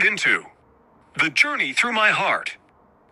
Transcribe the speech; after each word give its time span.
tuned 0.00 0.12
into 0.12 0.44
The 1.18 1.30
Journey 1.30 1.72
Through 1.72 1.92
My 1.92 2.10
Heart 2.10 2.56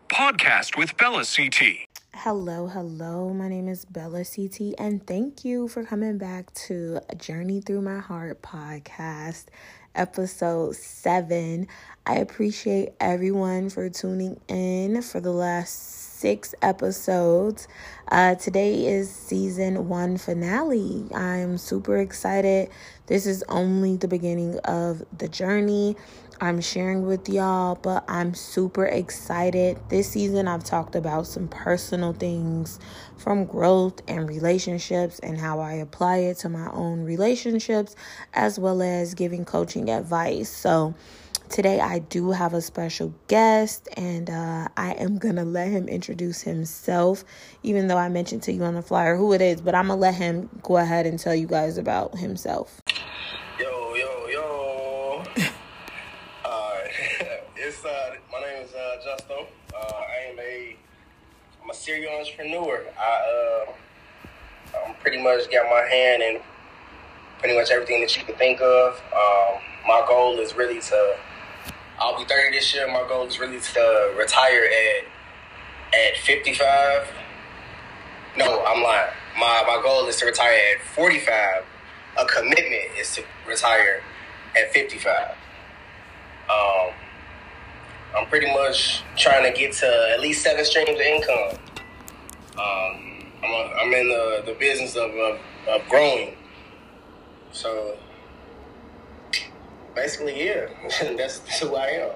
podcast 0.08 0.76
with 0.76 0.96
Bella 0.96 1.24
CT. 1.24 1.88
Hello, 2.14 2.66
hello. 2.66 3.32
My 3.32 3.48
name 3.48 3.68
is 3.68 3.84
Bella 3.84 4.24
CT, 4.24 4.74
and 4.78 5.06
thank 5.06 5.44
you 5.44 5.68
for 5.68 5.84
coming 5.84 6.18
back 6.18 6.52
to 6.54 7.00
Journey 7.16 7.60
Through 7.60 7.82
My 7.82 7.98
Heart 7.98 8.42
podcast, 8.42 9.46
episode 9.94 10.76
seven. 10.76 11.68
I 12.06 12.16
appreciate 12.16 12.90
everyone 13.00 13.70
for 13.70 13.88
tuning 13.90 14.40
in 14.48 15.02
for 15.02 15.20
the 15.20 15.32
last 15.32 15.98
six 16.18 16.54
episodes. 16.62 17.68
Uh, 18.10 18.34
today 18.34 18.86
is 18.86 19.10
season 19.10 19.88
one 19.88 20.16
finale. 20.16 21.06
I'm 21.14 21.58
super 21.58 21.98
excited. 21.98 22.70
This 23.06 23.26
is 23.26 23.44
only 23.48 23.96
the 23.96 24.08
beginning 24.08 24.58
of 24.60 25.04
the 25.16 25.28
journey. 25.28 25.96
I'm 26.40 26.60
sharing 26.60 27.06
with 27.06 27.28
y'all, 27.28 27.74
but 27.74 28.04
I'm 28.08 28.34
super 28.34 28.86
excited. 28.86 29.78
This 29.88 30.10
season, 30.10 30.46
I've 30.46 30.64
talked 30.64 30.94
about 30.94 31.26
some 31.26 31.48
personal 31.48 32.12
things 32.12 32.78
from 33.16 33.44
growth 33.44 34.00
and 34.06 34.28
relationships 34.28 35.18
and 35.18 35.38
how 35.38 35.60
I 35.60 35.74
apply 35.74 36.18
it 36.18 36.38
to 36.38 36.48
my 36.48 36.70
own 36.72 37.04
relationships, 37.04 37.96
as 38.34 38.58
well 38.58 38.82
as 38.82 39.14
giving 39.14 39.44
coaching 39.44 39.90
advice. 39.90 40.48
So, 40.48 40.94
Today, 41.48 41.80
I 41.80 42.00
do 42.00 42.30
have 42.32 42.52
a 42.52 42.60
special 42.60 43.14
guest, 43.26 43.88
and 43.96 44.28
uh, 44.28 44.68
I 44.76 44.92
am 44.92 45.16
gonna 45.16 45.46
let 45.46 45.68
him 45.68 45.88
introduce 45.88 46.42
himself, 46.42 47.24
even 47.62 47.88
though 47.88 47.96
I 47.96 48.10
mentioned 48.10 48.42
to 48.44 48.52
you 48.52 48.62
on 48.64 48.74
the 48.74 48.82
flyer 48.82 49.16
who 49.16 49.32
it 49.32 49.40
is. 49.40 49.62
But 49.62 49.74
I'm 49.74 49.88
gonna 49.88 49.98
let 49.98 50.14
him 50.14 50.50
go 50.62 50.76
ahead 50.76 51.06
and 51.06 51.18
tell 51.18 51.34
you 51.34 51.46
guys 51.46 51.78
about 51.78 52.18
himself. 52.18 52.82
Yo, 53.58 53.94
yo, 53.94 54.26
yo. 54.26 55.24
uh, 56.44 56.74
it's 57.56 57.82
uh, 57.82 58.14
my 58.30 58.40
name 58.40 58.64
is 58.64 58.74
uh, 58.74 58.96
Justo. 59.02 59.46
Uh, 59.74 59.92
I 59.94 60.30
am 60.30 60.38
a 60.38 60.76
I'm 61.62 61.67
a 61.67 61.67
serial 61.78 62.18
entrepreneur. 62.18 62.84
I 62.98 63.64
uh, 63.66 63.72
I'm 64.84 64.94
pretty 64.96 65.22
much 65.22 65.50
got 65.50 65.70
my 65.70 65.86
hand 65.88 66.22
in 66.22 66.40
pretty 67.38 67.56
much 67.56 67.70
everything 67.70 68.00
that 68.00 68.16
you 68.16 68.24
can 68.24 68.34
think 68.34 68.60
of. 68.60 68.94
Um, 69.14 69.60
my 69.86 70.04
goal 70.06 70.38
is 70.40 70.54
really 70.54 70.80
to 70.80 71.16
I'll 72.00 72.18
be 72.18 72.24
30 72.24 72.56
this 72.56 72.74
year. 72.74 72.86
My 72.88 73.04
goal 73.08 73.26
is 73.26 73.38
really 73.38 73.60
to 73.60 74.14
retire 74.16 74.64
at 74.64 75.04
at 75.94 76.16
55. 76.18 77.08
No, 78.36 78.64
I'm 78.64 78.82
lying. 78.82 79.12
My 79.38 79.64
my 79.66 79.80
goal 79.82 80.06
is 80.08 80.16
to 80.16 80.26
retire 80.26 80.58
at 80.74 80.82
45. 80.82 81.64
A 82.18 82.24
commitment 82.26 82.98
is 82.98 83.14
to 83.14 83.22
retire 83.46 84.02
at 84.56 84.72
55. 84.72 85.36
Um, 86.50 86.92
I'm 88.16 88.26
pretty 88.26 88.52
much 88.52 89.02
trying 89.16 89.50
to 89.50 89.56
get 89.56 89.72
to 89.74 90.10
at 90.12 90.20
least 90.20 90.42
seven 90.42 90.64
streams 90.64 90.88
of 90.90 90.96
income. 90.96 91.58
Um, 92.58 93.24
I'm, 93.42 93.50
a, 93.50 93.74
I'm 93.80 93.92
in 93.92 94.08
the, 94.08 94.42
the 94.46 94.54
business 94.54 94.96
of, 94.96 95.10
of, 95.10 95.38
of 95.68 95.88
growing. 95.88 96.36
So 97.52 97.96
basically, 99.94 100.44
yeah, 100.46 100.66
that's, 101.16 101.38
that's 101.40 101.60
who 101.60 101.74
I 101.76 101.86
am. 101.86 102.10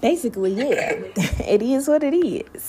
Basically, 0.00 0.52
yeah, 0.52 0.92
it 1.46 1.62
is 1.62 1.88
what 1.88 2.04
it 2.04 2.14
is. 2.14 2.66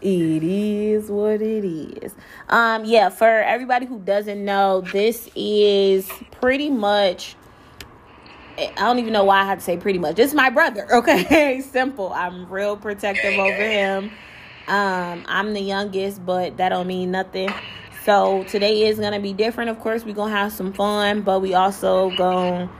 It 0.00 0.42
is 0.42 1.10
what 1.10 1.40
it 1.40 1.64
is. 1.64 2.14
Um, 2.48 2.84
yeah, 2.84 3.08
for 3.08 3.26
everybody 3.28 3.86
who 3.86 4.00
doesn't 4.00 4.44
know, 4.44 4.80
this 4.80 5.30
is 5.36 6.10
pretty 6.32 6.70
much. 6.70 7.36
I 8.58 8.70
don't 8.76 8.98
even 8.98 9.12
know 9.12 9.24
why 9.24 9.40
I 9.40 9.44
had 9.44 9.60
to 9.60 9.64
say 9.64 9.76
pretty 9.76 9.98
much. 9.98 10.18
It's 10.18 10.34
my 10.34 10.50
brother, 10.50 10.92
okay? 10.96 11.60
Simple. 11.60 12.12
I'm 12.12 12.50
real 12.50 12.76
protective 12.76 13.38
over 13.38 13.62
him. 13.62 14.10
Um, 14.68 15.24
I'm 15.26 15.52
the 15.54 15.60
youngest, 15.60 16.24
but 16.24 16.56
that 16.56 16.70
don't 16.70 16.86
mean 16.86 17.10
nothing. 17.10 17.50
So 18.04 18.44
today 18.44 18.88
is 18.88 18.98
gonna 18.98 19.20
be 19.20 19.32
different. 19.32 19.70
Of 19.70 19.80
course, 19.80 20.04
we're 20.04 20.14
gonna 20.14 20.34
have 20.34 20.52
some 20.52 20.72
fun, 20.72 21.22
but 21.22 21.40
we 21.40 21.54
also 21.54 22.10
gonna 22.10 22.70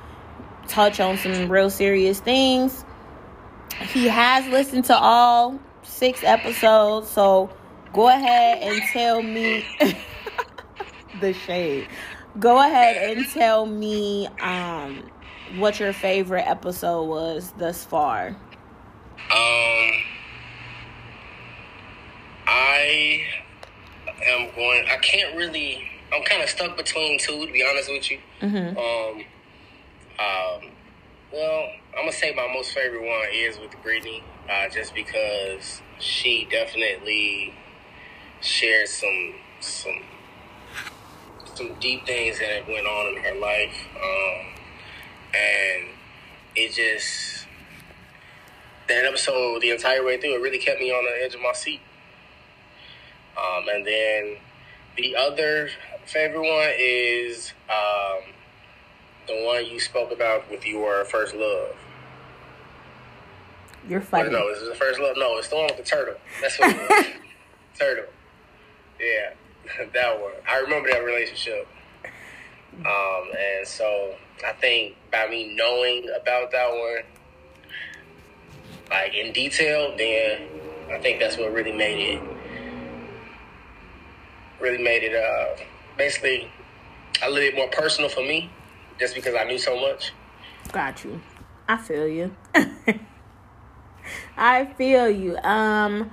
touch 0.69 1.01
on 1.01 1.17
some 1.17 1.51
real 1.51 1.71
serious 1.71 2.21
things. 2.21 2.85
He 3.93 4.09
has 4.09 4.47
listened 4.49 4.87
to 4.87 4.97
all 4.97 5.59
six 5.83 6.23
episodes, 6.25 7.09
so 7.09 7.51
go 7.93 8.09
ahead 8.09 8.63
and 8.63 8.83
tell 8.93 9.23
me 9.23 9.65
the 11.21 11.33
shade. 11.33 11.89
Go 12.39 12.59
ahead 12.59 13.17
and 13.17 13.29
tell 13.29 13.67
me 13.67 14.27
um 14.41 15.05
what 15.57 15.79
your 15.79 15.93
favorite 15.93 16.47
episode 16.47 17.05
was 17.05 17.53
thus 17.59 17.85
far. 17.85 18.37
Um, 19.35 19.93
I 22.53 23.25
am 24.27 24.55
going. 24.55 24.85
I 24.87 24.99
can't 24.99 25.35
really. 25.37 25.83
I'm 26.13 26.23
kind 26.25 26.43
of 26.43 26.51
stuck 26.51 26.77
between 26.77 27.19
two, 27.19 27.47
to 27.47 27.53
be 27.53 27.65
honest 27.65 27.91
with 27.91 28.11
you. 28.11 28.19
Mm-hmm. 28.43 28.77
Um, 28.77 29.25
um, 30.19 30.71
well, 31.33 31.69
I'm 31.97 32.03
gonna 32.03 32.13
say 32.13 32.35
my 32.35 32.47
most 32.53 32.73
favorite 32.73 33.01
one 33.01 33.29
is 33.33 33.59
with 33.59 33.71
Brittany, 33.83 34.23
uh, 34.51 34.69
just 34.69 34.95
because 34.95 35.81
she 35.99 36.47
definitely 36.51 37.55
shared 38.43 38.89
some 38.89 39.35
some 39.61 40.03
some 41.55 41.75
deep 41.81 42.05
things 42.05 42.39
that 42.39 42.69
went 42.69 42.87
on 42.87 43.17
in 43.17 43.23
her 43.23 43.41
life, 43.41 43.87
um, 43.97 44.47
and 45.35 45.89
it 46.55 46.73
just 46.73 47.47
that 48.89 49.07
episode 49.07 49.63
the 49.63 49.71
entire 49.71 50.05
way 50.05 50.21
through 50.21 50.35
it 50.35 50.43
really 50.43 50.59
kept 50.59 50.81
me 50.81 50.91
on 50.91 51.03
the 51.03 51.25
edge 51.25 51.35
of 51.35 51.41
my 51.41 51.55
seat. 51.55 51.81
Um, 53.37 53.65
and 53.73 53.87
then 53.87 54.37
the 54.97 55.17
other 55.17 55.71
favorite 56.05 56.41
one 56.43 56.71
is 56.79 57.53
um, 57.71 58.23
the 59.27 59.45
one 59.45 59.67
you 59.67 59.81
spoke 59.81 60.13
about 60.13 60.51
with 60.51 60.67
your 60.67 61.05
first 61.05 61.35
love. 61.35 61.75
You're 63.89 64.01
funny. 64.01 64.31
No, 64.31 64.49
is 64.49 64.63
it 64.63 64.69
the 64.69 64.75
first 64.75 65.01
love? 65.01 65.17
No, 65.17 65.39
it's 65.39 65.49
the 65.49 65.57
one 65.57 65.67
with 65.67 65.77
the 65.79 65.83
turtle. 65.83 66.15
That's 66.41 66.59
what 66.59 66.71
it 66.71 66.91
was. 66.91 67.07
turtle. 67.79 68.05
Yeah, 69.01 69.85
that 69.93 70.21
one. 70.21 70.33
I 70.49 70.59
remember 70.59 70.91
that 70.91 71.05
relationship. 71.05 71.67
Um, 72.75 73.25
and 73.39 73.67
so 73.67 74.15
I 74.47 74.53
think 74.53 74.97
by 75.11 75.27
me 75.29 75.55
knowing 75.57 76.09
about 76.21 76.53
that 76.53 76.71
one, 76.71 77.03
like 78.91 79.15
in 79.15 79.33
detail, 79.33 79.95
then 79.97 80.43
I 80.91 80.99
think 80.99 81.21
that's 81.21 81.37
what 81.37 81.53
really 81.53 81.73
made 81.73 81.99
it, 82.17 82.23
really 84.63 84.83
made 84.83 85.03
it, 85.03 85.15
uh, 85.15 85.63
basically 85.99 86.51
a 87.23 87.29
little 87.29 87.51
bit 87.51 87.55
more 87.55 87.69
personal 87.69 88.09
for 88.09 88.21
me 88.21 88.51
just 88.99 89.15
because 89.15 89.35
I 89.35 89.45
knew 89.45 89.59
so 89.59 89.79
much. 89.79 90.13
Got 90.71 91.05
you. 91.05 91.21
I 91.69 91.77
feel 91.77 92.07
you. 92.07 92.35
I 94.37 94.67
feel 94.77 95.09
you. 95.09 95.37
Um 95.39 96.11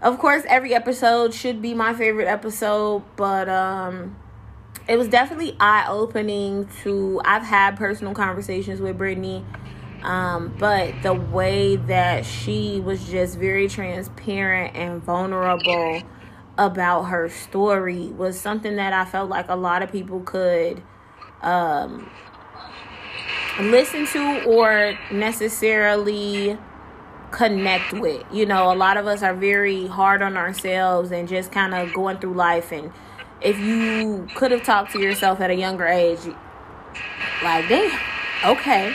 of 0.00 0.18
course 0.18 0.42
every 0.48 0.74
episode 0.74 1.32
should 1.34 1.62
be 1.62 1.74
my 1.74 1.94
favorite 1.94 2.26
episode, 2.26 3.04
but 3.16 3.48
um 3.48 4.16
it 4.88 4.96
was 4.96 5.08
definitely 5.08 5.56
eye 5.60 5.86
opening 5.88 6.68
to 6.82 7.20
I've 7.24 7.44
had 7.44 7.76
personal 7.76 8.14
conversations 8.14 8.80
with 8.80 8.98
Brittany. 8.98 9.44
Um, 10.02 10.56
but 10.58 11.00
the 11.02 11.14
way 11.14 11.76
that 11.76 12.26
she 12.26 12.80
was 12.80 13.08
just 13.08 13.38
very 13.38 13.68
transparent 13.68 14.74
and 14.74 15.00
vulnerable 15.00 16.02
about 16.58 17.04
her 17.04 17.28
story 17.28 18.08
was 18.08 18.38
something 18.38 18.76
that 18.76 18.92
I 18.92 19.04
felt 19.04 19.30
like 19.30 19.48
a 19.48 19.56
lot 19.56 19.82
of 19.82 19.90
people 19.90 20.20
could 20.20 20.82
um, 21.40 22.10
listen 23.60 24.06
to 24.06 24.44
or 24.44 24.98
necessarily 25.10 26.58
connect 27.30 27.92
with. 27.94 28.24
You 28.32 28.46
know, 28.46 28.72
a 28.72 28.76
lot 28.76 28.96
of 28.96 29.06
us 29.06 29.22
are 29.22 29.34
very 29.34 29.86
hard 29.86 30.22
on 30.22 30.36
ourselves 30.36 31.10
and 31.10 31.28
just 31.28 31.50
kind 31.50 31.74
of 31.74 31.92
going 31.94 32.18
through 32.18 32.34
life. 32.34 32.70
And 32.72 32.92
if 33.40 33.58
you 33.58 34.28
could 34.34 34.50
have 34.50 34.62
talked 34.62 34.92
to 34.92 35.00
yourself 35.00 35.40
at 35.40 35.50
a 35.50 35.54
younger 35.54 35.86
age, 35.86 36.20
like, 37.42 37.68
damn, 37.68 37.98
okay. 38.44 38.94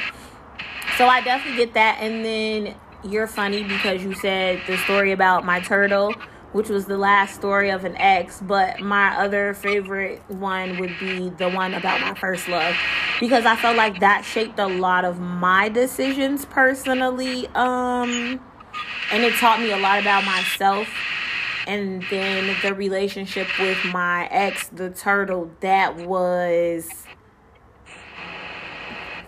So 0.98 1.08
I 1.08 1.22
definitely 1.22 1.58
get 1.58 1.74
that. 1.74 1.98
And 2.00 2.24
then 2.24 2.76
you're 3.04 3.28
funny 3.28 3.64
because 3.64 4.04
you 4.04 4.14
said 4.14 4.62
the 4.68 4.78
story 4.78 5.12
about 5.12 5.46
my 5.46 5.60
turtle 5.60 6.14
which 6.58 6.70
was 6.70 6.86
the 6.86 6.98
last 6.98 7.36
story 7.36 7.70
of 7.70 7.86
an 7.86 7.96
ex. 7.98 8.42
But 8.42 8.80
my 8.80 9.16
other 9.16 9.54
favorite 9.54 10.24
one 10.28 10.80
would 10.80 10.98
be 11.00 11.30
the 11.30 11.52
one 11.52 11.76
about 11.76 12.02
my 12.02 12.16
first 12.16 12.48
love 12.48 12.76
because 13.20 13.46
I 13.46 13.56
felt 13.56 13.78
like 13.78 14.00
that 14.00 14.26
shaped 14.26 14.58
a 14.58 14.66
lot 14.66 15.06
of 15.06 15.20
my 15.20 15.70
decisions 15.70 16.46
personally. 16.46 17.46
Um, 17.50 18.42
and 19.12 19.24
it 19.24 19.36
taught 19.36 19.60
me 19.60 19.70
a 19.70 19.78
lot 19.78 20.00
about 20.00 20.26
myself. 20.26 20.88
And 21.68 22.04
then 22.10 22.56
the 22.64 22.74
relationship 22.74 23.48
with 23.60 23.78
my 23.86 24.28
ex, 24.32 24.68
the 24.70 24.90
turtle, 24.90 25.52
that 25.60 25.96
was 26.08 26.90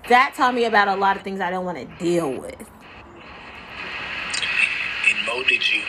that 0.08 0.34
taught 0.34 0.56
me 0.56 0.66
about 0.66 0.88
a 0.88 0.96
lot 0.96 1.16
of 1.16 1.22
things 1.22 1.40
I 1.42 1.52
don't 1.52 1.66
want 1.66 1.78
to 1.78 2.04
deal 2.04 2.32
with. 2.32 2.60
It 5.06 5.28
molded 5.28 5.70
you 5.70 5.84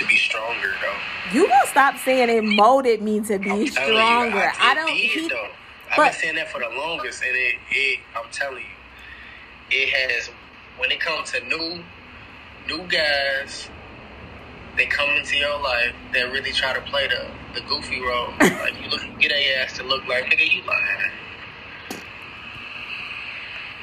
to 0.00 0.06
be 0.06 0.16
stronger, 0.16 0.72
though. 0.80 1.32
You 1.38 1.46
gonna 1.48 1.66
stop 1.66 1.96
saying 1.98 2.28
it 2.28 2.42
molded 2.42 3.02
me 3.02 3.20
to 3.20 3.38
be 3.38 3.44
telling 3.48 3.60
you, 3.60 3.70
stronger. 3.70 4.52
I, 4.58 4.70
I 4.70 4.74
don't. 4.74 4.86
Did, 4.88 4.96
he- 4.96 5.28
though. 5.28 5.48
I've 5.90 5.96
but- 5.96 6.12
been 6.12 6.20
saying 6.20 6.34
that 6.36 6.50
for 6.50 6.60
the 6.60 6.68
longest, 6.76 7.22
and 7.22 7.36
it, 7.36 7.56
it, 7.70 8.00
I'm 8.16 8.30
telling 8.32 8.62
you, 8.64 9.76
it 9.76 9.88
has. 9.90 10.30
When 10.78 10.90
it 10.90 11.00
comes 11.00 11.30
to 11.32 11.40
new, 11.44 11.82
new 12.66 12.86
guys, 12.88 13.68
they 14.78 14.86
come 14.86 15.10
into 15.10 15.36
your 15.36 15.60
life 15.60 15.92
that 16.14 16.32
really 16.32 16.52
try 16.52 16.72
to 16.72 16.80
play 16.82 17.06
the 17.06 17.26
the 17.54 17.60
goofy 17.68 18.00
role. 18.00 18.28
like 18.40 18.80
you 18.82 18.88
look, 18.88 19.02
get 19.20 19.30
a 19.30 19.56
ass 19.58 19.76
to 19.76 19.82
look 19.84 20.06
like 20.06 20.24
nigga, 20.24 20.50
you 20.50 20.62
lying. 20.62 21.10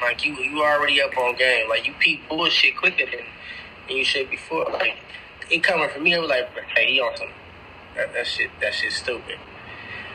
Like 0.01 0.25
you, 0.25 0.35
you 0.37 0.61
already 0.63 1.01
up 1.01 1.15
on 1.17 1.35
game. 1.35 1.69
Like 1.69 1.85
you 1.85 1.93
peep 1.99 2.27
bullshit 2.29 2.77
quicker 2.77 3.05
than, 3.05 3.25
than 3.87 3.97
you 3.97 4.05
should 4.05 4.29
before. 4.29 4.65
Like 4.71 4.97
it 5.49 5.63
coming 5.63 5.89
from 5.89 6.03
me, 6.03 6.15
I 6.15 6.19
was 6.19 6.29
like, 6.29 6.49
hey, 6.75 6.93
he 6.93 6.99
on 6.99 7.15
some 7.17 7.29
that, 7.97 8.13
that 8.13 8.27
shit. 8.27 8.49
That 8.61 8.73
shit's 8.73 8.95
stupid. 8.95 9.37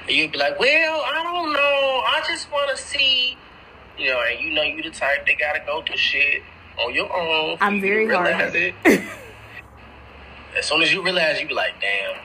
And 0.07 0.17
you'd 0.17 0.33
be 0.33 0.39
like, 0.39 0.59
well, 0.59 1.03
I 1.05 1.23
don't 1.23 1.53
know. 1.53 1.59
I 2.07 2.23
just 2.27 2.51
want 2.51 2.77
to 2.77 2.83
see, 2.83 3.37
you 3.99 4.09
know, 4.09 4.21
and 4.31 4.41
you 4.41 4.55
know 4.55 4.63
you 4.63 4.83
the 4.83 4.91
type 4.91 5.27
that 5.27 5.39
gotta 5.39 5.61
go 5.67 5.83
through 5.83 5.97
shit 5.97 6.43
on 6.79 6.95
your 6.95 7.15
own. 7.15 7.59
I'm 7.61 7.77
you 7.77 7.81
very 7.81 8.09
hard-headed. 8.09 8.75
it. 8.85 9.03
as 10.59 10.67
soon 10.67 10.83
as 10.83 10.93
you 10.93 11.03
realize, 11.03 11.41
you 11.41 11.49
be 11.49 11.55
like, 11.55 11.75
damn. 11.81 12.17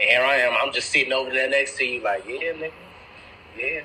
And 0.00 0.08
here 0.08 0.22
I 0.22 0.36
am. 0.36 0.54
I'm 0.60 0.72
just 0.72 0.90
sitting 0.90 1.12
over 1.12 1.30
there 1.30 1.48
next 1.48 1.76
to 1.76 1.84
you, 1.84 2.02
like, 2.02 2.24
yeah, 2.26 2.52
nigga, 2.52 2.72
yeah. 3.58 3.80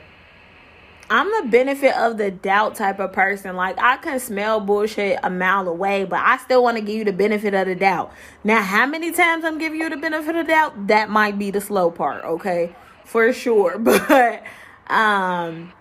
I'm 1.10 1.28
the 1.44 1.50
benefit 1.52 1.96
of 1.96 2.18
the 2.18 2.32
doubt 2.32 2.76
type 2.76 3.00
of 3.00 3.14
person. 3.14 3.56
Like 3.56 3.78
I 3.80 3.98
can 3.98 4.20
smell 4.20 4.60
bullshit 4.60 5.20
a 5.22 5.30
mile 5.30 5.68
away, 5.68 6.04
but 6.04 6.20
I 6.20 6.38
still 6.38 6.64
want 6.64 6.78
to 6.78 6.84
give 6.84 6.96
you 6.96 7.04
the 7.04 7.14
benefit 7.14 7.54
of 7.54 7.68
the 7.68 7.76
doubt. 7.76 8.12
Now, 8.44 8.62
how 8.62 8.88
many 8.88 9.12
times 9.12 9.46
I'm 9.46 9.60
giving 9.60 9.80
you 9.80 9.90
the 9.90 9.98
benefit 9.98 10.36
of 10.36 10.48
the 10.48 10.52
doubt? 10.52 10.88
That 10.88 11.10
might 11.10 11.38
be 11.38 11.52
the 11.52 11.62
slow 11.62 11.92
part, 11.92 12.24
okay? 12.26 12.76
For 13.06 13.32
sure. 13.34 13.78
But 13.86 14.44
um 14.88 15.74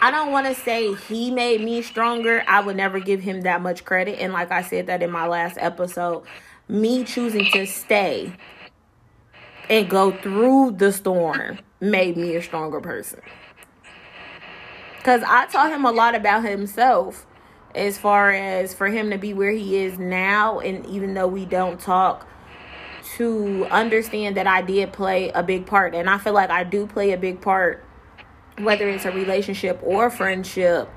I 0.00 0.10
don't 0.10 0.32
want 0.32 0.48
to 0.48 0.54
say 0.56 0.94
he 0.94 1.30
made 1.30 1.60
me 1.60 1.80
stronger. 1.80 2.42
I 2.48 2.60
would 2.60 2.76
never 2.76 2.98
give 2.98 3.20
him 3.20 3.42
that 3.42 3.62
much 3.62 3.84
credit. 3.84 4.18
And 4.18 4.32
like 4.32 4.50
I 4.50 4.62
said 4.62 4.88
that 4.88 5.00
in 5.00 5.12
my 5.12 5.28
last 5.28 5.56
episode, 5.60 6.24
me 6.68 7.04
choosing 7.04 7.44
to 7.52 7.66
stay 7.66 8.32
and 9.70 9.88
go 9.88 10.10
through 10.10 10.72
the 10.72 10.92
storm 10.92 11.60
made 11.80 12.16
me 12.16 12.34
a 12.34 12.42
stronger 12.42 12.80
person. 12.80 13.20
Because 15.02 15.24
I 15.26 15.46
taught 15.46 15.72
him 15.72 15.84
a 15.84 15.90
lot 15.90 16.14
about 16.14 16.44
himself 16.44 17.26
as 17.74 17.98
far 17.98 18.30
as 18.30 18.72
for 18.72 18.86
him 18.86 19.10
to 19.10 19.18
be 19.18 19.34
where 19.34 19.50
he 19.50 19.78
is 19.78 19.98
now. 19.98 20.60
And 20.60 20.86
even 20.86 21.14
though 21.14 21.26
we 21.26 21.44
don't 21.44 21.80
talk, 21.80 22.24
to 23.16 23.66
understand 23.66 24.36
that 24.36 24.46
I 24.46 24.62
did 24.62 24.92
play 24.92 25.30
a 25.30 25.42
big 25.42 25.66
part. 25.66 25.96
And 25.96 26.08
I 26.08 26.18
feel 26.18 26.32
like 26.32 26.50
I 26.50 26.62
do 26.62 26.86
play 26.86 27.10
a 27.10 27.18
big 27.18 27.40
part, 27.40 27.84
whether 28.58 28.88
it's 28.88 29.04
a 29.04 29.10
relationship 29.10 29.80
or 29.82 30.06
a 30.06 30.10
friendship. 30.10 30.88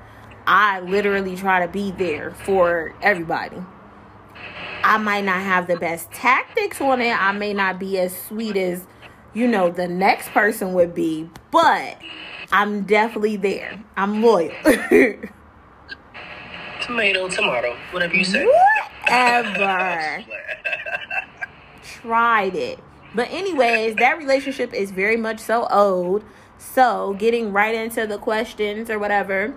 I 0.46 0.78
literally 0.82 1.34
try 1.34 1.66
to 1.66 1.72
be 1.72 1.90
there 1.90 2.30
for 2.44 2.94
everybody. 3.02 3.56
I 4.84 4.98
might 4.98 5.24
not 5.24 5.40
have 5.40 5.66
the 5.66 5.76
best 5.76 6.12
tactics 6.12 6.80
on 6.80 7.00
it. 7.00 7.10
I 7.10 7.32
may 7.32 7.52
not 7.52 7.80
be 7.80 7.98
as 7.98 8.16
sweet 8.16 8.56
as, 8.56 8.86
you 9.34 9.48
know, 9.48 9.68
the 9.68 9.88
next 9.88 10.28
person 10.28 10.74
would 10.74 10.94
be, 10.94 11.28
but 11.50 11.98
I'm 12.52 12.82
definitely 12.84 13.36
there. 13.36 13.82
I'm 13.96 14.22
loyal. 14.22 14.52
Tomato, 16.82 17.28
tomato, 17.28 17.76
whatever 17.90 18.14
you 18.14 18.24
say. 18.24 18.46
Whatever. 19.02 20.24
Tried 21.82 22.54
it. 22.54 22.78
But 23.14 23.28
anyways, 23.30 23.96
that 23.96 24.18
relationship 24.18 24.72
is 24.72 24.92
very 24.92 25.16
much 25.16 25.40
so 25.40 25.66
old. 25.68 26.24
So 26.58 27.16
getting 27.18 27.52
right 27.52 27.74
into 27.74 28.06
the 28.06 28.18
questions 28.18 28.88
or 28.88 28.98
whatever. 28.98 29.54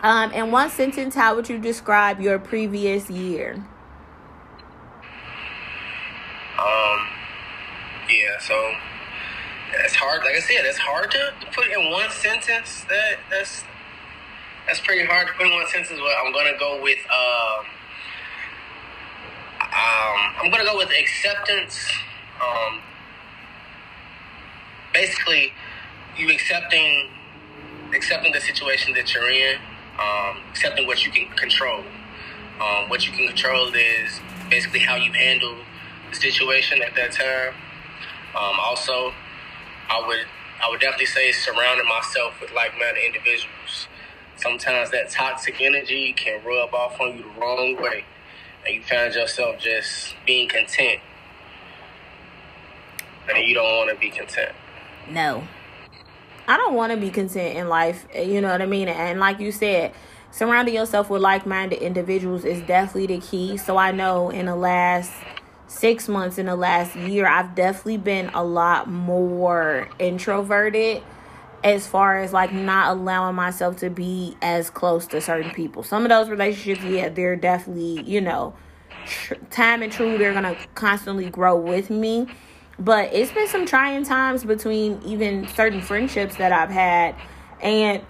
Um, 0.00 0.32
in 0.32 0.50
one 0.50 0.70
sentence, 0.70 1.14
how 1.14 1.34
would 1.34 1.48
you 1.48 1.58
describe 1.58 2.20
your 2.20 2.38
previous 2.38 3.10
year? 3.10 3.54
Um, 6.58 7.08
yeah, 8.08 8.38
so 8.40 8.74
it's 9.84 9.94
hard. 9.94 10.22
Like 10.22 10.36
I 10.36 10.40
said, 10.40 10.64
it's 10.64 10.78
hard 10.78 11.10
to 11.12 11.32
put 11.52 11.68
in 11.68 11.90
one 11.90 12.10
sentence. 12.10 12.84
That 12.88 13.18
that's 13.30 13.64
that's 14.66 14.80
pretty 14.80 15.04
hard 15.04 15.28
to 15.28 15.34
put 15.34 15.46
in 15.46 15.52
one 15.54 15.66
sentence. 15.68 15.98
But 15.98 16.14
I'm 16.24 16.32
gonna 16.32 16.58
go 16.58 16.82
with 16.82 16.98
um, 17.10 17.66
um, 19.60 20.18
I'm 20.42 20.50
gonna 20.50 20.64
go 20.64 20.76
with 20.76 20.90
acceptance. 20.90 21.90
Um, 22.42 22.80
basically, 24.92 25.52
you 26.16 26.30
accepting 26.30 27.10
accepting 27.94 28.32
the 28.32 28.40
situation 28.40 28.94
that 28.94 29.14
you're 29.14 29.30
in, 29.30 29.56
um, 29.98 30.42
accepting 30.50 30.86
what 30.86 31.04
you 31.04 31.12
can 31.12 31.28
control. 31.36 31.84
Um, 32.60 32.88
what 32.88 33.06
you 33.06 33.12
can 33.12 33.26
control 33.26 33.72
is 33.74 34.20
basically 34.50 34.80
how 34.80 34.96
you 34.96 35.12
handle 35.12 35.56
the 36.10 36.16
situation 36.16 36.82
at 36.82 36.94
that 36.94 37.12
time. 37.12 37.54
Um, 38.34 38.58
also, 38.60 39.12
I 39.90 40.06
would 40.06 40.26
I 40.62 40.70
would 40.70 40.80
definitely 40.80 41.06
say 41.06 41.32
surrounding 41.32 41.86
myself 41.86 42.40
with 42.40 42.52
like-minded 42.52 43.02
individuals. 43.04 43.88
Sometimes 44.36 44.90
that 44.90 45.10
toxic 45.10 45.60
energy 45.60 46.12
can 46.12 46.44
rub 46.44 46.74
off 46.74 47.00
on 47.00 47.16
you 47.16 47.22
the 47.22 47.40
wrong 47.40 47.76
way, 47.76 48.04
and 48.64 48.74
you 48.74 48.82
find 48.82 49.14
yourself 49.14 49.60
just 49.60 50.14
being 50.26 50.48
content, 50.48 51.00
and 53.28 53.46
you 53.46 53.54
don't 53.54 53.76
want 53.76 53.90
to 53.90 53.96
be 53.96 54.10
content. 54.10 54.52
No. 55.10 55.46
I 56.46 56.56
don't 56.56 56.74
want 56.74 56.92
to 56.92 56.98
be 56.98 57.10
content 57.10 57.56
in 57.56 57.68
life. 57.68 58.06
Eh, 58.12 58.22
you 58.22 58.40
know 58.40 58.50
what 58.50 58.60
I 58.60 58.66
mean? 58.66 58.88
And 58.88 59.18
like 59.18 59.40
you 59.40 59.50
said, 59.50 59.92
surrounding 60.30 60.74
yourself 60.74 61.08
with 61.08 61.22
like 61.22 61.46
minded 61.46 61.80
individuals 61.80 62.44
is 62.44 62.60
definitely 62.62 63.06
the 63.06 63.20
key. 63.20 63.56
So 63.56 63.76
I 63.76 63.92
know 63.92 64.30
in 64.30 64.46
the 64.46 64.56
last 64.56 65.12
six 65.74 66.08
months, 66.08 66.38
in 66.38 66.46
the 66.46 66.56
last 66.56 66.94
year, 66.96 67.26
I've 67.26 67.54
definitely 67.54 67.98
been 67.98 68.30
a 68.34 68.44
lot 68.44 68.88
more 68.88 69.88
introverted 69.98 71.02
as 71.62 71.86
far 71.86 72.18
as 72.18 72.32
like 72.32 72.52
not 72.52 72.96
allowing 72.96 73.34
myself 73.34 73.76
to 73.78 73.90
be 73.90 74.36
as 74.42 74.70
close 74.70 75.06
to 75.08 75.20
certain 75.20 75.50
people. 75.50 75.82
Some 75.82 76.02
of 76.02 76.10
those 76.10 76.28
relationships, 76.28 76.84
yeah, 76.84 77.08
they're 77.08 77.36
definitely, 77.36 78.02
you 78.02 78.20
know, 78.20 78.54
tr- 79.06 79.34
time 79.50 79.82
and 79.82 79.90
true, 79.92 80.18
they're 80.18 80.32
going 80.32 80.44
to 80.44 80.56
constantly 80.74 81.28
grow 81.30 81.56
with 81.56 81.90
me 81.90 82.28
but 82.78 83.12
it's 83.12 83.30
been 83.30 83.46
some 83.46 83.66
trying 83.66 84.04
times 84.04 84.44
between 84.44 85.00
even 85.04 85.46
certain 85.48 85.80
friendships 85.80 86.36
that 86.36 86.52
I've 86.52 86.70
had 86.70 87.14
and 87.60 88.04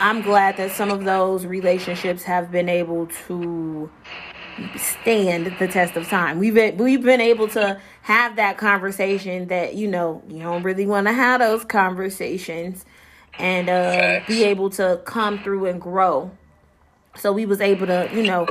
I'm 0.00 0.20
glad 0.20 0.56
that 0.56 0.72
some 0.72 0.90
of 0.90 1.04
those 1.04 1.46
relationships 1.46 2.24
have 2.24 2.50
been 2.50 2.68
able 2.68 3.06
to 3.28 3.88
stand 4.76 5.54
the 5.58 5.68
test 5.68 5.96
of 5.96 6.08
time. 6.08 6.38
We've 6.38 6.54
been 6.54 6.76
we've 6.76 7.02
been 7.02 7.20
able 7.20 7.48
to 7.48 7.80
have 8.02 8.36
that 8.36 8.58
conversation 8.58 9.48
that 9.48 9.74
you 9.74 9.88
know 9.88 10.22
you 10.28 10.40
don't 10.40 10.62
really 10.62 10.86
want 10.86 11.06
to 11.06 11.12
have 11.12 11.40
those 11.40 11.64
conversations 11.64 12.84
and 13.38 13.68
uh, 13.68 14.20
be 14.26 14.44
able 14.44 14.70
to 14.70 15.00
come 15.04 15.42
through 15.42 15.66
and 15.66 15.80
grow. 15.80 16.30
So 17.16 17.32
we 17.32 17.46
was 17.46 17.60
able 17.60 17.86
to 17.86 18.10
you 18.12 18.22
know 18.22 18.46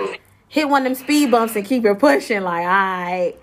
hit 0.47 0.69
one 0.69 0.85
of 0.85 0.85
them 0.85 0.95
speed 0.95 1.31
bumps 1.31 1.55
and 1.55 1.65
keep 1.65 1.85
it 1.85 1.99
pushing 1.99 2.41
like 2.41 2.65
all 2.65 2.69
right. 2.69 3.33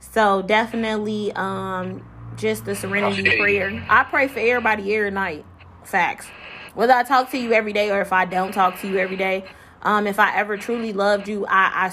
So 0.00 0.42
definitely 0.42 1.32
um 1.32 2.04
just 2.36 2.64
the 2.64 2.74
serenity 2.74 3.36
prayer. 3.38 3.84
I 3.88 4.04
pray 4.04 4.28
for 4.28 4.38
everybody 4.38 4.94
every 4.94 5.10
night. 5.10 5.44
Facts. 5.84 6.26
Whether 6.74 6.92
I 6.92 7.02
talk 7.02 7.30
to 7.32 7.38
you 7.38 7.52
every 7.52 7.72
day 7.72 7.90
or 7.90 8.00
if 8.00 8.12
I 8.12 8.24
don't 8.24 8.52
talk 8.52 8.78
to 8.80 8.88
you 8.88 8.98
every 8.98 9.16
day, 9.16 9.44
um, 9.82 10.06
if 10.06 10.18
I 10.18 10.34
ever 10.36 10.56
truly 10.56 10.92
loved 10.92 11.28
you, 11.28 11.46
I, 11.46 11.92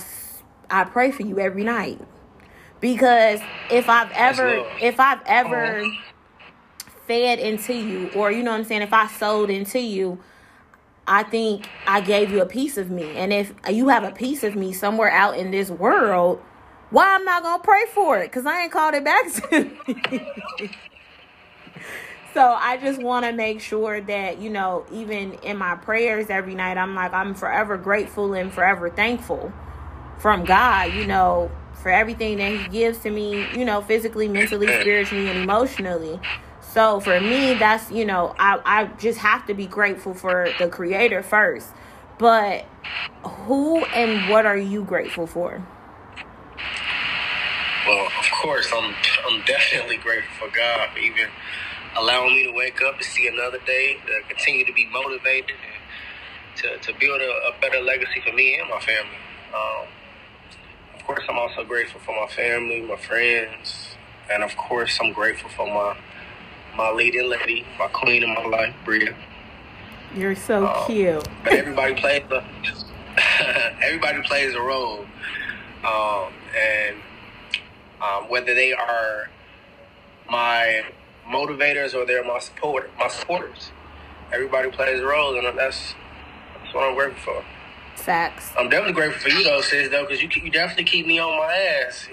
I, 0.70 0.82
I 0.82 0.84
pray 0.86 1.12
for 1.12 1.24
you 1.24 1.40
every 1.40 1.64
night. 1.64 2.00
Because 2.82 3.40
if 3.72 3.90
I've 3.90 4.12
ever 4.12 4.64
if 4.82 5.00
I've 5.00 5.22
ever 5.26 5.84
fed 7.08 7.40
into 7.40 7.74
you 7.74 8.10
or 8.16 8.32
you 8.32 8.44
know 8.44 8.52
what 8.52 8.58
I'm 8.58 8.64
saying, 8.66 8.82
if 8.82 8.94
I 8.94 9.08
sold 9.08 9.50
into 9.50 9.80
you, 9.80 10.20
I 11.08 11.24
think 11.24 11.68
I 11.88 12.02
gave 12.02 12.32
you 12.32 12.42
a 12.42 12.46
piece 12.46 12.78
of 12.78 12.90
me. 12.90 13.16
And 13.16 13.32
if 13.32 13.54
you 13.70 13.90
have 13.90 14.04
a 14.04 14.12
piece 14.12 14.44
of 14.44 14.56
me 14.56 14.74
somewhere 14.74 15.10
out 15.10 15.38
in 15.38 15.52
this 15.52 15.70
world, 15.70 16.42
why 16.90 17.16
I'm 17.16 17.26
not 17.26 17.44
gonna 17.44 17.64
pray 17.64 17.86
for 17.94 18.20
it? 18.20 18.32
Cause 18.32 18.46
I 18.46 18.64
ain't 18.64 18.72
called 18.72 18.94
it 18.94 19.04
back 19.04 19.32
to 19.34 19.64
me. 19.64 20.72
so 22.36 22.42
I 22.42 22.76
just 22.76 23.02
want 23.02 23.26
to 23.26 23.32
make 23.32 23.62
sure 23.62 24.02
that 24.02 24.40
you 24.40 24.50
know, 24.50 24.86
even 24.92 25.36
in 25.36 25.56
my 25.56 25.76
prayers 25.76 26.30
every 26.30 26.54
night, 26.54 26.78
I'm 26.78 26.94
like 26.94 27.14
I'm 27.14 27.34
forever 27.34 27.78
grateful 27.78 28.34
and 28.34 28.54
forever 28.54 28.90
thankful 28.90 29.54
from 30.20 30.44
God. 30.44 30.94
You 30.94 31.08
know, 31.08 31.50
for 31.82 31.90
everything 31.90 32.38
that 32.38 32.52
He 32.52 32.68
gives 32.68 33.00
to 33.00 33.10
me. 33.10 33.48
You 33.58 33.64
know, 33.64 33.82
physically, 33.82 34.28
mentally, 34.28 34.68
spiritually, 34.68 35.30
and 35.30 35.40
emotionally. 35.40 36.20
So 36.60 37.00
for 37.00 37.22
me, 37.22 37.54
that's 37.54 37.90
you 37.90 38.04
know, 38.04 38.36
I 38.38 38.60
I 38.66 38.86
just 38.98 39.20
have 39.20 39.48
to 39.48 39.54
be 39.54 39.66
grateful 39.66 40.14
for 40.14 40.50
the 40.60 40.68
creator 40.68 41.24
first. 41.24 41.70
But 42.18 42.66
who 43.24 43.86
and 43.86 44.30
what 44.30 44.46
are 44.46 44.58
you 44.58 44.84
grateful 44.84 45.26
for? 45.26 45.66
Well, 47.88 48.08
of 48.08 48.32
course, 48.42 48.68
I'm 48.76 48.94
I'm 49.26 49.42
definitely 49.46 49.96
grateful 49.96 50.50
for 50.50 50.54
God 50.54 50.90
even 50.98 51.30
allowing 51.98 52.36
me 52.36 52.44
to 52.46 52.52
wake 52.52 52.82
up 52.82 52.98
to 53.00 53.04
see 53.04 53.28
another 53.28 53.60
day, 53.66 53.98
to 54.08 54.28
continue 54.34 54.66
to 54.66 54.74
be 54.74 54.86
motivated, 54.92 55.56
and 55.56 56.58
to, 56.58 56.78
to 56.92 57.00
build 57.00 57.22
a, 57.22 57.26
a 57.26 57.62
better 57.62 57.82
legacy 57.82 58.22
for 58.26 58.34
me 58.34 58.60
and 58.60 58.70
my 58.70 58.80
family. 58.80 59.18
Um, 59.54 59.88
of 60.96 61.06
course, 61.06 61.24
I'm 61.30 61.38
also 61.38 61.64
grateful 61.64 62.02
for 62.02 62.16
my 62.20 62.28
family, 62.32 62.82
my 62.82 62.96
friends, 62.98 63.96
and 64.32 64.44
of 64.44 64.56
course, 64.58 64.98
I'm 65.02 65.14
grateful 65.14 65.50
for 65.52 65.68
my 65.68 65.98
my 66.76 66.92
leading 66.92 67.30
lady, 67.30 67.66
my 67.80 67.88
queen 67.88 68.22
in 68.24 68.34
my 68.34 68.44
life, 68.46 68.76
Bria. 68.84 69.16
You're 70.16 70.36
so 70.36 70.68
Um, 70.68 70.86
cute. 70.88 71.28
But 71.44 71.54
everybody 71.54 71.96
plays 71.96 72.24
a 72.32 72.44
everybody 73.82 74.22
plays 74.24 74.56
a 74.56 74.62
role, 74.62 75.06
um, 75.86 76.34
and 76.58 76.98
um, 78.02 78.30
whether 78.30 78.54
they 78.54 78.74
are 78.74 79.30
my 80.30 80.84
motivators 81.28 81.94
or 81.94 82.06
they're 82.06 82.24
my 82.24 82.40
support 82.40 82.90
my 82.98 83.08
supporters, 83.08 83.72
everybody 84.32 84.70
plays 84.70 85.00
a 85.00 85.06
role, 85.06 85.38
and 85.38 85.58
that's 85.58 85.94
that's 86.62 86.74
what 86.74 86.84
I'm 86.84 86.96
grateful 86.96 87.34
for. 87.34 87.46
Facts. 88.02 88.52
I'm 88.58 88.70
definitely 88.70 88.94
grateful 88.94 89.22
for 89.22 89.30
you 89.30 89.44
though, 89.44 89.62
sis, 89.62 89.90
though, 89.90 90.04
because 90.04 90.22
you 90.22 90.30
you 90.44 90.52
definitely 90.52 90.84
keep 90.86 91.08
me 91.08 91.20
on 91.20 91.38
my 91.38 91.54
ass. 91.54 92.08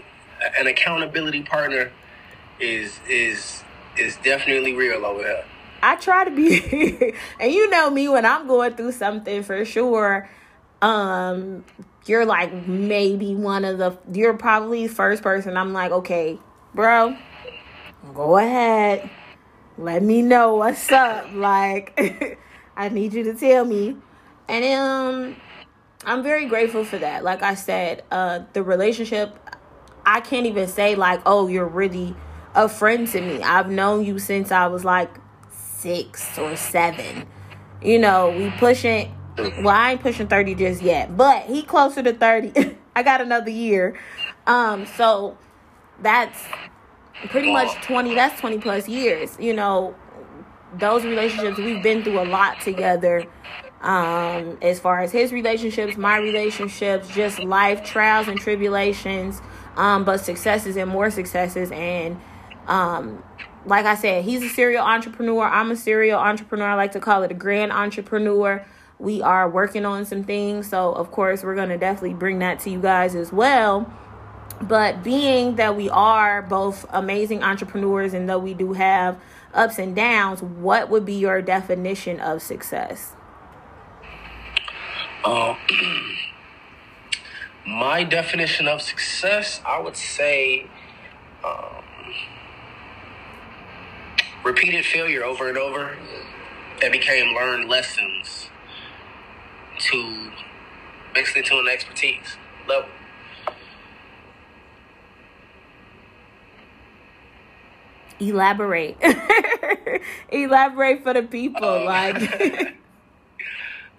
An 0.59 0.66
accountability 0.66 1.42
partner 1.42 1.92
is 2.61 2.99
is 3.09 3.62
is 3.99 4.16
definitely 4.16 4.75
real 4.75 5.04
over 5.04 5.21
here. 5.21 5.45
I 5.83 5.97
try 5.97 6.25
to 6.25 6.31
be, 6.31 7.14
and 7.40 7.52
you 7.52 7.69
know 7.71 7.90
me 7.90 8.09
when 8.09 8.25
I'm 8.25 8.47
going 8.47 8.75
through 8.75 8.92
something 8.92 9.42
for 9.42 9.64
sure. 9.64 10.28
Um, 10.81 11.64
you're 12.07 12.25
like 12.25 12.52
maybe 12.66 13.35
one 13.35 13.64
of 13.64 13.78
the. 13.78 13.97
You're 14.12 14.35
probably 14.35 14.88
first 14.88 15.23
person. 15.23 15.57
I'm 15.57 15.73
like, 15.73 15.92
okay, 15.92 16.38
bro, 16.75 17.16
go 18.14 18.37
ahead, 18.37 19.09
let 19.78 20.02
me 20.02 20.23
know 20.23 20.56
what's 20.56 20.90
up. 20.90 21.32
Like, 21.32 22.38
I 22.76 22.88
need 22.88 23.12
you 23.12 23.25
to 23.25 23.35
tell 23.35 23.64
me, 23.64 23.97
and 24.49 24.64
um, 24.64 25.37
I'm 26.04 26.23
very 26.23 26.47
grateful 26.47 26.85
for 26.85 26.99
that. 26.99 27.25
Like 27.25 27.42
I 27.42 27.54
said, 27.54 28.04
uh, 28.11 28.40
the 28.52 28.62
relationship. 28.62 29.38
I 30.04 30.21
can't 30.21 30.47
even 30.47 30.66
say 30.66 30.97
like, 30.97 31.23
oh, 31.26 31.47
you're 31.47 31.64
really 31.64 32.16
a 32.54 32.68
friend 32.68 33.06
to 33.09 33.21
me. 33.21 33.40
I've 33.40 33.71
known 33.71 34.04
you 34.04 34.18
since 34.18 34.50
I 34.50 34.66
was 34.66 34.85
like 34.85 35.11
six 35.50 36.38
or 36.38 36.56
seven. 36.56 37.26
You 37.82 37.99
know, 37.99 38.30
we 38.30 38.50
pushing. 38.50 39.14
Well, 39.38 39.68
I 39.68 39.92
ain't 39.92 40.02
pushing 40.02 40.26
thirty 40.26 40.54
just 40.54 40.82
yet, 40.82 41.16
but 41.16 41.44
he 41.44 41.62
closer 41.62 42.02
to 42.02 42.12
thirty. 42.12 42.52
I 42.97 43.02
got 43.02 43.21
another 43.21 43.50
year. 43.50 43.99
Um, 44.47 44.87
so 44.87 45.38
that's 46.00 46.44
pretty 47.28 47.52
much 47.52 47.73
twenty. 47.83 48.14
That's 48.14 48.40
twenty 48.40 48.59
plus 48.59 48.88
years. 48.88 49.37
You 49.38 49.54
know, 49.54 49.95
those 50.78 51.04
relationships 51.04 51.59
we've 51.59 51.83
been 51.83 52.02
through 52.02 52.21
a 52.21 52.26
lot 52.26 52.61
together. 52.61 53.26
Um, 53.81 54.59
as 54.62 54.78
far 54.78 55.00
as 55.00 55.11
his 55.11 55.33
relationships, 55.33 55.97
my 55.97 56.16
relationships, 56.19 57.09
just 57.12 57.40
life 57.40 57.83
trials 57.83 58.28
and 58.28 58.38
tribulations, 58.38 59.42
um, 59.75 60.04
but 60.04 60.19
successes 60.19 60.76
and 60.76 60.88
more 60.88 61.11
successes. 61.11 61.73
And 61.73 62.21
um, 62.69 63.25
like 63.66 63.85
I 63.85 63.97
said, 63.97 64.25
he's 64.25 64.40
a 64.45 64.49
serial 64.49 64.85
entrepreneur. 64.85 65.42
I'm 65.42 65.73
a 65.73 65.76
serial 65.76 66.21
entrepreneur. 66.21 66.69
I 66.69 66.75
like 66.75 66.92
to 66.92 67.00
call 67.00 67.25
it 67.25 67.33
a 67.33 67.35
grand 67.35 67.73
entrepreneur. 67.73 68.64
We 69.00 69.21
are 69.21 69.50
working 69.50 69.85
on 69.85 70.04
some 70.04 70.23
things, 70.23 70.71
so 70.71 70.92
of 70.92 71.11
course, 71.11 71.42
we're 71.42 71.57
gonna 71.57 71.76
definitely 71.76 72.14
bring 72.14 72.38
that 72.38 72.61
to 72.61 72.71
you 72.71 72.81
guys 72.81 73.16
as 73.16 73.33
well. 73.33 73.92
But 74.62 75.02
being 75.02 75.57
that 75.57 75.76
we 75.76 75.90
are 75.90 76.40
both 76.40 76.87
amazing 76.90 77.42
entrepreneurs 77.42 78.14
and 78.14 78.28
though 78.28 78.38
we 78.38 78.54
do 78.54 78.75
have 78.75 79.19
ups 79.52 79.78
and 79.78 79.95
downs, 79.95 80.42
what 80.42 80.88
would 80.88 81.04
be 81.04 81.14
your 81.14 81.42
definition 81.42 82.21
of 82.21 82.42
success? 82.42 83.14
Um, 85.25 85.57
my 87.66 88.04
definition 88.04 88.69
of 88.69 88.83
success, 88.83 89.61
I 89.66 89.81
would 89.81 89.97
say, 89.97 90.66
um, 91.45 91.83
repeated 94.45 94.85
failure 94.85 95.25
over 95.25 95.49
and 95.49 95.59
over 95.59 95.97
that 96.81 96.92
became 96.92 97.35
learned 97.35 97.69
lessons 97.69 98.49
to 99.78 100.31
basically 101.14 101.42
to 101.42 101.59
an 101.59 101.69
expertise 101.69 102.37
level. 102.69 102.88
Elaborate. 108.23 108.97
Elaborate 110.31 111.02
for 111.02 111.12
the 111.12 111.23
people. 111.23 111.64
Um, 111.64 111.85
like, 111.87 112.17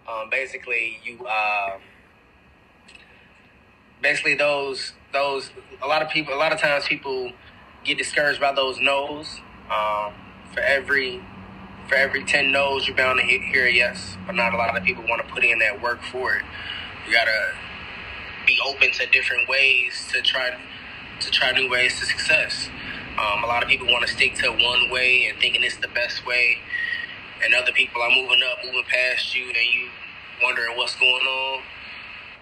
um, 0.07 0.29
basically 0.31 0.99
you 1.03 1.25
uh, 1.25 1.77
basically 4.01 4.35
those 4.35 4.93
those 5.11 5.51
a 5.81 5.87
lot 5.87 6.01
of 6.01 6.09
people 6.09 6.33
a 6.33 6.37
lot 6.37 6.53
of 6.53 6.59
times 6.59 6.85
people 6.87 7.31
get 7.83 7.97
discouraged 7.97 8.39
by 8.39 8.53
those 8.53 8.79
no's 8.79 9.39
um, 9.69 10.13
for 10.53 10.61
every 10.61 11.21
for 11.89 11.95
every 11.95 12.23
10 12.23 12.51
no's 12.51 12.87
you're 12.87 12.95
bound 12.95 13.19
to 13.19 13.25
he- 13.25 13.39
hear 13.51 13.65
a 13.67 13.71
yes 13.71 14.15
but 14.25 14.35
not 14.35 14.53
a 14.53 14.57
lot 14.57 14.75
of 14.77 14.83
people 14.83 15.03
want 15.07 15.25
to 15.25 15.33
put 15.33 15.43
in 15.43 15.59
that 15.59 15.81
work 15.81 16.01
for 16.01 16.35
it 16.35 16.43
you 17.05 17.11
gotta 17.11 17.51
be 18.45 18.57
open 18.65 18.89
to 18.91 19.05
different 19.07 19.49
ways 19.49 20.07
to 20.13 20.21
try 20.21 20.57
to 21.19 21.31
try 21.31 21.51
new 21.51 21.69
ways 21.69 21.99
to 21.99 22.05
success 22.05 22.69
um, 23.19 23.43
a 23.43 23.47
lot 23.47 23.63
of 23.63 23.69
people 23.69 23.87
want 23.87 24.05
to 24.05 24.11
stick 24.13 24.35
to 24.35 24.49
one 24.49 24.89
way 24.89 25.27
and 25.27 25.39
thinking 25.39 25.63
it's 25.63 25.77
the 25.77 25.87
best 25.89 26.25
way 26.25 26.57
and 27.43 27.53
other 27.53 27.71
people 27.71 28.01
are 28.01 28.09
moving 28.09 28.41
up, 28.49 28.59
moving 28.63 28.83
past 28.89 29.35
you, 29.35 29.45
and 29.47 29.55
you 29.73 29.89
wondering 30.41 30.77
what's 30.77 30.95
going 30.95 31.25
on. 31.25 31.61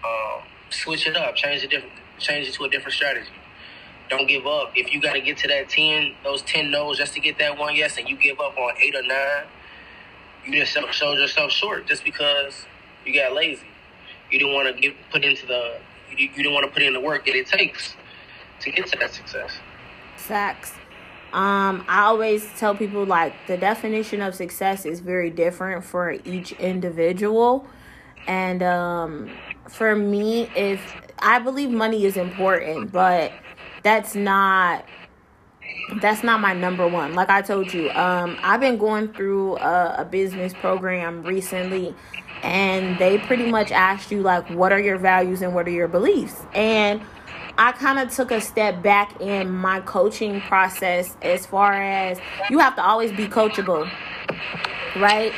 Um, 0.04 0.44
switch 0.70 1.08
it 1.08 1.16
up, 1.18 1.36
change 1.36 1.64
it 1.64 1.70
different, 1.70 1.94
change 2.20 2.48
it 2.48 2.54
to 2.54 2.64
a 2.66 2.70
different 2.70 2.94
strategy. 2.94 3.30
Don't 4.10 4.28
give 4.28 4.46
up. 4.46 4.72
If 4.76 4.94
you 4.94 5.02
got 5.02 5.14
to 5.14 5.22
get 5.22 5.38
to 5.40 5.48
that 5.48 5.70
ten, 5.70 6.14
those 6.24 6.42
ten 6.44 6.70
no's 6.70 6.98
just 6.98 7.14
to 7.14 7.20
get 7.20 7.38
that 7.40 7.58
one 7.58 7.76
yes, 7.76 7.98
and 7.98 8.08
you 8.10 8.16
give 8.18 8.40
up 8.40 8.58
on 8.58 8.74
eight 8.80 8.96
or 8.96 9.04
nine, 9.04 9.46
you 10.46 10.54
just 10.54 10.74
showed 10.94 11.14
yourself 11.14 11.52
short 11.52 11.88
just 11.88 12.04
because 12.04 12.66
you 13.06 13.14
got 13.14 13.34
lazy. 13.34 13.68
You 14.30 14.40
didn't 14.40 14.54
want 14.54 14.74
to 14.74 14.82
get 14.82 14.96
put 15.12 15.24
into 15.24 15.46
the, 15.46 15.80
you, 16.16 16.30
you 16.30 16.44
didn't 16.44 16.54
want 16.54 16.66
to 16.66 16.72
put 16.72 16.84
in 16.84 16.94
the 16.94 17.00
work 17.00 17.26
that 17.26 17.36
it 17.36 17.48
takes 17.48 17.96
to 18.62 18.72
get 18.72 18.88
to 18.88 18.98
that 19.00 19.14
success. 19.14 19.52
Facts. 20.22 20.74
Um, 21.34 21.86
I 21.88 22.02
always 22.02 22.48
tell 22.58 22.76
people 22.76 23.06
like 23.06 23.34
the 23.48 23.58
definition 23.58 24.22
of 24.22 24.36
success 24.36 24.86
is 24.86 25.00
very 25.00 25.30
different 25.30 25.84
for 25.84 26.12
each 26.26 26.52
individual. 26.54 27.66
And 28.28 28.62
um, 28.62 29.32
for 29.70 29.96
me, 29.96 30.50
if 30.56 30.96
I 31.20 31.40
believe 31.40 31.70
money 31.70 32.06
is 32.06 32.18
important, 32.18 32.92
but 32.92 33.32
that's 33.84 34.16
not 34.16 34.86
that's 36.02 36.24
not 36.24 36.40
my 36.40 36.54
number 36.54 36.88
one. 36.88 37.16
Like 37.16 37.30
I 37.30 37.42
told 37.42 37.74
you, 37.74 37.90
um, 37.92 38.38
I've 38.44 38.60
been 38.60 38.78
going 38.78 39.12
through 39.14 39.58
a, 39.58 39.96
a 40.00 40.06
business 40.06 40.54
program 40.54 41.24
recently, 41.24 41.96
and 42.44 42.98
they 43.00 43.18
pretty 43.18 43.50
much 43.50 43.72
asked 43.72 44.12
you 44.12 44.22
like, 44.22 44.50
what 44.50 44.72
are 44.72 44.80
your 44.80 44.98
values 44.98 45.42
and 45.42 45.54
what 45.54 45.68
are 45.68 45.72
your 45.72 45.88
beliefs, 45.88 46.42
and 46.54 47.02
I 47.62 47.74
kind 47.74 48.00
of 48.00 48.12
took 48.12 48.32
a 48.32 48.42
step 48.42 48.82
back 48.82 49.22
in 49.22 49.52
my 49.52 49.82
coaching 49.82 50.42
process 50.42 51.16
as 51.22 51.46
far 51.46 51.74
as 51.74 52.20
you 52.50 52.58
have 52.58 52.76
to 52.78 52.84
always 52.84 53.12
be 53.12 53.28
coachable, 53.28 53.88
right? 54.96 55.32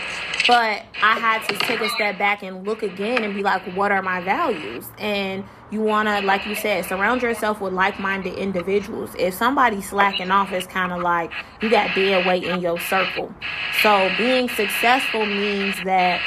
But 0.47 0.85
I 1.01 1.19
had 1.19 1.45
to 1.49 1.57
take 1.57 1.81
a 1.81 1.89
step 1.89 2.17
back 2.17 2.41
and 2.41 2.65
look 2.65 2.81
again 2.81 3.25
and 3.25 3.35
be 3.35 3.43
like, 3.43 3.61
what 3.75 3.91
are 3.91 4.01
my 4.01 4.21
values? 4.21 4.85
And 4.99 5.43
you 5.69 5.81
want 5.81 6.07
to, 6.07 6.21
like 6.21 6.45
you 6.45 6.55
said, 6.55 6.85
surround 6.85 7.21
yourself 7.21 7.59
with 7.59 7.73
like 7.73 7.99
minded 7.99 8.35
individuals. 8.35 9.09
If 9.19 9.33
somebody's 9.33 9.89
slacking 9.89 10.31
off, 10.31 10.53
it's 10.53 10.65
kind 10.65 10.93
of 10.93 11.01
like 11.01 11.29
you 11.61 11.69
got 11.69 11.93
dead 11.93 12.25
weight 12.25 12.45
in 12.45 12.61
your 12.61 12.79
circle. 12.79 13.33
So 13.81 14.09
being 14.17 14.47
successful 14.47 15.25
means 15.25 15.75
that 15.83 16.21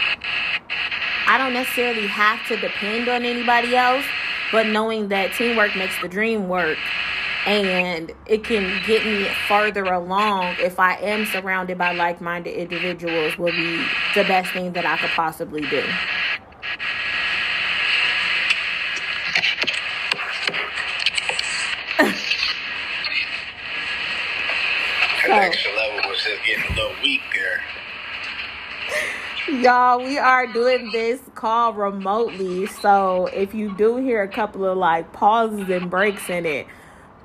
I 1.27 1.39
don't 1.39 1.55
necessarily 1.55 2.07
have 2.07 2.47
to 2.49 2.57
depend 2.57 3.09
on 3.09 3.25
anybody 3.25 3.75
else, 3.75 4.05
but 4.53 4.67
knowing 4.67 5.09
that 5.09 5.33
teamwork 5.35 5.77
makes 5.77 6.01
the 6.01 6.09
dream 6.09 6.49
work 6.49 6.79
and 7.47 8.13
it 8.27 8.43
can 8.43 8.83
get 8.87 9.07
me 9.07 9.29
further 9.49 9.85
along 9.85 10.57
if 10.59 10.81
I 10.81 10.97
am 10.97 11.27
surrounded 11.27 11.79
by 11.79 11.93
like 11.93 12.21
minded 12.21 12.55
individuals 12.55 13.39
will 13.39 13.53
be 13.53 13.77
the 14.15 14.25
best 14.25 14.53
thing 14.53 14.73
that 14.73 14.85
I 14.85 14.97
could 14.97 15.11
possibly 15.11 15.63
do. 15.63 15.85
So 25.27 25.33
extra 25.33 25.73
level 25.75 26.09
was 26.09 26.23
just 26.23 26.45
getting 26.45 26.73
a 26.73 26.77
little 26.77 26.95
weak. 27.03 27.21
Y'all, 29.63 29.99
we 29.99 30.19
are 30.19 30.47
doing 30.47 30.91
this 30.93 31.21
call 31.35 31.73
remotely. 31.73 32.67
So 32.67 33.27
if 33.27 33.55
you 33.55 33.75
do 33.77 33.97
hear 33.97 34.23
a 34.23 34.29
couple 34.29 34.65
of 34.65 34.77
like 34.79 35.13
pauses 35.13 35.69
and 35.71 35.91
breaks 35.91 36.29
in 36.29 36.47
it, 36.47 36.67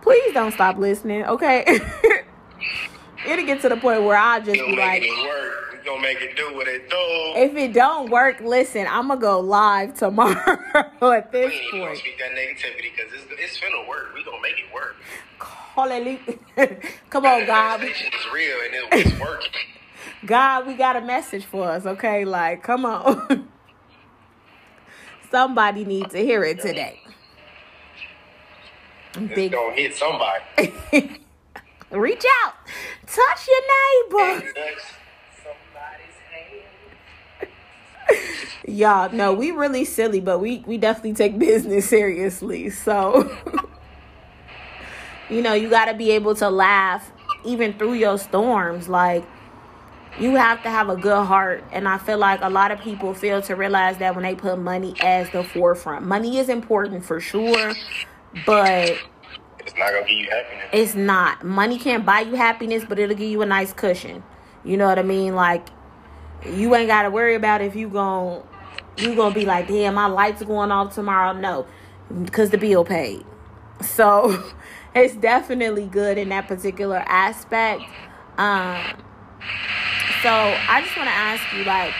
please 0.01 0.33
don't 0.33 0.51
stop 0.53 0.77
listening, 0.77 1.25
okay? 1.25 1.65
It'll 3.27 3.45
get 3.45 3.61
to 3.61 3.69
the 3.69 3.77
point 3.77 4.03
where 4.03 4.17
I'll 4.17 4.41
just 4.41 4.53
be 4.53 4.75
like, 4.75 5.03
it 5.03 5.85
gonna 5.85 6.01
make 6.01 6.21
it 6.21 6.35
do 6.37 6.53
what 6.55 6.67
it 6.67 6.89
do. 6.89 6.95
if 7.39 7.55
it 7.55 7.73
don't 7.73 8.09
work, 8.09 8.39
listen, 8.41 8.87
I'm 8.89 9.07
gonna 9.09 9.19
go 9.19 9.39
live 9.39 9.95
tomorrow 9.97 10.35
at 11.01 11.31
we 11.33 11.39
this 11.39 11.53
gonna 11.71 11.85
point. 11.85 11.97
speak 11.97 12.17
that 12.19 12.31
negativity 12.31 12.91
because 12.95 13.13
it's, 13.13 13.25
it's 13.39 13.59
finna 13.59 13.87
work. 13.87 14.13
We 14.15 14.23
gonna 14.23 14.41
make 14.41 14.55
it 14.59 14.73
work. 14.73 14.95
Hallelujah. 15.39 16.77
Come 17.09 17.25
on, 17.25 17.45
God. 17.45 17.81
We- 17.81 17.87
is 17.89 17.95
real 18.33 18.57
and 18.65 18.73
it 18.75 19.05
was 19.11 19.19
working. 19.19 19.51
God, 20.25 20.67
we 20.67 20.75
got 20.75 20.95
a 20.95 21.01
message 21.01 21.45
for 21.45 21.67
us, 21.69 21.85
okay? 21.85 22.25
Like, 22.25 22.61
come 22.63 22.85
on. 22.85 23.47
Somebody 25.31 25.85
needs 25.85 26.11
to 26.11 26.19
hear 26.19 26.43
it 26.43 26.61
today. 26.61 26.99
It's 29.15 29.33
Big 29.33 29.51
gonna 29.51 29.75
hit 29.75 29.95
somebody. 29.95 30.43
reach 31.91 32.23
out, 32.43 32.53
touch 33.05 33.47
your 33.47 33.61
neighbor. 34.31 34.53
Touch 34.53 34.83
somebody's 35.43 36.17
hand. 37.39 37.49
Y'all, 38.77 39.11
no, 39.11 39.33
we 39.33 39.51
really 39.51 39.83
silly, 39.85 40.21
but 40.21 40.39
we 40.39 40.63
we 40.65 40.77
definitely 40.77 41.13
take 41.13 41.37
business 41.37 41.89
seriously. 41.89 42.69
So, 42.69 43.35
you 45.29 45.41
know, 45.41 45.53
you 45.53 45.69
got 45.69 45.85
to 45.85 45.93
be 45.93 46.11
able 46.11 46.35
to 46.35 46.49
laugh 46.49 47.11
even 47.43 47.73
through 47.73 47.93
your 47.93 48.17
storms. 48.17 48.87
Like, 48.87 49.25
you 50.19 50.35
have 50.35 50.61
to 50.63 50.69
have 50.69 50.89
a 50.89 50.95
good 50.95 51.25
heart, 51.25 51.63
and 51.71 51.87
I 51.87 51.97
feel 51.97 52.17
like 52.17 52.41
a 52.41 52.49
lot 52.49 52.71
of 52.71 52.79
people 52.81 53.13
fail 53.13 53.41
to 53.43 53.55
realize 53.55 53.97
that 53.99 54.13
when 54.15 54.23
they 54.23 54.35
put 54.35 54.59
money 54.59 54.93
as 55.01 55.29
the 55.31 55.43
forefront. 55.43 56.05
Money 56.05 56.37
is 56.37 56.49
important 56.49 57.03
for 57.05 57.19
sure, 57.19 57.73
but 58.45 58.97
It's 59.59 59.73
not 59.77 59.91
gonna 59.91 60.01
give 60.01 60.17
you 60.17 60.29
happiness. 60.29 60.69
it's 60.73 60.95
not. 60.95 61.43
Money 61.43 61.79
can't 61.79 62.05
buy 62.05 62.21
you 62.21 62.35
happiness, 62.35 62.83
but 62.87 62.99
it'll 62.99 63.15
give 63.15 63.29
you 63.29 63.41
a 63.41 63.45
nice 63.45 63.73
cushion. 63.73 64.23
You 64.63 64.77
know 64.77 64.87
what 64.87 64.99
I 64.99 65.03
mean? 65.03 65.33
Like 65.35 65.67
you 66.45 66.73
ain't 66.75 66.87
got 66.87 67.03
to 67.03 67.09
worry 67.11 67.35
about 67.35 67.61
if 67.61 67.75
you 67.75 67.87
gon' 67.87 68.43
you 68.97 69.15
gonna 69.15 69.33
be 69.33 69.45
like, 69.45 69.67
damn, 69.67 69.93
my 69.93 70.07
lights 70.07 70.43
going 70.43 70.71
off 70.71 70.93
tomorrow. 70.93 71.33
No, 71.33 71.65
because 72.23 72.49
the 72.49 72.57
bill 72.57 72.83
paid. 72.83 73.23
So 73.81 74.51
it's 74.95 75.15
definitely 75.15 75.87
good 75.87 76.17
in 76.17 76.29
that 76.29 76.47
particular 76.47 77.03
aspect. 77.07 77.83
Um, 78.37 78.81
so 80.21 80.29
I 80.29 80.81
just 80.83 80.95
want 80.95 81.07
to 81.07 81.15
ask 81.15 81.41
you, 81.53 81.63
like, 81.63 81.93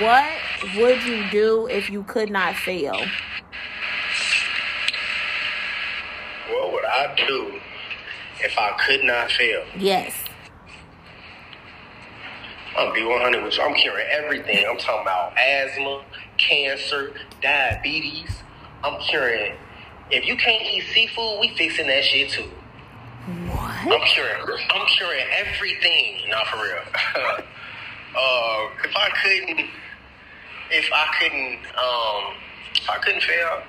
what 0.00 0.76
would 0.76 1.02
you 1.04 1.28
do 1.30 1.66
if 1.66 1.90
you 1.90 2.04
could 2.04 2.30
not 2.30 2.54
fail? 2.54 2.94
What 6.50 6.72
would 6.72 6.84
I 6.84 7.14
do 7.16 7.60
if 8.40 8.56
I 8.56 8.76
could 8.86 9.04
not 9.04 9.30
fail? 9.32 9.64
Yes. 9.76 10.14
I'm 12.76 12.94
be 12.94 13.04
100 13.04 13.42
with 13.42 13.56
you. 13.56 13.62
I'm 13.62 13.74
curing 13.74 14.06
everything. 14.08 14.64
I'm 14.68 14.78
talking 14.78 15.02
about 15.02 15.36
asthma, 15.36 16.04
cancer, 16.36 17.12
diabetes. 17.42 18.30
I'm 18.84 19.00
curing. 19.00 19.54
If 20.12 20.24
you 20.26 20.36
can't 20.36 20.62
eat 20.62 20.84
seafood, 20.94 21.40
we 21.40 21.56
fixing 21.56 21.88
that 21.88 22.04
shit 22.04 22.30
too. 22.30 22.48
I'm 23.28 24.06
sure. 24.06 24.28
I'm 24.70 24.86
sure 24.86 25.14
everything. 25.36 26.30
Not 26.30 26.46
for 26.46 26.56
real. 26.56 26.78
uh, 27.16 28.68
if 28.84 28.96
I 28.96 29.10
couldn't, 29.22 29.68
if 30.70 30.90
I 30.92 31.06
couldn't, 31.18 31.58
um, 31.76 32.34
if 32.74 32.88
I 32.88 32.98
couldn't 33.02 33.22
fail, 33.22 33.62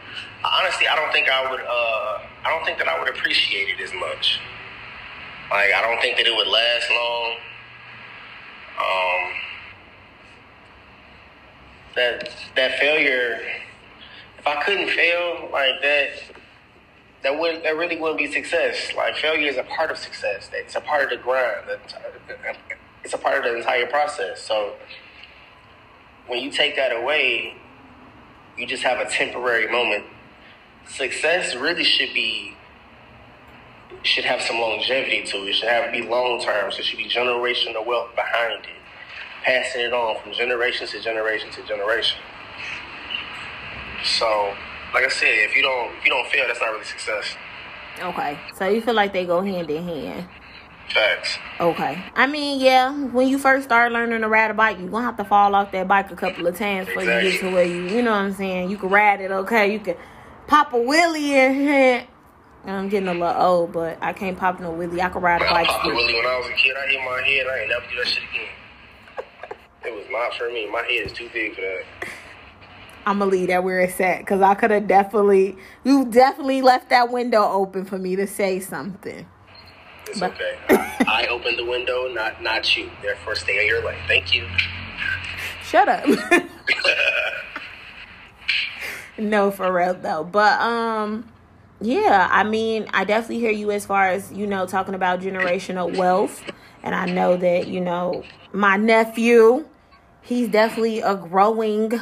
honestly, 0.45 0.88
I 0.88 0.95
don't 0.95 1.12
think 1.12 1.30
I 1.30 1.52
would. 1.52 1.60
Uh, 1.60 2.22
I 2.45 2.50
don't 2.50 2.65
think 2.65 2.78
that 2.78 2.88
I 2.88 2.98
would 3.00 3.10
appreciate 3.10 3.67
it 3.67 3.82
as 3.82 3.93
much. 3.93 4.39
Like, 5.52 5.74
I 5.74 5.82
don't 5.82 6.00
think 6.02 6.15
that 6.17 6.26
it 6.26 6.36
would 6.36 6.48
last 6.48 6.89
long. 6.89 7.36
Um, 8.80 9.34
that 11.95 12.30
that 12.56 12.80
failure. 12.80 13.41
If 14.38 14.48
I 14.48 14.63
couldn't 14.63 14.89
fail 14.91 15.50
like 15.52 15.82
that, 15.82 16.12
that 17.23 17.38
would 17.38 17.63
that 17.63 17.75
really 17.75 17.99
wouldn't 17.99 18.19
be 18.19 18.32
success. 18.32 18.93
Like 18.95 19.15
failure 19.15 19.49
is 19.49 19.58
a 19.58 19.63
part 19.63 19.91
of 19.91 19.97
success. 19.97 20.49
It's 20.53 20.75
a 20.75 20.82
part 20.82 21.03
of 21.03 21.10
the 21.10 21.17
grind. 21.17 21.65
It's 23.03 23.13
a 23.13 23.17
part 23.17 23.38
of 23.38 23.43
the 23.43 23.58
entire 23.58 23.88
process. 23.88 24.41
So 24.41 24.73
when 26.27 26.41
you 26.41 26.51
take 26.51 26.75
that 26.75 26.91
away, 26.95 27.55
you 28.58 28.67
just 28.67 28.84
have 28.84 28.99
a 28.99 29.10
temporary 29.10 29.71
moment. 29.71 30.05
Success 30.88 31.55
really 31.55 31.84
should 31.84 32.13
be 32.13 32.55
should 34.03 34.25
have 34.25 34.41
some 34.41 34.60
longevity 34.60 35.23
to 35.23 35.38
it. 35.38 35.49
It 35.49 35.55
should 35.55 35.69
have 35.69 35.91
be 35.91 36.01
long 36.01 36.41
term. 36.41 36.71
So 36.71 36.79
it 36.79 36.86
should 36.86 36.97
be 36.97 37.10
generational 37.10 37.86
wealth 37.86 38.15
behind 38.15 38.63
it, 38.63 38.69
passing 39.43 39.82
it 39.82 39.93
on 39.93 40.21
from 40.21 40.32
generation 40.34 40.88
to 40.88 41.01
generation 41.01 41.49
to 41.51 41.63
generation. 41.63 42.19
So, 44.03 44.55
like 44.93 45.06
I 45.06 45.10
said, 45.10 45.30
if 45.30 45.56
you 45.56 45.62
don't 45.62 45.95
if 45.97 46.06
you 46.06 46.12
don't 46.12 46.28
fail, 46.28 46.45
that's 46.47 46.60
not 46.60 46.71
really 46.71 46.86
success. 46.86 47.36
Okay. 48.02 48.38
So 48.56 48.67
you 48.67 48.82
feel 48.82 48.93
like 48.93 49.13
they 49.13 49.25
go 49.25 49.41
hand 49.41 49.69
in 49.69 49.84
hand. 49.84 50.28
Facts. 50.89 51.38
Okay. 51.60 52.04
I 52.15 52.25
mean, 52.25 52.60
yeah, 52.60 52.91
when 52.91 53.28
you 53.28 53.38
first 53.38 53.65
start 53.65 53.91
learning 53.91 54.21
to 54.21 54.28
ride 54.28 54.49
a 54.49 54.54
bike, 54.56 54.80
you're 54.80 54.89
going 54.89 55.04
to 55.04 55.06
have 55.06 55.17
to 55.17 55.23
fall 55.23 55.54
off 55.54 55.71
that 55.71 55.88
bike 55.88 56.10
a 56.10 56.15
couple 56.15 56.47
of 56.47 56.58
times 56.58 56.88
before 56.88 57.04
you 57.04 57.21
get 57.21 57.39
to 57.41 57.52
where 57.52 57.63
you, 57.63 57.84
you 57.84 58.02
know 58.02 58.12
what 58.12 58.21
I'm 58.21 58.34
saying? 58.34 58.71
You 58.71 58.78
can 58.78 58.89
ride 58.89 59.21
it, 59.21 59.30
okay? 59.30 59.71
You 59.71 59.80
can 59.80 59.95
pop 60.47 60.73
a 60.73 60.78
wheelie 60.78 61.36
and 61.36 62.08
I'm 62.65 62.89
getting 62.89 63.08
a 63.08 63.13
little 63.13 63.41
old, 63.41 63.71
but 63.71 63.99
I 64.02 64.13
can't 64.13 64.38
pop 64.38 64.60
no 64.60 64.71
wheelie. 64.71 64.99
I 64.99 65.10
can 65.10 65.21
ride 65.21 65.41
a 65.41 65.45
bike 65.45 65.67
popped 65.67 65.84
still. 65.84 65.91
really 65.91 66.13
when 66.15 66.25
I 66.25 66.38
was 66.38 66.47
a 66.47 66.54
kid. 66.54 66.75
I 66.75 66.88
hit 66.88 66.99
my 67.06 67.21
head. 67.21 67.47
I 67.47 67.60
ain't 67.60 67.69
never 67.69 67.86
do 67.89 67.95
that 67.97 68.08
shit 68.08 68.23
again. 68.32 68.47
It 69.86 69.95
was 69.95 70.06
not 70.10 70.34
for 70.34 70.49
me. 70.49 70.69
My 70.71 70.82
head 70.82 71.06
is 71.06 71.13
too 71.13 71.30
big 71.34 71.56
for 71.56 71.62
that. 71.62 71.84
I'm 73.06 73.20
going 73.20 73.32
to 73.32 73.38
leave 73.38 73.48
that 73.48 73.64
where 73.64 73.80
it's 73.80 74.00
at 74.00 74.20
because 74.20 74.42
I 74.42 74.54
could 74.56 74.72
have 74.72 74.88
definitely, 74.88 75.58
you 75.84 76.06
definitely 76.06 76.62
left 76.62 76.90
that 76.90 77.12
window 77.12 77.44
open 77.44 77.86
for 77.86 77.98
me 77.98 78.16
to 78.16 78.28
say 78.28 78.60
something. 78.60 79.26
It's 80.08 80.20
But- 80.20 80.34
okay. 80.34 80.58
I, 80.70 81.06
I 81.26 81.28
opened 81.28 81.58
the 81.58 81.66
window, 81.66 82.08
not 82.08 82.42
not 82.42 82.76
you. 82.76 82.90
Therefore, 83.02 83.36
stay 83.36 83.60
in 83.62 83.68
your 83.68 83.84
lane. 83.86 83.98
Thank 84.08 84.34
you. 84.34 84.48
Shut 85.64 85.88
up. 85.88 86.06
no, 89.18 89.52
for 89.52 89.72
real 89.72 89.94
though. 89.94 90.24
But 90.24 90.60
um 90.62 91.32
yeah, 91.82 92.28
I 92.30 92.44
mean, 92.44 92.88
I 92.94 93.06
definitely 93.06 93.40
hear 93.40 93.52
you 93.52 93.72
as 93.72 93.86
far 93.86 94.08
as, 94.08 94.32
you 94.34 94.46
know, 94.46 94.66
talking 94.66 94.96
about 94.96 95.22
generational 95.22 95.96
wealth. 95.96 96.44
And 96.84 96.94
I 96.94 97.06
know 97.06 97.38
that, 97.38 97.68
you 97.68 97.80
know, 97.80 98.24
my 98.52 98.76
nephew, 98.76 99.66
he's 100.22 100.50
definitely 100.50 101.00
a 101.00 101.16
growing 101.16 101.94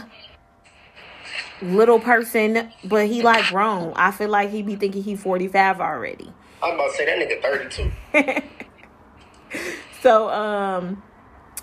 little 1.61 1.99
person, 1.99 2.71
but 2.83 3.07
he 3.07 3.21
like 3.21 3.45
grown. 3.47 3.93
I 3.95 4.11
feel 4.11 4.29
like 4.29 4.49
he 4.49 4.61
be 4.61 4.75
thinking 4.75 5.03
he 5.03 5.15
45 5.15 5.81
already. 5.81 6.31
I'm 6.61 6.75
about 6.75 6.91
to 6.91 6.97
say 6.97 7.05
that 7.05 7.17
nigga 7.17 7.41
32. 8.13 8.41
So, 10.01 10.29
um, 10.29 11.01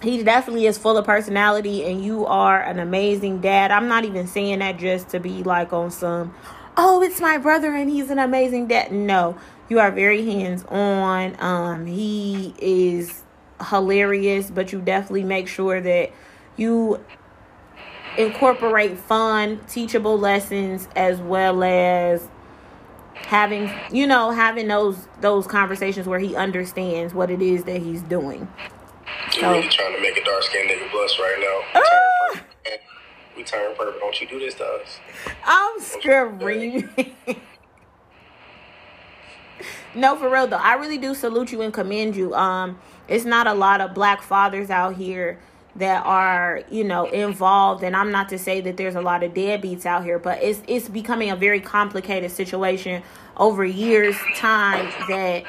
he 0.03 0.23
definitely 0.23 0.67
is 0.67 0.77
full 0.77 0.99
of 0.99 1.07
personality, 1.07 1.85
and 1.85 2.05
you 2.05 2.27
are 2.27 2.61
an 2.61 2.79
amazing 2.79 3.41
dad. 3.41 3.71
I'm 3.71 3.89
not 3.89 4.05
even 4.05 4.27
saying 4.27 4.59
that 4.59 4.79
just 4.79 5.09
to 5.11 5.21
be 5.21 5.43
like 5.43 5.73
on 5.73 5.91
some, 5.91 6.35
oh, 6.77 7.03
it's 7.03 7.21
my 7.21 7.39
brother 7.39 7.75
and 7.75 7.89
he's 7.89 8.11
an 8.11 8.19
amazing 8.19 8.67
dad. 8.67 8.93
No, 8.93 9.39
you 9.69 9.79
are 9.79 9.91
very 9.91 10.27
hands 10.27 10.65
on. 10.65 11.37
Um, 11.41 11.87
he 11.87 12.55
is 12.59 13.23
hilarious, 13.71 14.51
but 14.51 14.73
you 14.73 14.81
definitely 14.81 15.25
make 15.25 15.49
sure 15.49 15.81
that 15.81 16.11
you 16.57 17.03
incorporate 18.19 18.99
fun, 18.99 19.61
teachable 19.69 20.19
lessons 20.19 20.89
as 20.97 21.19
well 21.21 21.63
as 21.65 22.29
having 23.15 23.71
you 23.93 24.07
know 24.07 24.31
having 24.31 24.69
those 24.69 25.09
those 25.21 25.47
conversations 25.47 26.07
where 26.07 26.19
he 26.19 26.37
understands 26.37 27.15
what 27.15 27.31
it 27.31 27.41
is 27.41 27.65
that 27.65 27.81
he's 27.81 28.03
doing 28.03 28.47
You 29.35 29.41
So- 29.41 29.51
really 29.53 29.69
trying 29.69 29.95
to 29.95 30.01
make 30.03 30.17
a 30.19 30.25
dark 30.25 30.43
skinned 30.43 30.69
nigga 30.69 30.91
blush 30.91 31.19
right 31.19 31.37
now. 31.41 31.61
We 31.77 31.83
turn 31.83 32.05
purple. 32.33 32.47
We 33.37 33.45
turn 33.45 33.75
purple. 33.77 34.01
Don't 34.01 34.21
you 34.21 34.27
do 34.29 34.39
this 34.39 34.55
to 34.57 34.65
us. 34.65 34.99
i'm 35.47 35.81
screaming 35.81 36.89
no 39.95 40.17
for 40.17 40.29
real 40.29 40.47
though 40.47 40.57
i 40.57 40.75
really 40.75 40.99
do 40.99 41.15
salute 41.15 41.53
you 41.53 41.63
and 41.63 41.73
commend 41.73 42.17
you 42.17 42.35
um 42.35 42.79
it's 43.09 43.25
not 43.25 43.47
a 43.47 43.55
lot 43.55 43.81
of 43.81 43.95
black 43.95 44.23
fathers 44.23 44.69
out 44.71 44.97
here 44.97 45.39
that 45.77 46.05
are 46.07 46.63
you 46.71 46.85
know 46.85 47.07
involved 47.07 47.83
and 47.83 47.97
i'm 47.97 48.13
not 48.13 48.29
to 48.29 48.39
say 48.39 48.61
that 48.61 48.77
there's 48.77 48.95
a 48.95 49.01
lot 49.01 49.23
of 49.23 49.35
deadbeats 49.35 49.85
out 49.85 50.05
here 50.05 50.19
but 50.19 50.41
it's 50.43 50.63
it's 50.69 50.89
becoming 50.89 51.31
a 51.31 51.37
very 51.37 51.61
complicated 51.61 52.31
situation 52.31 53.03
over 53.37 53.65
years 53.65 54.17
time 54.37 54.89
that 55.09 55.45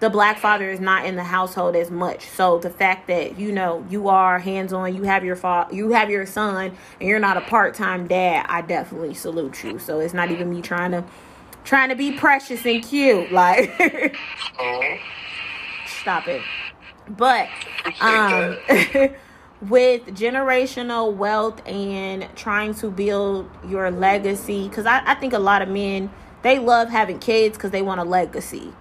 the 0.00 0.10
black 0.10 0.38
father 0.38 0.70
is 0.70 0.80
not 0.80 1.04
in 1.04 1.16
the 1.16 1.24
household 1.24 1.74
as 1.74 1.90
much. 1.90 2.26
So 2.28 2.58
the 2.58 2.70
fact 2.70 3.08
that 3.08 3.38
you 3.38 3.52
know 3.52 3.84
you 3.90 4.08
are 4.08 4.38
hands 4.38 4.72
on, 4.72 4.94
you 4.94 5.02
have 5.04 5.24
your 5.24 5.36
fa- 5.36 5.68
you 5.72 5.90
have 5.92 6.10
your 6.10 6.26
son, 6.26 6.76
and 7.00 7.08
you're 7.08 7.18
not 7.18 7.36
a 7.36 7.40
part 7.42 7.74
time 7.74 8.06
dad, 8.06 8.46
I 8.48 8.62
definitely 8.62 9.14
salute 9.14 9.62
you. 9.64 9.78
So 9.78 10.00
it's 10.00 10.14
not 10.14 10.30
even 10.30 10.50
me 10.50 10.62
trying 10.62 10.92
to 10.92 11.04
trying 11.64 11.88
to 11.88 11.96
be 11.96 12.12
precious 12.12 12.64
and 12.64 12.82
cute, 12.82 13.32
like. 13.32 13.70
uh-huh. 13.80 14.96
Stop 15.86 16.28
it. 16.28 16.42
But 17.08 17.48
um, 18.00 18.56
with 19.60 20.06
generational 20.06 21.14
wealth 21.14 21.66
and 21.66 22.28
trying 22.36 22.74
to 22.74 22.90
build 22.90 23.50
your 23.66 23.90
legacy, 23.90 24.68
because 24.68 24.86
I, 24.86 25.02
I 25.04 25.14
think 25.14 25.32
a 25.32 25.38
lot 25.38 25.62
of 25.62 25.68
men 25.68 26.10
they 26.42 26.58
love 26.60 26.88
having 26.88 27.18
kids 27.18 27.56
because 27.56 27.72
they 27.72 27.82
want 27.82 28.00
a 28.00 28.04
legacy 28.04 28.72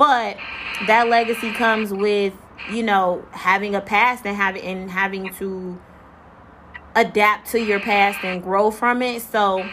but 0.00 0.38
that 0.86 1.08
legacy 1.08 1.52
comes 1.52 1.92
with, 1.92 2.32
you 2.70 2.82
know, 2.82 3.22
having 3.32 3.74
a 3.74 3.82
past 3.82 4.24
and 4.24 4.34
having 4.34 4.62
and 4.62 4.90
having 4.90 5.30
to 5.34 5.78
adapt 6.96 7.50
to 7.50 7.60
your 7.60 7.80
past 7.80 8.24
and 8.24 8.42
grow 8.42 8.70
from 8.70 9.02
it. 9.02 9.20
So 9.20 9.68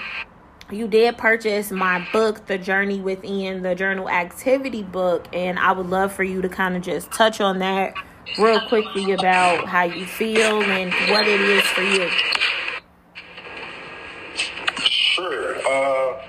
you 0.69 0.89
did 0.89 1.17
purchase 1.17 1.71
my 1.71 2.05
book, 2.11 2.45
The 2.45 2.57
Journey 2.57 2.99
Within, 2.99 3.61
the 3.61 3.73
journal 3.73 4.09
activity 4.09 4.83
book, 4.83 5.27
and 5.31 5.57
I 5.57 5.71
would 5.71 5.87
love 5.87 6.11
for 6.11 6.25
you 6.25 6.41
to 6.41 6.49
kind 6.49 6.75
of 6.75 6.81
just 6.81 7.09
touch 7.13 7.39
on 7.39 7.59
that 7.59 7.93
real 8.37 8.61
quickly 8.67 9.11
about 9.11 9.65
how 9.65 9.83
you 9.83 10.05
feel 10.05 10.61
and 10.61 10.93
what 11.11 11.27
it 11.27 11.41
is 11.41 11.63
for 11.63 11.81
you. 11.81 12.09
Sure. 14.79 15.55
Uh, 15.55 16.21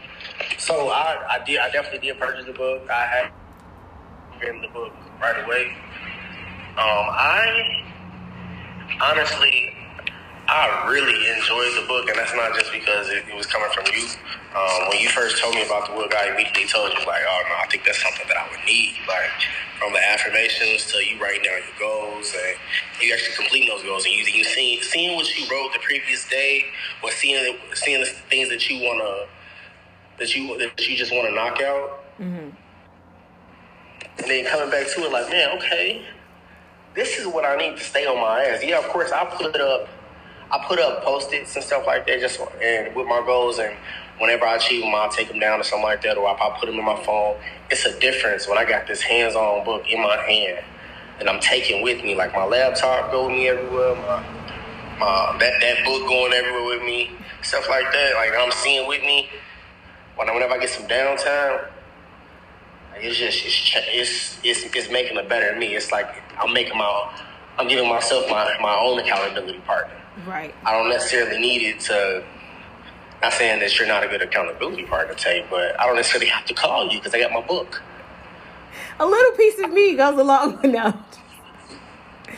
so 0.59 0.89
I, 0.89 1.27
I 1.31 1.45
did 1.45 1.59
I 1.59 1.71
definitely 1.71 2.09
did 2.09 2.19
purchase 2.19 2.47
the 2.47 2.53
book. 2.53 2.89
I 2.91 3.07
had 3.07 3.33
in 4.47 4.61
the 4.61 4.69
book 4.69 4.93
right 5.21 5.45
away. 5.45 5.77
Um, 6.77 7.07
I 7.11 7.85
honestly, 9.03 9.75
I 10.49 10.89
really 10.89 11.29
enjoyed 11.29 11.77
the 11.77 11.87
book, 11.87 12.09
and 12.09 12.19
that's 12.19 12.35
not 12.35 12.55
just 12.57 12.73
because 12.73 13.09
it, 13.11 13.29
it 13.29 13.37
was 13.37 13.47
coming 13.47 13.69
from 13.75 13.85
you. 13.93 14.09
Um, 14.57 14.89
when 14.89 14.99
you 14.99 15.09
first 15.11 15.37
told 15.43 15.55
me 15.55 15.65
about 15.65 15.89
the 15.89 15.95
book, 15.95 16.15
I 16.15 16.33
immediately 16.33 16.67
told 16.67 16.91
you 16.93 17.05
like, 17.07 17.23
"Oh 17.29 17.43
no, 17.49 17.55
I 17.61 17.67
think 17.71 17.85
that's 17.85 18.01
something 18.03 18.27
that 18.29 18.37
I 18.37 18.49
would 18.49 18.65
need." 18.65 18.97
Like 19.07 19.31
from 19.79 19.93
the 19.93 20.01
affirmations 20.01 20.91
to 20.91 20.99
you 21.05 21.21
writing 21.21 21.45
down 21.45 21.61
your 21.61 21.79
goals, 21.79 22.33
and 22.33 22.57
you 23.01 23.13
actually 23.13 23.37
completing 23.37 23.69
those 23.69 23.83
goals, 23.85 24.07
and 24.07 24.15
you 24.15 24.25
you 24.25 24.45
seeing 24.45 24.81
seeing 24.81 25.17
what 25.17 25.29
you 25.37 25.45
wrote 25.53 25.73
the 25.75 25.81
previous 25.81 26.27
day, 26.29 26.65
or 27.03 27.11
seeing 27.13 27.57
seeing 27.75 28.01
the 28.01 28.07
things 28.07 28.49
that 28.49 28.69
you 28.71 28.89
wanna 28.89 29.27
that 30.19 30.35
you 30.35 30.57
that 30.57 30.81
you 30.89 30.97
just 30.97 31.13
want 31.13 31.29
to 31.29 31.35
knock 31.35 31.61
out. 31.61 32.05
Mm-hmm 32.19 32.57
and 34.19 34.29
then 34.29 34.45
coming 34.47 34.71
back 34.71 34.87
to 34.89 35.05
it 35.05 35.13
like, 35.13 35.29
man, 35.31 35.57
okay, 35.59 36.05
this 36.95 37.19
is 37.19 37.27
what 37.27 37.45
I 37.45 37.57
need 37.57 37.77
to 37.77 37.83
stay 37.83 38.07
on 38.07 38.17
my 38.17 38.45
ass. 38.45 38.65
Yeah, 38.65 38.79
of 38.79 38.87
course, 38.87 39.13
I 39.13 39.25
put 39.25 39.55
up, 39.61 39.89
I 40.51 40.65
put 40.67 40.79
up 40.79 41.05
post-its 41.05 41.55
and 41.57 41.65
stuff 41.65 41.87
like 41.87 42.07
that, 42.07 42.21
just 42.21 42.41
and 42.63 42.95
with 42.95 43.07
my 43.07 43.23
goals, 43.25 43.59
and 43.59 43.77
whenever 44.19 44.47
I 44.47 44.57
achieve 44.57 44.83
them, 44.83 44.95
I'll 44.95 45.11
take 45.11 45.29
them 45.29 45.39
down 45.39 45.61
or 45.61 45.63
something 45.63 45.85
like 45.85 46.03
that, 46.03 46.17
or 46.17 46.29
I'll 46.29 46.53
put 46.59 46.67
them 46.67 46.79
in 46.79 46.85
my 46.85 47.03
phone. 47.05 47.37
It's 47.71 47.85
a 47.85 47.99
difference 48.01 48.49
when 48.49 48.59
I 48.59 48.65
got 48.65 48.87
this 48.87 49.03
hands-on 49.03 49.65
book 49.65 49.85
in 49.89 50.01
my 50.03 50.17
hand, 50.17 50.65
and 51.21 51.29
I'm 51.29 51.41
taking 51.41 51.83
with 51.83 52.03
me, 52.03 52.15
like 52.15 52.33
my 52.33 52.45
laptop 52.45 53.11
go 53.11 53.27
with 53.27 53.37
me 53.37 53.49
everywhere, 53.49 53.95
my, 53.97 54.23
my 54.99 55.37
that 55.39 55.61
that 55.61 55.85
book 55.85 56.09
going 56.09 56.33
everywhere 56.33 56.65
with 56.65 56.83
me, 56.83 57.11
stuff 57.43 57.69
like 57.69 57.93
that. 57.93 58.15
Like 58.15 58.33
I'm 58.37 58.51
seeing 58.53 58.89
with 58.89 59.03
me. 59.03 59.29
When 60.17 60.33
whenever 60.35 60.55
I 60.55 60.59
get 60.59 60.71
some 60.71 60.89
downtime, 60.89 61.69
it's 62.97 63.19
just 63.19 63.45
it's 63.45 63.73
it's 63.77 64.39
it's, 64.43 64.75
it's 64.75 64.91
making 64.91 65.17
it 65.17 65.29
better 65.29 65.57
me. 65.57 65.77
It's 65.77 65.93
like 65.93 66.09
I'm 66.41 66.53
making 66.53 66.77
my 66.77 67.23
I'm 67.59 67.69
giving 67.69 67.89
myself 67.89 68.29
my, 68.31 68.57
my 68.61 68.77
own 68.81 68.99
accountability 68.99 69.59
partner. 69.61 69.95
Right. 70.27 70.55
I 70.65 70.73
don't 70.73 70.89
necessarily 70.89 71.39
need 71.39 71.63
it 71.63 71.81
to. 71.81 72.25
Not 73.23 73.33
saying 73.33 73.61
that 73.61 73.77
you're 73.79 73.89
not 73.89 74.05
a 74.05 74.09
good 74.09 74.23
accountability 74.23 74.85
partner, 74.85 75.15
Tay, 75.15 75.45
but 75.51 75.79
I 75.81 75.87
don't 75.87 75.97
necessarily 75.97 76.29
have 76.29 76.45
to 76.47 76.55
call 76.55 76.89
you 76.89 76.99
because 76.99 77.13
I 77.15 77.19
got 77.19 77.33
my 77.33 77.41
book. 77.41 77.83
A 79.01 79.07
little 79.07 79.33
piece 79.33 79.59
of 79.59 79.73
me 79.73 79.97
goes 79.97 80.19
along 80.19 80.61
with 80.63 80.73
that. 80.73 81.19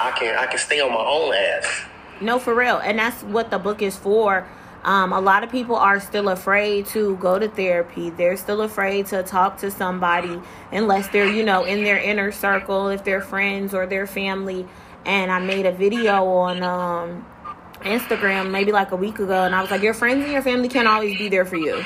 I 0.01 0.11
can 0.13 0.39
I 0.39 0.47
can 0.47 0.59
stay 0.59 0.81
on 0.81 0.91
my 0.91 1.05
own 1.05 1.35
ass. 1.35 1.85
No, 2.21 2.39
for 2.39 2.55
real, 2.55 2.79
and 2.79 2.99
that's 2.99 3.23
what 3.23 3.51
the 3.51 3.59
book 3.59 3.83
is 3.83 3.97
for 3.97 4.47
um, 4.85 5.13
a 5.13 5.21
lot 5.21 5.45
of 5.45 5.51
people 5.51 5.77
are 5.77 6.01
still 6.01 6.29
afraid 6.31 6.87
to 6.87 7.17
go 7.17 7.39
to 7.39 7.49
therapy. 7.49 8.11
They're 8.11 8.37
still 8.37 8.63
afraid 8.63 9.07
to 9.07 9.23
talk 9.23 9.59
to 9.59 9.71
somebody 9.71 10.41
unless 10.73 11.09
they're, 11.09 11.31
you 11.31 11.45
know, 11.45 11.65
in 11.65 11.85
their 11.85 11.99
inner 11.99 12.33
circle, 12.33 12.89
if 12.89 13.05
they're 13.05 13.21
friends 13.21 13.75
or 13.75 13.87
their 13.87 14.07
family. 14.07 14.67
And 15.05 15.31
I 15.31 15.39
made 15.39 15.67
a 15.67 15.73
video 15.73 16.25
on 16.25 16.63
um, 16.63 17.27
Instagram 17.83 18.51
maybe 18.51 18.73
like 18.73 18.93
a 18.93 18.97
week 18.97 19.19
ago, 19.19 19.45
and 19.45 19.55
I 19.55 19.61
was 19.63 19.71
like, 19.71 19.83
Your 19.83 19.95
friends 19.95 20.25
and 20.25 20.33
your 20.33 20.43
family 20.43 20.69
can't 20.69 20.89
always 20.89 21.19
be 21.19 21.29
there 21.29 21.45
for 21.45 21.57
you. 21.57 21.83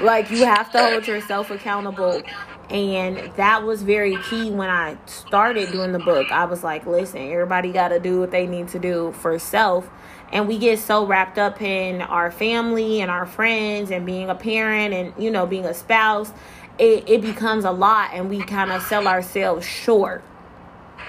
Like, 0.00 0.30
you 0.30 0.44
have 0.44 0.70
to 0.72 0.78
hold 0.78 1.06
yourself 1.06 1.50
accountable. 1.50 2.22
And 2.70 3.18
that 3.36 3.62
was 3.62 3.82
very 3.82 4.16
key 4.30 4.50
when 4.50 4.70
I 4.70 4.96
started 5.06 5.70
doing 5.70 5.92
the 5.92 5.98
book. 5.98 6.30
I 6.32 6.44
was 6.44 6.64
like, 6.64 6.86
Listen, 6.86 7.30
everybody 7.30 7.72
got 7.72 7.88
to 7.88 8.00
do 8.00 8.20
what 8.20 8.30
they 8.30 8.46
need 8.46 8.68
to 8.68 8.78
do 8.78 9.12
for 9.12 9.38
self 9.38 9.88
and 10.32 10.48
we 10.48 10.58
get 10.58 10.78
so 10.78 11.06
wrapped 11.06 11.38
up 11.38 11.62
in 11.62 12.02
our 12.02 12.30
family 12.30 13.00
and 13.00 13.10
our 13.10 13.24
friends 13.24 13.90
and 13.90 14.04
being 14.04 14.28
a 14.28 14.34
parent 14.34 14.92
and 14.92 15.12
you 15.16 15.30
know 15.30 15.46
being 15.46 15.64
a 15.64 15.74
spouse 15.74 16.32
it, 16.78 17.08
it 17.08 17.22
becomes 17.22 17.64
a 17.64 17.70
lot 17.70 18.10
and 18.12 18.28
we 18.28 18.42
kind 18.42 18.72
of 18.72 18.82
sell 18.82 19.06
ourselves 19.06 19.64
short 19.64 20.22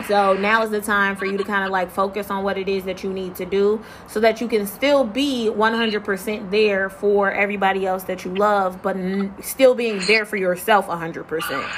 so 0.07 0.33
now 0.33 0.61
is 0.63 0.69
the 0.69 0.81
time 0.81 1.15
for 1.15 1.25
you 1.25 1.37
to 1.37 1.43
kind 1.43 1.63
of 1.65 1.71
like 1.71 1.89
focus 1.89 2.29
on 2.29 2.43
what 2.43 2.57
it 2.57 2.67
is 2.67 2.83
that 2.83 3.03
you 3.03 3.11
need 3.11 3.35
to 3.35 3.45
do 3.45 3.81
so 4.07 4.19
that 4.19 4.41
you 4.41 4.47
can 4.47 4.67
still 4.67 5.03
be 5.03 5.49
100% 5.51 6.51
there 6.51 6.89
for 6.89 7.31
everybody 7.31 7.85
else 7.85 8.03
that 8.03 8.25
you 8.25 8.35
love, 8.35 8.81
but 8.81 8.95
n- 8.97 9.33
still 9.41 9.73
being 9.73 9.99
there 10.05 10.25
for 10.25 10.37
yourself 10.37 10.87
100%. 10.87 11.71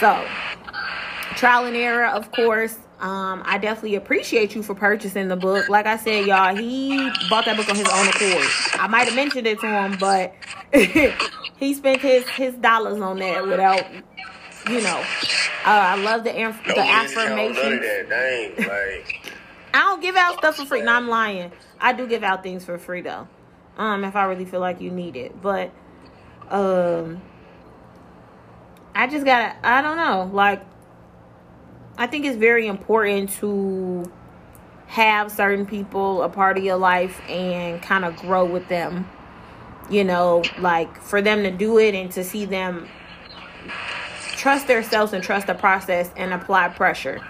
So, 0.00 0.26
trial 1.36 1.64
and 1.66 1.76
error, 1.76 2.06
of 2.06 2.30
course. 2.32 2.78
Um, 3.00 3.42
I 3.44 3.58
definitely 3.58 3.96
appreciate 3.96 4.54
you 4.54 4.62
for 4.62 4.74
purchasing 4.74 5.28
the 5.28 5.36
book. 5.36 5.68
Like 5.68 5.86
I 5.86 5.96
said, 5.96 6.26
y'all, 6.26 6.54
he 6.54 7.10
bought 7.28 7.44
that 7.44 7.56
book 7.56 7.68
on 7.68 7.76
his 7.76 7.88
own 7.88 8.08
accord. 8.08 8.46
I 8.80 8.86
might 8.88 9.06
have 9.06 9.14
mentioned 9.14 9.46
it 9.46 9.60
to 9.60 9.66
him, 9.66 9.96
but 10.00 10.34
he 11.58 11.74
spent 11.74 12.00
his 12.00 12.26
his 12.30 12.54
dollars 12.54 13.00
on 13.00 13.18
that 13.18 13.46
without, 13.46 13.84
you 14.68 14.80
know. 14.80 14.98
Uh, 15.64 15.70
I 15.70 15.96
love 15.96 16.24
the 16.24 16.38
inf- 16.38 16.66
no, 16.66 16.74
the 16.74 16.80
affirmation. 16.80 17.80
Like, 18.58 19.32
I 19.72 19.78
don't 19.78 20.00
give 20.00 20.16
out 20.16 20.38
stuff 20.38 20.56
for 20.56 20.66
free. 20.66 20.82
No, 20.82 20.92
I'm 20.92 21.08
lying. 21.08 21.52
I 21.80 21.92
do 21.92 22.06
give 22.06 22.22
out 22.22 22.42
things 22.42 22.64
for 22.64 22.78
free 22.78 23.00
though. 23.00 23.28
Um, 23.76 24.04
if 24.04 24.14
I 24.14 24.24
really 24.24 24.44
feel 24.44 24.60
like 24.60 24.80
you 24.80 24.90
need 24.90 25.16
it, 25.16 25.40
but 25.40 25.72
um, 26.48 27.20
I 28.94 29.06
just 29.06 29.24
gotta. 29.24 29.54
I 29.66 29.82
don't 29.82 29.96
know, 29.96 30.30
like 30.32 30.62
I 31.96 32.06
think 32.06 32.24
it's 32.24 32.36
very 32.36 32.66
important 32.66 33.30
to 33.34 34.10
have 34.86 35.30
certain 35.32 35.66
people 35.66 36.22
a 36.22 36.28
part 36.28 36.58
of 36.58 36.64
your 36.64 36.76
life 36.76 37.20
and 37.28 37.80
kind 37.82 38.04
of 38.04 38.16
grow 38.16 38.44
with 38.44 38.68
them. 38.68 39.08
You 39.90 40.04
know, 40.04 40.42
like 40.58 41.00
for 41.00 41.20
them 41.20 41.42
to 41.42 41.50
do 41.50 41.78
it 41.78 41.94
and 41.94 42.10
to 42.12 42.24
see 42.24 42.46
them 42.46 42.88
trust 44.34 44.66
themselves 44.66 45.12
and 45.12 45.22
trust 45.22 45.46
the 45.46 45.54
process 45.54 46.10
and 46.16 46.32
apply 46.32 46.68
pressure. 46.68 47.20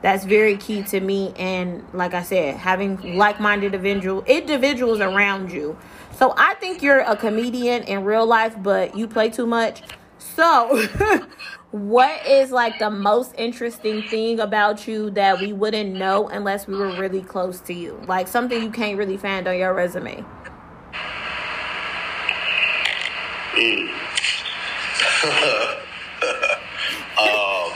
That's 0.00 0.24
very 0.24 0.56
key 0.56 0.82
to 0.84 1.00
me. 1.00 1.32
And 1.36 1.84
like 1.92 2.14
I 2.14 2.22
said, 2.22 2.56
having 2.56 3.16
like 3.16 3.40
minded 3.40 3.74
individual 3.74 4.22
individuals 4.24 5.00
around 5.00 5.50
you. 5.50 5.76
So 6.12 6.34
I 6.36 6.54
think 6.54 6.82
you're 6.82 7.00
a 7.00 7.16
comedian 7.16 7.82
in 7.84 8.04
real 8.04 8.26
life, 8.26 8.54
but 8.62 8.96
you 8.96 9.08
play 9.08 9.30
too 9.30 9.46
much. 9.46 9.82
So 10.18 10.86
what 11.70 12.26
is 12.26 12.50
like 12.50 12.78
the 12.78 12.90
most 12.90 13.34
interesting 13.36 14.02
thing 14.02 14.40
about 14.40 14.86
you 14.86 15.10
that 15.10 15.40
we 15.40 15.52
wouldn't 15.52 15.94
know 15.94 16.28
unless 16.28 16.66
we 16.66 16.74
were 16.74 16.94
really 16.96 17.22
close 17.22 17.60
to 17.62 17.74
you? 17.74 18.00
Like 18.06 18.28
something 18.28 18.62
you 18.62 18.70
can't 18.70 18.98
really 18.98 19.16
find 19.16 19.48
on 19.48 19.58
your 19.58 19.74
resume. 19.74 20.24
Mm. 23.54 23.94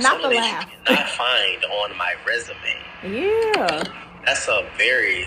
not 0.00 0.22
the 0.22 0.28
laugh. 0.28 0.70
not 0.88 1.08
find 1.10 1.64
on 1.64 1.96
my 1.96 2.14
resume. 2.26 2.56
Yeah. 3.04 3.84
That's 4.24 4.48
a 4.48 4.66
very 4.76 5.26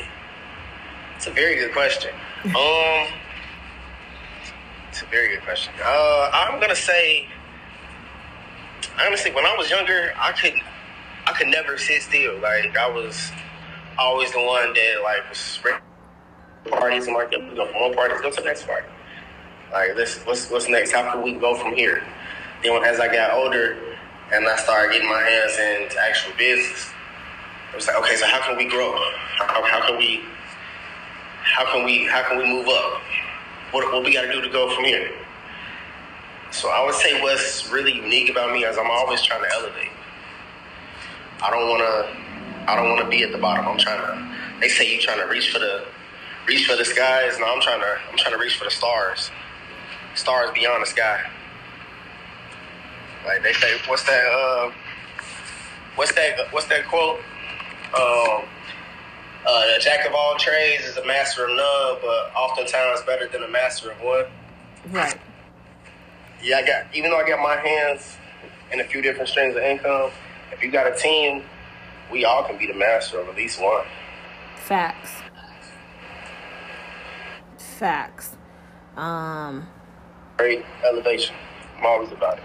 it's 1.16 1.28
a 1.28 1.32
very 1.32 1.56
good 1.56 1.74
question. 1.74 2.12
Um 2.46 3.08
it's 4.90 5.02
a 5.02 5.06
very 5.08 5.30
good 5.30 5.44
question. 5.44 5.74
Uh 5.84 6.30
I'm 6.34 6.60
gonna 6.60 6.76
say 6.76 7.28
honestly, 9.04 9.32
when 9.32 9.46
I 9.46 9.56
was 9.58 9.70
younger, 9.70 10.14
I 10.18 10.32
could 10.32 10.54
I 11.26 11.34
could 11.34 11.48
never 11.48 11.78
sit 11.78 12.02
still. 12.02 12.40
Like 12.40 12.78
I 12.78 12.90
was 12.90 13.32
always 13.98 14.32
the 14.32 14.42
one 14.42 14.74
that 14.74 15.02
like 15.04 15.28
was 15.30 15.60
parties 16.70 17.08
and 17.08 17.16
like 17.16 17.32
go 17.32 17.66
from 17.66 17.82
one 17.82 17.94
party, 17.94 18.14
go 18.22 18.30
to 18.30 18.36
the 18.36 18.48
next 18.48 18.66
party. 18.66 18.88
Like 19.72 19.96
this, 19.96 20.20
what's 20.26 20.50
what's 20.50 20.70
next? 20.70 20.92
How 20.92 21.12
can 21.12 21.22
we 21.22 21.34
go 21.34 21.56
from 21.56 21.76
here? 21.76 22.04
Then 22.64 22.84
as 22.84 23.00
I 23.00 23.08
got 23.08 23.34
older, 23.34 23.78
and 24.32 24.48
I 24.48 24.56
started 24.58 24.94
getting 24.94 25.10
my 25.10 25.22
hands 25.22 25.58
into 25.58 26.00
actual 26.00 26.34
business. 26.38 26.90
It 27.72 27.76
was 27.76 27.88
like, 27.88 27.98
okay, 27.98 28.16
so 28.16 28.26
how 28.26 28.42
can 28.42 28.58
we 28.58 28.66
grow? 28.66 28.92
How, 29.38 29.64
how 29.64 29.88
can 29.88 29.98
we? 29.98 30.24
How 31.44 31.72
can 31.72 31.84
we? 31.84 32.06
How 32.06 32.24
can 32.28 32.38
we 32.38 32.46
move 32.46 32.68
up? 32.68 33.02
What, 33.72 33.92
what 33.92 34.04
we 34.04 34.14
got 34.14 34.22
to 34.22 34.32
do 34.32 34.42
to 34.42 34.50
go 34.50 34.74
from 34.74 34.86
here? 34.86 35.12
So 36.52 36.70
I 36.70 36.84
would 36.86 36.96
say 36.96 37.22
what's 37.22 37.70
really 37.70 37.94
unique 37.94 38.30
about 38.30 38.54
me 38.54 38.64
is 38.64 38.78
I'm 38.78 38.90
always 38.90 39.22
trying 39.22 39.44
to 39.44 39.52
elevate. 39.54 39.92
I 41.42 41.50
don't 41.52 41.70
want 41.70 41.82
to. 41.82 42.72
I 42.72 42.76
don't 42.76 42.90
want 42.90 43.02
to 43.02 43.10
be 43.10 43.24
at 43.24 43.32
the 43.32 43.38
bottom. 43.38 43.68
I'm 43.68 43.78
trying 43.78 44.00
to. 44.00 44.60
They 44.60 44.70
say 44.70 44.92
you 44.92 45.02
trying 45.02 45.20
to 45.20 45.26
reach 45.26 45.52
for 45.52 45.60
the 45.60 45.86
reach 46.48 46.66
for 46.66 46.76
the 46.76 46.86
skies. 46.86 47.38
No, 47.40 47.46
I'm 47.46 47.62
trying 47.62 47.82
to. 47.82 47.98
I'm 48.10 48.18
trying 48.18 48.34
to 48.34 48.40
reach 48.40 48.58
for 48.58 48.64
the 48.64 48.72
stars. 48.72 49.30
Stars 50.16 50.50
beyond 50.54 50.82
the 50.82 50.88
sky. 50.88 51.30
Like 53.26 53.42
they 53.44 53.54
say, 53.54 53.78
what's 53.88 54.04
that? 54.04 54.26
Uh, 54.26 54.72
what's 55.96 56.14
that? 56.14 56.52
What's 56.52 56.68
that 56.68 56.88
quote? 56.88 57.20
Um, 57.96 58.46
uh, 59.48 59.64
a 59.78 59.80
jack 59.80 60.06
of 60.08 60.14
all 60.14 60.36
trades 60.38 60.84
is 60.84 60.98
a 60.98 61.06
master 61.06 61.46
of 61.46 61.50
none, 61.50 61.98
but 62.02 62.34
oftentimes 62.36 63.02
better 63.04 63.28
than 63.28 63.44
a 63.44 63.48
master 63.48 63.92
of 63.92 64.02
one. 64.02 64.26
Right. 64.92 65.18
Yeah, 66.42 66.58
I 66.58 66.66
got. 66.66 66.86
Even 66.94 67.12
though 67.12 67.20
I 67.20 67.28
got 67.28 67.40
my 67.42 67.56
hands 67.58 68.18
in 68.72 68.80
a 68.80 68.84
few 68.84 69.02
different 69.02 69.30
streams 69.30 69.56
of 69.56 69.62
income, 69.64 70.12
if 70.52 70.62
you 70.62 70.72
got 70.72 70.88
a 70.88 70.96
team, 70.96 71.44
we 72.12 72.26
all 72.26 72.44
can 72.44 72.58
be 72.58 72.68
the 72.68 72.74
master 72.74 73.20
of 73.20 73.28
at 73.28 73.36
least 73.36 73.62
one. 73.62 73.86
Facts. 74.58 75.12
Facts. 77.58 78.36
Um. 78.96 79.68
Great 80.38 80.64
elevation. 80.86 81.36
I'm 81.78 81.86
always 81.86 82.12
about 82.12 82.38
it. 82.38 82.44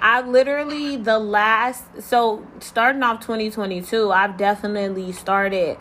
I 0.00 0.20
literally 0.20 0.96
the 0.96 1.18
last 1.18 1.84
so 2.02 2.46
starting 2.60 3.02
off 3.02 3.20
2022, 3.20 4.10
I've 4.12 4.36
definitely 4.36 5.12
started 5.12 5.78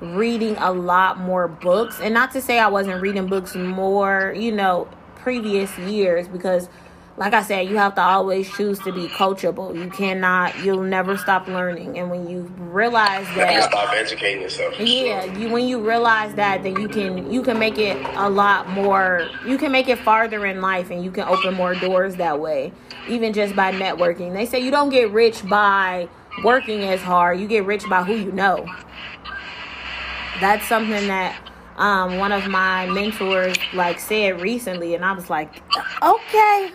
reading 0.00 0.56
a 0.58 0.72
lot 0.72 1.18
more 1.18 1.48
books. 1.48 2.00
And 2.00 2.14
not 2.14 2.32
to 2.32 2.40
say 2.40 2.58
I 2.58 2.68
wasn't 2.68 3.02
reading 3.02 3.26
books 3.26 3.54
more, 3.54 4.34
you 4.36 4.52
know, 4.52 4.88
previous 5.16 5.76
years 5.78 6.28
because 6.28 6.68
like 7.18 7.34
I 7.34 7.42
said, 7.42 7.68
you 7.68 7.76
have 7.76 7.96
to 7.96 8.00
always 8.00 8.48
choose 8.56 8.78
to 8.80 8.92
be 8.92 9.08
coachable. 9.08 9.74
You 9.76 9.90
cannot, 9.90 10.56
you'll 10.60 10.84
never 10.84 11.16
stop 11.16 11.48
learning. 11.48 11.98
And 11.98 12.10
when 12.10 12.28
you 12.30 12.42
realize 12.58 13.28
You 13.30 13.34
that, 13.36 13.64
stop 13.70 13.92
educating 13.92 14.40
yourself. 14.42 14.78
yeah, 14.78 15.24
you 15.36 15.48
when 15.50 15.66
you 15.66 15.80
realize 15.80 16.34
that, 16.36 16.62
then 16.62 16.80
you 16.80 16.88
can 16.88 17.30
you 17.30 17.42
can 17.42 17.58
make 17.58 17.76
it 17.76 17.96
a 18.16 18.30
lot 18.30 18.68
more. 18.70 19.28
You 19.44 19.58
can 19.58 19.72
make 19.72 19.88
it 19.88 19.98
farther 19.98 20.46
in 20.46 20.60
life, 20.60 20.90
and 20.90 21.04
you 21.04 21.10
can 21.10 21.24
open 21.26 21.54
more 21.54 21.74
doors 21.74 22.16
that 22.16 22.38
way. 22.40 22.72
Even 23.08 23.32
just 23.32 23.56
by 23.56 23.72
networking, 23.72 24.32
they 24.32 24.46
say 24.46 24.60
you 24.60 24.70
don't 24.70 24.90
get 24.90 25.10
rich 25.10 25.46
by 25.48 26.08
working 26.44 26.84
as 26.84 27.00
hard. 27.00 27.40
You 27.40 27.48
get 27.48 27.64
rich 27.64 27.82
by 27.88 28.04
who 28.04 28.14
you 28.14 28.30
know. 28.30 28.64
That's 30.40 30.66
something 30.68 31.08
that 31.08 31.36
um, 31.76 32.18
one 32.18 32.32
of 32.32 32.46
my 32.48 32.86
mentors 32.86 33.56
like 33.72 33.98
said 33.98 34.40
recently, 34.40 34.94
and 34.94 35.04
I 35.04 35.12
was 35.12 35.28
like, 35.30 35.50
okay, 36.02 36.70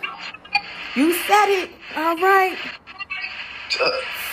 you 0.96 1.12
said 1.12 1.46
it. 1.48 1.70
All 1.96 2.16
right. 2.16 2.56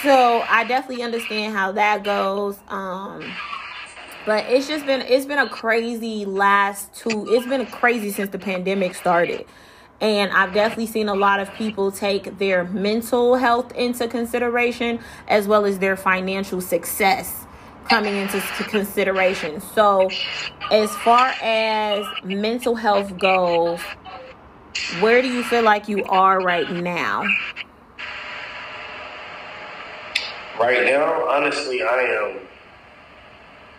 So 0.03 0.43
I 0.47 0.63
definitely 0.63 1.03
understand 1.03 1.55
how 1.55 1.71
that 1.73 2.03
goes. 2.03 2.59
Um, 2.67 3.23
but 4.25 4.45
it's 4.47 4.67
just 4.67 4.85
been 4.85 5.01
it's 5.01 5.25
been 5.25 5.39
a 5.39 5.49
crazy 5.49 6.25
last 6.25 6.93
two. 6.93 7.25
It's 7.29 7.47
been 7.47 7.65
crazy 7.65 8.11
since 8.11 8.29
the 8.29 8.39
pandemic 8.39 8.95
started. 8.95 9.45
And 9.99 10.31
I've 10.31 10.53
definitely 10.53 10.87
seen 10.87 11.09
a 11.09 11.13
lot 11.13 11.39
of 11.39 11.53
people 11.53 11.91
take 11.91 12.39
their 12.39 12.63
mental 12.65 13.35
health 13.35 13.71
into 13.73 14.07
consideration 14.07 14.99
as 15.27 15.47
well 15.47 15.63
as 15.63 15.77
their 15.77 15.95
financial 15.95 16.59
success 16.59 17.45
coming 17.87 18.15
into 18.15 18.39
consideration. 18.69 19.61
So, 19.61 20.09
as 20.71 20.89
far 20.97 21.33
as 21.41 22.05
mental 22.23 22.73
health 22.75 23.15
goes, 23.19 23.79
where 24.99 25.21
do 25.21 25.27
you 25.27 25.43
feel 25.43 25.63
like 25.63 25.87
you 25.87 26.03
are 26.05 26.41
right 26.41 26.69
now? 26.71 27.23
Right 30.59 30.85
now, 30.85 31.27
honestly, 31.27 31.81
I 31.81 32.01
am. 32.01 32.39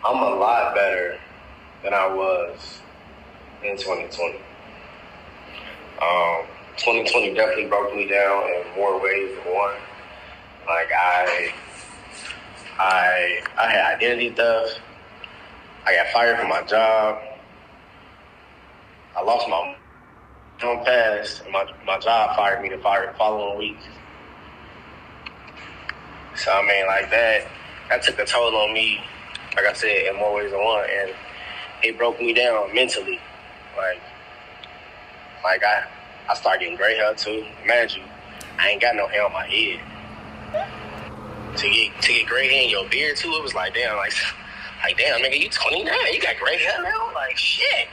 I'm 0.04 0.16
a 0.16 0.36
lot 0.36 0.74
better 0.74 1.18
than 1.84 1.94
I 1.94 2.12
was 2.12 2.80
in 3.62 3.76
2020. 3.76 4.36
Um, 6.02 6.46
2020 6.76 7.34
definitely 7.34 7.66
broke 7.66 7.94
me 7.94 8.08
down 8.08 8.44
in 8.48 8.64
more 8.74 9.00
ways 9.00 9.30
than 9.36 9.54
one. 9.54 9.74
Like 10.66 10.88
I, 10.92 11.54
I, 12.78 13.42
I 13.58 13.70
had 13.70 13.96
identity 13.96 14.30
theft. 14.30 14.80
I 15.86 15.94
got 15.94 16.08
fired 16.08 16.38
from 16.38 16.48
my 16.48 16.62
job. 16.62 17.22
I 19.16 19.22
lost 19.22 19.48
my 19.48 19.76
home 20.62 20.84
pass, 20.84 21.42
and 21.44 21.52
my 21.52 21.66
my 21.84 21.98
job 21.98 22.36
fired 22.36 22.62
me 22.62 22.68
the 22.68 22.78
fire- 22.78 23.14
following 23.18 23.58
week. 23.58 23.78
So 26.36 26.52
I 26.52 26.62
mean, 26.66 26.86
like 26.86 27.10
that, 27.10 27.46
that 27.90 28.02
took 28.02 28.18
a 28.18 28.24
toll 28.24 28.56
on 28.56 28.72
me. 28.72 29.00
Like 29.56 29.66
I 29.66 29.72
said, 29.74 30.06
in 30.06 30.16
more 30.16 30.34
ways 30.34 30.50
than 30.50 30.64
one, 30.64 30.88
and 30.88 31.10
it 31.82 31.98
broke 31.98 32.18
me 32.20 32.32
down 32.32 32.74
mentally. 32.74 33.20
Like, 33.76 34.00
like 35.44 35.62
I, 35.62 35.84
I 36.30 36.34
started 36.34 36.60
getting 36.60 36.76
gray 36.76 36.96
hair 36.96 37.14
too. 37.14 37.44
Imagine, 37.64 38.04
I 38.58 38.70
ain't 38.70 38.80
got 38.80 38.96
no 38.96 39.08
hair 39.08 39.24
on 39.24 39.32
my 39.32 39.46
head. 39.46 39.80
To 41.58 41.68
get 41.68 42.00
to 42.00 42.12
get 42.12 42.26
gray 42.26 42.48
hair 42.48 42.62
in 42.62 42.70
your 42.70 42.88
beard 42.88 43.16
too, 43.16 43.30
it 43.32 43.42
was 43.42 43.54
like 43.54 43.74
damn, 43.74 43.96
like, 43.96 44.14
like 44.82 44.96
damn, 44.96 45.20
nigga, 45.20 45.38
you 45.38 45.50
29, 45.50 45.92
you 46.12 46.20
got 46.20 46.36
gray 46.38 46.56
hair 46.56 46.82
now? 46.82 47.12
Like 47.14 47.36
shit. 47.36 47.88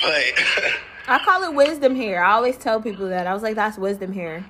But 0.00 0.10
I 1.08 1.18
call 1.20 1.42
it 1.44 1.54
wisdom 1.54 1.94
hair. 1.94 2.22
I 2.24 2.32
always 2.32 2.56
tell 2.56 2.80
people 2.80 3.08
that. 3.08 3.26
I 3.26 3.34
was 3.34 3.42
like, 3.42 3.54
that's 3.56 3.78
wisdom 3.78 4.12
hair. 4.12 4.44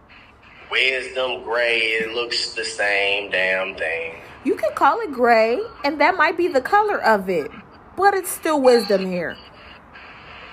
wisdom 0.70 1.42
gray, 1.44 1.78
it 1.78 2.14
looks 2.14 2.54
the 2.54 2.64
same 2.64 3.30
damn 3.30 3.74
thing. 3.76 4.14
You 4.44 4.56
can 4.56 4.70
call 4.74 5.00
it 5.00 5.12
gray, 5.12 5.58
and 5.84 6.00
that 6.00 6.16
might 6.16 6.36
be 6.36 6.48
the 6.48 6.60
color 6.60 7.02
of 7.02 7.28
it, 7.28 7.50
but 7.96 8.14
it's 8.14 8.30
still 8.30 8.60
wisdom 8.62 9.04
hair. 9.06 9.36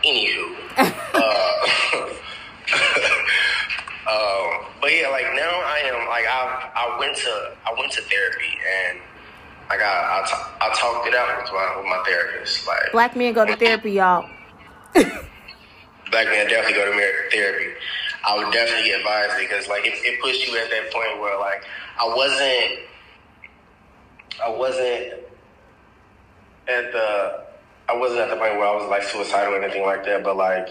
Anywho, 0.03 0.55
uh, 0.77 0.83
um, 4.07 4.65
but 4.81 4.91
yeah, 4.91 5.07
like 5.09 5.25
now 5.33 5.61
I 5.63 5.81
am 5.85 6.07
like 6.09 6.25
I 6.27 6.71
I 6.75 6.97
went 6.99 7.15
to 7.17 7.51
I 7.65 7.73
went 7.79 7.91
to 7.93 8.01
therapy 8.01 8.59
and 8.89 8.99
like 9.69 9.79
I 9.79 9.83
I, 10.21 10.27
ta- 10.27 10.57
I 10.59 10.73
talked 10.77 11.07
it 11.07 11.15
out 11.15 11.41
with 11.41 11.51
my 11.53 11.77
with 11.77 11.85
my 11.85 12.03
therapist. 12.05 12.67
Like 12.67 12.91
Black 12.91 13.15
men 13.15 13.33
go 13.33 13.45
to 13.45 13.55
therapy, 13.55 13.93
y'all. 13.93 14.29
black 16.13 16.27
men 16.27 16.47
definitely 16.47 16.77
go 16.77 16.85
to 16.85 17.29
therapy. 17.31 17.73
I 18.23 18.37
would 18.37 18.53
definitely 18.53 18.91
advise 18.91 19.31
it 19.33 19.49
because 19.49 19.67
like 19.67 19.85
it, 19.85 19.93
it 20.05 20.21
pushed 20.21 20.47
you 20.47 20.57
at 20.57 20.69
that 20.69 20.93
point 20.93 21.19
where 21.19 21.37
like 21.39 21.65
I 21.99 22.05
wasn't 22.05 22.79
I 24.45 24.49
wasn't 24.49 25.25
at 26.67 26.91
the 26.93 27.43
I 27.89 27.95
wasn't 27.95 28.21
at 28.21 28.29
the 28.29 28.37
point 28.37 28.57
where 28.57 28.67
I 28.67 28.75
was 28.75 28.89
like 28.89 29.03
suicidal 29.03 29.55
or 29.55 29.61
anything 29.61 29.83
like 29.83 30.05
that, 30.05 30.23
but 30.23 30.37
like 30.37 30.69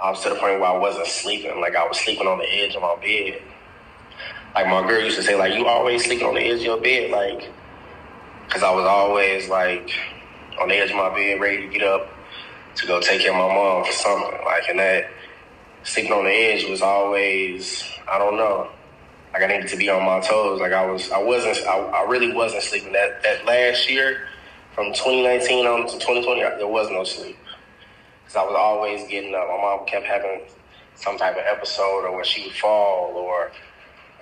I 0.00 0.10
was 0.10 0.22
to 0.22 0.30
the 0.30 0.36
point 0.36 0.60
where 0.60 0.70
I 0.70 0.76
wasn't 0.76 1.06
sleeping. 1.06 1.60
Like 1.60 1.76
I 1.76 1.86
was 1.86 2.00
sleeping 2.00 2.26
on 2.26 2.38
the 2.38 2.48
edge 2.50 2.74
of 2.74 2.82
my 2.82 2.96
bed. 2.96 3.42
Like 4.54 4.66
my 4.66 4.84
girl 4.88 5.04
used 5.04 5.16
to 5.16 5.22
say, 5.22 5.36
like 5.36 5.54
you 5.54 5.66
always 5.66 6.04
sleeping 6.04 6.26
on 6.26 6.34
the 6.34 6.40
edge 6.40 6.60
of 6.60 6.64
your 6.64 6.80
bed, 6.80 7.10
like 7.10 7.50
because 8.46 8.62
I 8.62 8.74
was 8.74 8.86
always 8.86 9.48
like 9.48 9.92
on 10.60 10.68
the 10.68 10.74
edge 10.74 10.90
of 10.90 10.96
my 10.96 11.14
bed, 11.14 11.38
ready 11.38 11.68
to 11.68 11.68
get 11.68 11.82
up 11.82 12.09
to 12.80 12.86
go 12.86 13.00
take 13.00 13.20
care 13.20 13.30
of 13.30 13.36
my 13.36 13.54
mom 13.54 13.84
for 13.84 13.92
something. 13.92 14.38
Like 14.44 14.68
and 14.68 14.78
that 14.78 15.10
sleeping 15.84 16.12
on 16.12 16.24
the 16.24 16.30
edge 16.30 16.68
was 16.68 16.82
always 16.82 17.84
I 18.10 18.18
don't 18.18 18.36
know. 18.36 18.70
Like 19.32 19.42
I 19.42 19.46
needed 19.46 19.68
to 19.68 19.76
be 19.76 19.88
on 19.88 20.04
my 20.04 20.20
toes. 20.20 20.60
Like 20.60 20.72
I 20.72 20.86
was 20.86 21.10
I 21.10 21.22
wasn't 21.22 21.58
I, 21.66 21.78
I 21.78 22.08
really 22.08 22.32
wasn't 22.32 22.62
sleeping. 22.62 22.92
That 22.92 23.22
that 23.22 23.44
last 23.44 23.90
year 23.90 24.28
from 24.74 24.92
2019 24.92 25.66
on 25.66 25.86
to 25.86 25.92
2020 25.94 26.40
there 26.40 26.66
was 26.66 26.90
no 26.90 27.04
sleep. 27.04 27.36
Cause 28.26 28.36
I 28.36 28.42
was 28.44 28.54
always 28.56 29.06
getting 29.08 29.34
up. 29.34 29.48
My 29.48 29.56
mom 29.56 29.86
kept 29.86 30.06
having 30.06 30.42
some 30.94 31.18
type 31.18 31.36
of 31.36 31.44
episode 31.44 32.04
or 32.04 32.14
where 32.14 32.24
she 32.24 32.44
would 32.44 32.52
fall 32.52 33.12
or 33.14 33.50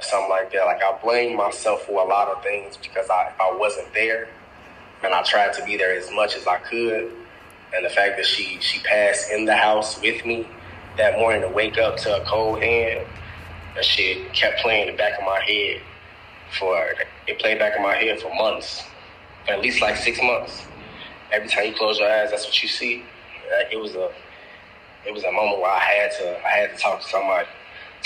something 0.01 0.31
like 0.31 0.53
that. 0.53 0.65
Like 0.65 0.83
I 0.83 0.99
blame 1.03 1.37
myself 1.37 1.83
for 1.83 2.05
a 2.05 2.09
lot 2.09 2.29
of 2.29 2.43
things 2.43 2.77
because 2.77 3.09
I, 3.11 3.33
I 3.41 3.55
wasn't 3.57 3.93
there 3.95 4.29
and 5.05 5.15
I 5.15 5.23
tried 5.23 5.53
to 5.55 5.65
be 5.65 5.77
there 5.77 5.95
as 5.97 6.11
much 6.11 6.37
as 6.37 6.47
I 6.47 6.59
could. 6.59 7.13
And 7.75 7.85
the 7.85 7.91
fact 7.91 8.17
that 8.17 8.27
she 8.27 8.59
she 8.61 8.81
passed 8.81 9.31
in 9.31 9.45
the 9.45 9.57
house 9.57 10.01
with 10.01 10.25
me 10.25 10.47
that 10.97 11.19
morning 11.19 11.43
to 11.43 11.49
wake 11.49 11.79
up 11.79 11.97
to 11.99 12.23
a 12.23 12.25
cold 12.25 12.63
hand, 12.63 13.07
that 13.75 13.85
shit 13.85 14.33
kept 14.33 14.61
playing 14.61 14.89
in 14.89 14.95
the 14.95 14.99
back 14.99 15.19
of 15.19 15.25
my 15.25 15.41
head 15.47 15.83
for 16.59 16.95
it 17.27 17.39
played 17.39 17.59
back 17.59 17.77
in 17.77 17.83
my 17.83 17.95
head 17.95 18.21
for 18.21 18.35
months, 18.35 18.83
for 19.47 19.53
at 19.53 19.61
least 19.61 19.83
like 19.83 19.97
six 19.97 20.19
months. 20.23 20.67
Every 21.33 21.49
time 21.49 21.67
you 21.67 21.75
close 21.75 21.99
your 21.99 22.11
eyes, 22.11 22.31
that's 22.31 22.47
what 22.47 22.63
you 22.63 22.69
see. 22.69 23.05
It 23.71 23.79
was 23.79 23.95
a 23.95 24.11
it 25.07 25.13
was 25.13 25.25
a 25.25 25.33
moment 25.33 25.61
where 25.61 25.71
I 25.71 25.79
had 25.79 26.11
to 26.19 26.47
I 26.47 26.49
had 26.49 26.77
to 26.77 26.83
talk 26.83 27.03
to 27.03 27.09
somebody. 27.09 27.47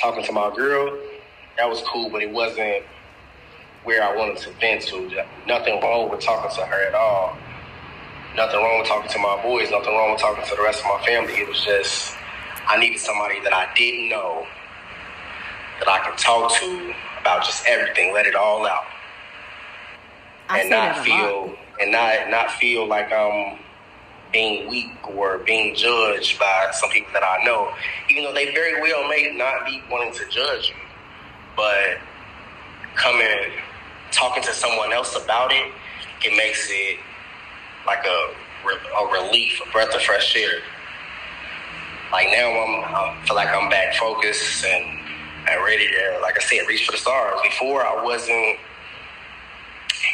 talking 0.01 0.25
to 0.25 0.33
my 0.33 0.55
girl, 0.55 0.98
that 1.57 1.68
was 1.68 1.83
cool, 1.83 2.11
but 2.11 2.22
it 2.22 2.31
wasn't 2.31 2.85
where 3.85 4.03
I 4.03 4.16
wanted 4.16 4.38
to 4.38 4.51
vent 4.61 4.83
to. 4.88 5.25
Nothing 5.46 5.81
wrong 5.81 6.11
with 6.11 6.20
talking 6.20 6.51
to 6.57 6.66
her 6.66 6.88
at 6.88 6.94
all. 6.94 7.37
Nothing 8.37 8.61
wrong 8.61 8.79
with 8.79 8.88
talking 8.88 9.11
to 9.11 9.18
my 9.18 9.42
boys. 9.42 9.71
Nothing 9.71 9.95
wrong 9.95 10.12
with 10.12 10.21
talking 10.21 10.45
to 10.45 10.57
the 10.57 10.62
rest 10.62 10.81
of 10.81 10.87
my 10.87 11.05
family. 11.05 11.35
It 11.35 11.49
was 11.49 11.61
just 11.61 12.16
I 12.66 12.79
needed 12.79 12.99
somebody 12.99 13.40
that 13.40 13.53
I 13.53 13.73
didn't 13.75 14.09
know 14.09 14.47
that 15.79 15.88
I 15.88 15.99
could 16.09 16.18
talk 16.18 16.53
to 16.61 16.95
about 17.21 17.45
just 17.45 17.66
everything, 17.66 18.12
let 18.12 18.27
it 18.27 18.35
all 18.35 18.66
out, 18.66 18.85
I 20.49 20.61
and 20.61 20.71
not 20.71 21.05
feel 21.05 21.55
and 21.81 21.92
not 21.92 22.31
not 22.31 22.51
feel 22.53 22.87
like 22.87 23.12
I'm 23.12 23.59
being 24.33 24.68
weak 24.68 24.92
or 25.09 25.38
being 25.38 25.75
judged 25.75 26.38
by 26.38 26.71
some 26.73 26.88
people 26.90 27.12
that 27.12 27.23
I 27.23 27.45
know, 27.45 27.73
even 28.09 28.25
though 28.25 28.33
they 28.33 28.55
very 28.55 28.81
well 28.81 29.07
may 29.09 29.31
not 29.37 29.66
be 29.66 29.83
wanting 29.90 30.14
to 30.14 30.29
judge 30.31 30.68
you, 30.71 30.75
but 31.55 31.99
coming 32.95 33.27
talking 34.11 34.42
to 34.42 34.53
someone 34.53 34.92
else 34.92 35.16
about 35.23 35.53
it, 35.53 35.71
it 36.25 36.37
makes 36.37 36.68
it 36.71 36.99
like 37.87 38.05
a, 38.05 38.35
a 38.68 39.12
relief, 39.12 39.61
a 39.66 39.71
breath 39.71 39.95
of 39.95 40.03
fresh 40.03 40.37
air. 40.37 40.61
Like 42.12 42.29
now, 42.29 42.51
I'm 42.51 42.85
I 42.85 43.25
feel 43.27 43.37
like 43.37 43.49
I'm 43.49 43.71
back 43.71 43.95
focused 43.95 44.64
and 44.64 45.01
and 45.49 45.64
ready 45.64 45.88
to, 45.88 46.18
like 46.23 46.37
I 46.37 46.42
said, 46.42 46.68
reach 46.68 46.87
for 46.87 46.92
the 46.92 46.99
stars. 46.99 47.40
Before 47.42 47.85
I 47.87 48.03
wasn't. 48.03 48.59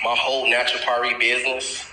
My 0.04 0.14
whole 0.16 0.46
naturopathy 0.46 1.18
business 1.18 1.90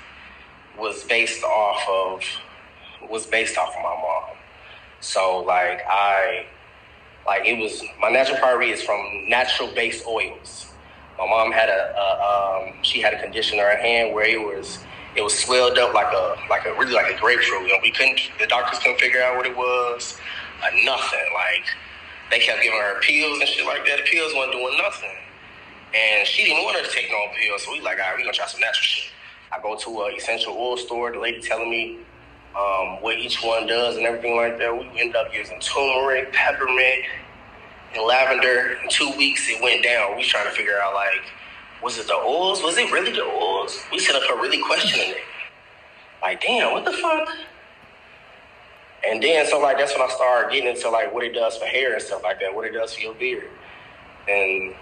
was 0.78 1.04
based 1.06 1.44
off 1.44 1.82
of 1.90 3.10
was 3.10 3.26
based 3.26 3.58
off 3.58 3.70
of 3.70 3.82
my 3.82 3.96
mom. 3.96 4.38
So 5.00 5.40
like 5.40 5.82
I 5.90 6.46
like 7.26 7.46
it 7.46 7.60
was 7.60 7.82
my 8.00 8.10
naturopathy 8.10 8.72
is 8.72 8.82
from 8.82 9.02
natural 9.28 9.70
based 9.74 10.06
oils. 10.06 10.72
My 11.18 11.28
mom 11.28 11.52
had 11.52 11.70
a, 11.70 11.96
a 11.98 12.68
um, 12.68 12.84
she 12.84 13.02
had 13.02 13.14
a 13.14 13.22
condition 13.22 13.58
in 13.58 13.66
hand 13.66 14.14
where 14.14 14.26
it 14.26 14.40
was 14.40 14.80
it 15.16 15.24
was 15.24 15.38
swelled 15.38 15.78
up 15.78 15.94
like 15.94 16.12
a 16.14 16.36
like 16.50 16.66
a 16.66 16.74
really 16.74 16.94
like 16.94 17.14
a 17.14 17.20
grapefruit. 17.20 17.72
And 17.72 17.82
we 17.82 17.92
couldn't 17.92 18.20
the 18.40 18.48
doctors 18.48 18.80
couldn't 18.80 19.00
figure 19.00 19.22
out 19.22 19.38
what 19.38 19.46
it 19.46 19.56
was. 19.56 20.18
Uh, 20.64 20.70
nothing. 20.84 21.28
Like 21.34 21.66
they 22.32 22.40
kept 22.40 22.62
giving 22.62 22.80
her 22.80 23.00
pills 23.02 23.40
and 23.40 23.50
shit 23.50 23.66
like 23.66 23.86
that. 23.86 23.98
The 23.98 24.10
pills 24.12 24.34
wasn't 24.36 24.54
doing 24.54 24.78
nothing. 24.78 25.16
And 25.96 26.28
she 26.28 26.44
didn't 26.44 26.64
want 26.64 26.78
her 26.78 26.84
to 26.84 26.92
take 26.92 27.10
no 27.10 27.28
pills, 27.40 27.64
so 27.64 27.72
we 27.72 27.80
like, 27.80 28.00
all 28.00 28.10
right, 28.10 28.18
we 28.18 28.24
gonna 28.24 28.34
try 28.34 28.48
some 28.48 28.60
natural 28.60 28.84
shit. 28.84 29.12
I 29.54 29.62
go 29.62 29.78
to 29.78 30.02
a 30.02 30.16
essential 30.16 30.54
oil 30.54 30.76
store. 30.76 31.12
The 31.14 31.20
lady 31.20 31.40
telling 31.40 31.70
me 31.70 32.00
um, 32.58 33.02
what 33.02 33.18
each 33.18 33.42
one 33.42 33.68
does 33.68 33.96
and 33.96 34.06
everything 34.06 34.36
like 34.36 34.58
that. 34.58 34.78
We 34.78 35.00
end 35.00 35.16
up 35.16 35.34
using 35.34 35.60
turmeric, 35.60 36.34
peppermint, 36.34 37.06
and 37.96 38.06
lavender. 38.06 38.78
In 38.84 38.90
two 38.90 39.12
weeks, 39.18 39.48
it 39.50 39.62
went 39.62 39.84
down. 39.84 40.18
We 40.18 40.24
trying 40.24 40.46
to 40.46 40.52
figure 40.52 40.80
out 40.80 40.94
like, 40.94 41.22
was 41.84 41.98
it 41.98 42.08
the 42.08 42.16
oils? 42.16 42.64
Was 42.64 42.78
it 42.78 42.92
really 42.92 43.12
the 43.12 43.24
oils? 43.24 43.80
We 43.92 44.00
set 44.00 44.16
up 44.16 44.24
her 44.30 44.36
really 44.42 44.62
questioning 44.62 45.12
it. 45.12 45.24
Like, 46.22 46.42
damn, 46.42 46.72
what 46.72 46.86
the 46.86 46.92
fuck? 46.94 47.30
And 49.08 49.22
then 49.22 49.46
so 49.46 49.60
like 49.60 49.78
that's 49.78 49.94
when 49.94 50.02
I 50.02 50.12
started 50.12 50.52
getting 50.52 50.70
into 50.70 50.90
like 50.90 51.14
what 51.14 51.24
it 51.24 51.34
does 51.34 51.58
for 51.58 51.66
hair 51.66 51.94
and 51.94 52.02
stuff 52.02 52.24
like 52.24 52.40
that, 52.40 52.54
what 52.54 52.66
it 52.66 52.72
does 52.72 52.94
for 52.96 53.02
your 53.02 53.14
beard. 53.14 53.50
And 54.28 54.74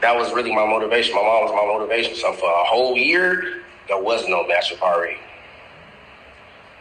that 0.00 0.16
was 0.16 0.32
really 0.32 0.54
my 0.54 0.66
motivation. 0.66 1.14
My 1.14 1.22
mom 1.22 1.44
was 1.44 1.52
my 1.52 1.66
motivation. 1.66 2.14
So 2.14 2.32
for 2.32 2.48
a 2.48 2.64
whole 2.64 2.96
year, 2.96 3.62
there 3.88 4.00
was 4.00 4.26
no 4.28 4.46
bachelor 4.48 4.78
party. 4.78 5.16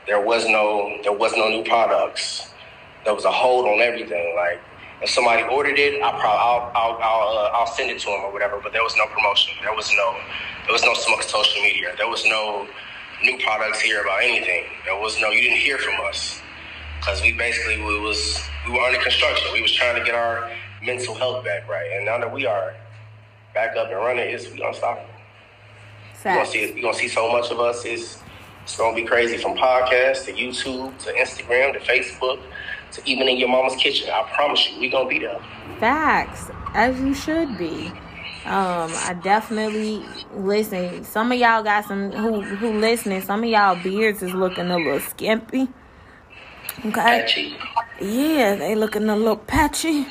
There 0.08 0.22
was 0.22 0.48
no 0.48 0.98
there 1.04 1.12
was 1.12 1.36
no 1.36 1.50
new 1.50 1.64
products. 1.64 2.54
There 3.04 3.14
was 3.14 3.26
a 3.26 3.32
hold 3.32 3.66
on 3.66 3.82
everything. 3.82 4.34
Like 4.36 4.62
if 5.02 5.10
somebody 5.10 5.44
ordered 5.44 5.78
it, 5.78 6.02
I 6.02 6.12
probably 6.12 6.28
I'll 6.28 6.72
I'll 6.76 6.98
I'll, 7.02 7.38
uh, 7.38 7.58
I'll 7.60 7.68
send 7.68 7.92
it 7.92 8.00
to 8.00 8.06
them 8.06 8.22
or 8.22 8.32
whatever. 8.32 8.60
But 8.62 8.72
there 8.74 8.84
was 8.84 8.96
no 8.96 9.06
promotion. 9.08 9.54
There 9.62 9.74
was 9.74 9.92
no 9.96 10.16
there 10.66 10.74
was 10.74 10.84
no 10.84 10.94
smoke 10.94 11.24
social 11.24 11.62
media. 11.62 11.94
There 11.98 12.08
was 12.08 12.26
no 12.26 12.68
new 13.24 13.38
products 13.40 13.82
here 13.82 14.02
about 14.02 14.24
anything. 14.24 14.66
There 14.86 15.00
was 15.00 15.20
no 15.20 15.30
you 15.30 15.42
didn't 15.42 15.60
hear 15.60 15.78
from 15.78 15.96
us 16.06 16.42
because 17.00 17.22
we 17.22 17.34
basically 17.34 17.78
we 17.78 18.00
was 18.00 18.42
we 18.66 18.74
were 18.74 18.82
under 18.82 19.00
construction. 19.02 19.52
We 19.54 19.62
was 19.62 19.72
trying 19.74 19.98
to 19.98 20.04
get 20.04 20.16
our 20.16 20.50
mental 20.82 21.14
health 21.16 21.44
back 21.44 21.68
right, 21.70 21.92
and 21.94 22.06
now 22.06 22.18
that 22.20 22.32
we 22.32 22.46
are 22.46 22.74
back 23.54 23.76
up 23.76 23.88
and 23.88 23.98
running, 23.98 24.30
it's 24.30 24.50
we 24.52 24.64
unstoppable. 24.64 25.10
You 26.24 26.32
gonna 26.32 26.46
see 26.46 26.74
you 26.74 26.82
gonna 26.82 26.94
see 26.98 27.08
so 27.08 27.32
much 27.32 27.52
of 27.52 27.60
us. 27.60 27.86
It's 27.86 28.24
it's 28.64 28.78
gonna 28.78 28.96
be 28.96 29.04
crazy 29.06 29.38
from 29.38 29.56
podcast 29.56 30.26
to 30.26 30.34
YouTube 30.34 30.98
to 31.04 31.12
Instagram 31.14 31.74
to 31.74 31.80
Facebook 31.80 32.40
to 32.96 33.10
even 33.10 33.28
in 33.28 33.38
your 33.38 33.50
mama's 33.50 33.76
kitchen. 33.76 34.10
I 34.10 34.24
promise 34.34 34.70
you, 34.70 34.80
we 34.80 34.90
gonna 34.90 35.08
be 35.10 35.20
there. 35.20 35.40
Facts, 35.80 36.50
as 36.74 37.00
you 37.00 37.14
should 37.14 37.58
be. 37.58 37.92
Um, 38.46 38.92
I 38.94 39.18
definitely 39.24 40.06
listen. 40.36 41.04
Some 41.04 41.32
of 41.32 41.40
y'all 41.40 41.64
got 41.64 41.86
some 41.86 42.12
who 42.12 42.42
who 42.42 42.80
listening. 42.80 43.22
Some 43.22 43.44
of 43.44 43.50
y'all 43.50 43.82
beards 43.82 44.22
is 44.22 44.34
looking 44.34 44.70
a 44.70 44.78
little 44.78 45.00
skimpy. 45.00 45.68
Okay, 46.80 46.92
Patchy. 46.92 47.58
yeah, 48.00 48.56
they 48.56 48.76
looking 48.76 49.10
a 49.10 49.16
little 49.16 49.38
patchy. 49.38 50.06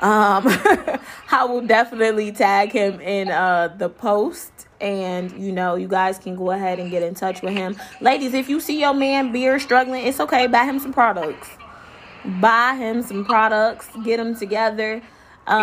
Um, 0.00 0.44
I 1.30 1.46
will 1.48 1.62
definitely 1.62 2.32
tag 2.32 2.72
him 2.72 3.00
in 3.00 3.30
uh 3.30 3.68
the 3.78 3.88
post, 3.88 4.52
and 4.78 5.32
you 5.32 5.50
know, 5.50 5.76
you 5.76 5.88
guys 5.88 6.18
can 6.18 6.36
go 6.36 6.50
ahead 6.50 6.78
and 6.78 6.90
get 6.90 7.02
in 7.02 7.14
touch 7.14 7.40
with 7.40 7.54
him, 7.54 7.76
ladies. 8.02 8.34
If 8.34 8.50
you 8.50 8.60
see 8.60 8.78
your 8.78 8.92
man 8.92 9.32
beard 9.32 9.62
struggling, 9.62 10.06
it's 10.06 10.20
okay. 10.20 10.46
Buy 10.48 10.64
him 10.64 10.78
some 10.80 10.92
products. 10.92 11.48
Buy 12.40 12.74
him 12.76 13.02
some 13.02 13.24
products. 13.24 13.88
Get 14.04 14.16
them 14.18 14.34
together. 14.34 15.02
Um. 15.46 15.62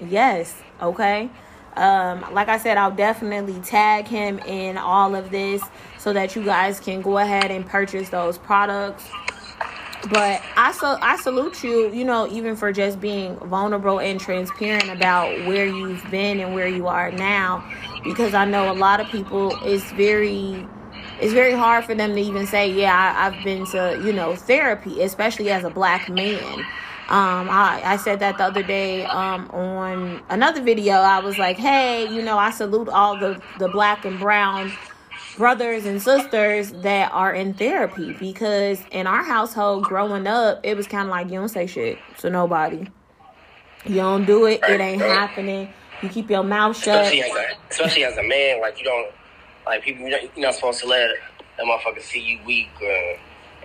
Yes. 0.00 0.60
Okay. 0.80 1.30
Um, 1.76 2.24
like 2.32 2.48
I 2.48 2.58
said, 2.58 2.76
I'll 2.76 2.90
definitely 2.90 3.60
tag 3.60 4.06
him 4.06 4.38
in 4.40 4.76
all 4.76 5.14
of 5.14 5.30
this 5.30 5.62
so 5.98 6.12
that 6.12 6.34
you 6.34 6.44
guys 6.44 6.80
can 6.80 7.00
go 7.00 7.18
ahead 7.18 7.50
and 7.50 7.64
purchase 7.64 8.08
those 8.08 8.38
products. 8.38 9.08
But 10.08 10.42
I 10.56 10.72
so 10.72 10.96
I 11.00 11.16
salute 11.16 11.62
you, 11.62 11.92
you 11.92 12.04
know, 12.04 12.26
even 12.28 12.56
for 12.56 12.72
just 12.72 13.00
being 13.00 13.36
vulnerable 13.36 14.00
and 14.00 14.18
transparent 14.18 14.88
about 14.88 15.28
where 15.46 15.66
you've 15.66 16.02
been 16.10 16.40
and 16.40 16.54
where 16.54 16.66
you 16.66 16.86
are 16.86 17.12
now, 17.12 17.62
because 18.02 18.32
I 18.32 18.46
know 18.46 18.72
a 18.72 18.74
lot 18.74 19.00
of 19.00 19.08
people 19.08 19.52
it's 19.62 19.92
very 19.92 20.66
it's 21.20 21.32
very 21.32 21.52
hard 21.52 21.84
for 21.84 21.94
them 21.94 22.14
to 22.14 22.20
even 22.20 22.46
say, 22.46 22.70
yeah, 22.70 22.94
I, 22.94 23.26
I've 23.26 23.44
been 23.44 23.66
to, 23.66 24.00
you 24.04 24.12
know, 24.12 24.36
therapy, 24.36 25.02
especially 25.02 25.50
as 25.50 25.64
a 25.64 25.70
black 25.70 26.08
man. 26.08 26.60
Um, 27.08 27.50
I, 27.50 27.82
I 27.84 27.96
said 27.96 28.20
that 28.20 28.38
the 28.38 28.44
other 28.44 28.62
day 28.62 29.04
um, 29.04 29.50
on 29.50 30.22
another 30.30 30.62
video. 30.62 30.94
I 30.94 31.18
was 31.18 31.38
like, 31.38 31.56
hey, 31.56 32.08
you 32.08 32.22
know, 32.22 32.38
I 32.38 32.50
salute 32.50 32.88
all 32.88 33.18
the, 33.18 33.42
the 33.58 33.68
black 33.68 34.04
and 34.04 34.18
brown 34.18 34.72
brothers 35.36 35.86
and 35.86 36.00
sisters 36.00 36.70
that 36.82 37.10
are 37.12 37.34
in 37.34 37.54
therapy 37.54 38.12
because 38.14 38.80
in 38.92 39.06
our 39.06 39.24
household 39.24 39.84
growing 39.84 40.26
up, 40.26 40.60
it 40.62 40.76
was 40.76 40.86
kind 40.86 41.08
of 41.08 41.10
like 41.10 41.26
you 41.26 41.34
don't 41.34 41.48
say 41.48 41.66
shit 41.66 41.98
to 42.18 42.30
nobody. 42.30 42.86
You 43.84 43.96
don't 43.96 44.24
do 44.24 44.46
it, 44.46 44.60
it 44.68 44.80
ain't 44.80 45.00
happening. 45.00 45.72
You 46.02 46.08
keep 46.08 46.30
your 46.30 46.44
mouth 46.44 46.76
shut. 46.76 47.06
Especially 47.06 47.22
as 47.22 47.36
a 47.36 47.46
especially 47.70 48.04
as 48.04 48.16
a 48.16 48.22
man, 48.22 48.60
like 48.60 48.78
you 48.78 48.84
don't 48.84 49.12
like 49.66 49.82
people. 49.82 50.08
You're 50.08 50.20
not, 50.36 50.54
supposed 50.54 50.80
to 50.80 50.86
let 50.86 51.10
that 51.56 51.66
motherfucker 51.66 52.02
see 52.02 52.20
you 52.20 52.38
weak, 52.44 52.70
uh, 52.80 52.86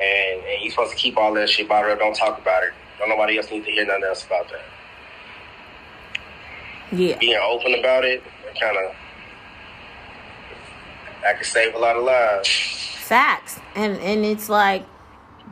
and 0.01 0.43
and 0.43 0.61
you're 0.61 0.71
supposed 0.71 0.91
to 0.91 0.97
keep 0.97 1.17
all 1.17 1.33
that 1.33 1.49
shit 1.49 1.67
bottled 1.67 1.93
up. 1.93 1.99
Don't 1.99 2.15
talk 2.15 2.39
about 2.39 2.63
it. 2.63 2.73
Don't 2.99 3.09
nobody 3.09 3.37
else 3.37 3.51
need 3.51 3.65
to 3.65 3.71
hear 3.71 3.85
nothing 3.85 4.03
else 4.03 4.25
about 4.25 4.47
that. 4.49 4.65
Yeah. 6.97 7.17
Being 7.17 7.39
open 7.43 7.73
about 7.79 8.05
it, 8.05 8.23
kind 8.59 8.77
of, 8.77 8.95
that 11.21 11.37
could 11.37 11.47
save 11.47 11.75
a 11.75 11.77
lot 11.77 11.95
of 11.95 12.03
lives. 12.03 12.47
facts 13.05 13.59
and 13.75 13.97
and 13.97 14.25
it's 14.25 14.49
like 14.49 14.85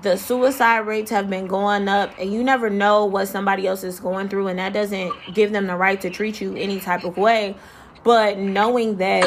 the 0.02 0.18
suicide 0.18 0.80
rates 0.80 1.12
have 1.12 1.30
been 1.30 1.48
going 1.48 1.88
up 1.88 2.12
and 2.20 2.34
you 2.34 2.44
never 2.44 2.70
know 2.70 3.06
what 3.06 3.28
somebody 3.28 3.68
else 3.68 3.84
is 3.84 4.00
going 4.00 4.28
through 4.28 4.48
and 4.48 4.60
that 4.60 4.74
doesn't 4.74 5.14
give 5.34 5.52
them 5.52 5.68
the 5.68 5.76
right 5.76 6.02
to 6.02 6.10
treat 6.10 6.42
you 6.42 6.56
any 6.56 6.80
type 6.80 7.04
of 7.04 7.16
way 7.18 7.56
but 8.04 8.38
knowing 8.38 8.98
that 8.98 9.24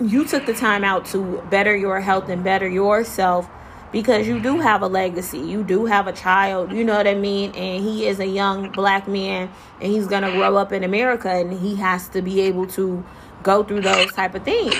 you 0.00 0.24
took 0.24 0.46
the 0.46 0.54
time 0.54 0.84
out 0.84 1.06
to 1.06 1.42
better 1.50 1.76
your 1.76 2.00
health 2.00 2.28
and 2.28 2.42
better 2.42 2.68
yourself 2.68 3.48
because 3.92 4.26
you 4.26 4.40
do 4.40 4.58
have 4.58 4.80
a 4.82 4.86
legacy. 4.86 5.38
You 5.38 5.62
do 5.62 5.84
have 5.84 6.06
a 6.06 6.12
child 6.12 6.72
you 6.72 6.84
know 6.84 6.96
what 6.96 7.06
i 7.06 7.14
mean? 7.14 7.50
And 7.54 7.84
he 7.84 8.06
is 8.06 8.20
a 8.20 8.26
young 8.26 8.70
black 8.70 9.06
man 9.06 9.50
and 9.80 9.92
he's 9.92 10.06
gonna 10.06 10.30
grow 10.30 10.56
up 10.56 10.72
in 10.72 10.84
america 10.84 11.30
and 11.30 11.52
he 11.52 11.76
has 11.76 12.08
to 12.10 12.22
be 12.22 12.40
able 12.42 12.66
to 12.68 13.04
go 13.42 13.62
through 13.62 13.82
those 13.82 14.12
type 14.12 14.34
of 14.34 14.44
things. 14.44 14.74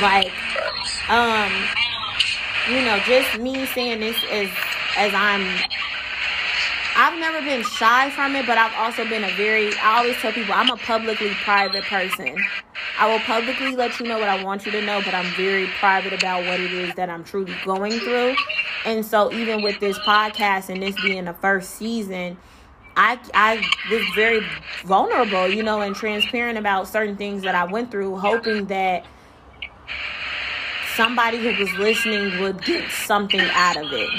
Like 0.00 0.32
um 1.08 1.50
you 2.68 2.82
know 2.82 2.98
just 3.06 3.38
me 3.38 3.64
saying 3.66 4.00
this 4.00 4.16
as 4.30 4.48
as 4.96 5.12
i'm 5.14 5.40
i've 6.96 7.18
never 7.18 7.40
been 7.40 7.62
shy 7.62 8.10
from 8.10 8.36
it 8.36 8.46
but 8.46 8.58
i've 8.58 8.74
also 8.74 9.08
been 9.08 9.24
a 9.24 9.30
very 9.34 9.74
i 9.78 9.98
always 9.98 10.14
tell 10.16 10.32
people 10.32 10.52
i'm 10.52 10.68
a 10.68 10.76
publicly 10.76 11.30
private 11.44 11.82
person 11.84 12.36
i 12.98 13.08
will 13.08 13.20
publicly 13.20 13.74
let 13.76 13.98
you 14.00 14.06
know 14.06 14.18
what 14.18 14.28
i 14.28 14.42
want 14.42 14.66
you 14.66 14.72
to 14.72 14.82
know 14.82 15.00
but 15.04 15.14
i'm 15.14 15.32
very 15.34 15.66
private 15.78 16.12
about 16.12 16.44
what 16.44 16.60
it 16.60 16.72
is 16.72 16.94
that 16.94 17.08
i'm 17.10 17.24
truly 17.24 17.54
going 17.64 17.92
through 18.00 18.34
And 18.84 19.04
so 19.04 19.32
even 19.32 19.62
with 19.62 19.80
this 19.80 19.98
podcast 20.00 20.68
and 20.68 20.82
this 20.82 20.96
being 21.02 21.24
the 21.26 21.34
first 21.34 21.70
season, 21.72 22.38
I 22.96 23.18
I 23.34 23.56
was 23.90 24.02
very 24.14 24.40
vulnerable, 24.84 25.48
you 25.48 25.62
know, 25.62 25.80
and 25.80 25.94
transparent 25.94 26.58
about 26.58 26.88
certain 26.88 27.16
things 27.16 27.42
that 27.42 27.54
I 27.54 27.64
went 27.64 27.90
through, 27.90 28.16
hoping 28.18 28.66
that 28.66 29.04
somebody 30.96 31.38
who 31.38 31.62
was 31.62 31.72
listening 31.74 32.40
would 32.40 32.62
get 32.64 32.90
something 32.90 33.40
out 33.40 33.76
of 33.76 33.92
it. 33.92 34.10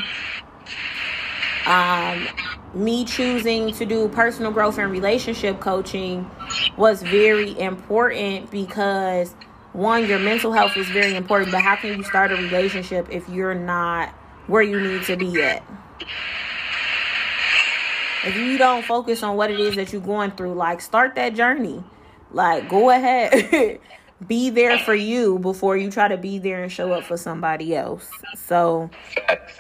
Um, 1.66 2.28
me 2.74 3.04
choosing 3.06 3.74
to 3.74 3.86
do 3.86 4.08
personal 4.10 4.52
growth 4.52 4.78
and 4.78 4.92
relationship 4.92 5.60
coaching 5.60 6.30
was 6.78 7.02
very 7.02 7.58
important 7.60 8.52
because 8.52 9.34
one, 9.74 10.08
your 10.08 10.20
mental 10.20 10.52
health 10.52 10.76
is 10.78 10.88
very 10.90 11.16
important, 11.16 11.52
but 11.52 11.62
how 11.62 11.76
can 11.76 11.98
you 11.98 12.04
start 12.04 12.32
a 12.32 12.36
relationship 12.36 13.08
if 13.12 13.28
you're 13.30 13.56
not 13.56 14.10
where 14.48 14.62
you 14.62 14.80
need 14.80 15.04
to 15.04 15.16
be 15.16 15.42
at? 15.42 15.64
If 18.26 18.36
you 18.36 18.58
don't 18.58 18.84
focus 18.84 19.24
on 19.24 19.38
what 19.38 19.50
it 19.50 19.60
is 19.60 19.76
that 19.76 19.94
you're 19.94 20.02
going 20.02 20.32
through, 20.32 20.54
like 20.54 20.82
start 20.82 21.16
that 21.16 21.36
journey. 21.36 21.84
Like 22.32 22.68
go 22.70 22.90
ahead. 22.90 23.80
be 24.28 24.50
there 24.50 24.78
for 24.80 24.94
you 24.94 25.40
before 25.40 25.78
you 25.78 25.90
try 25.90 26.08
to 26.08 26.18
be 26.18 26.40
there 26.40 26.62
and 26.62 26.72
show 26.72 26.92
up 26.92 27.06
for 27.06 27.16
somebody 27.16 27.76
else. 27.76 28.10
So 28.36 28.90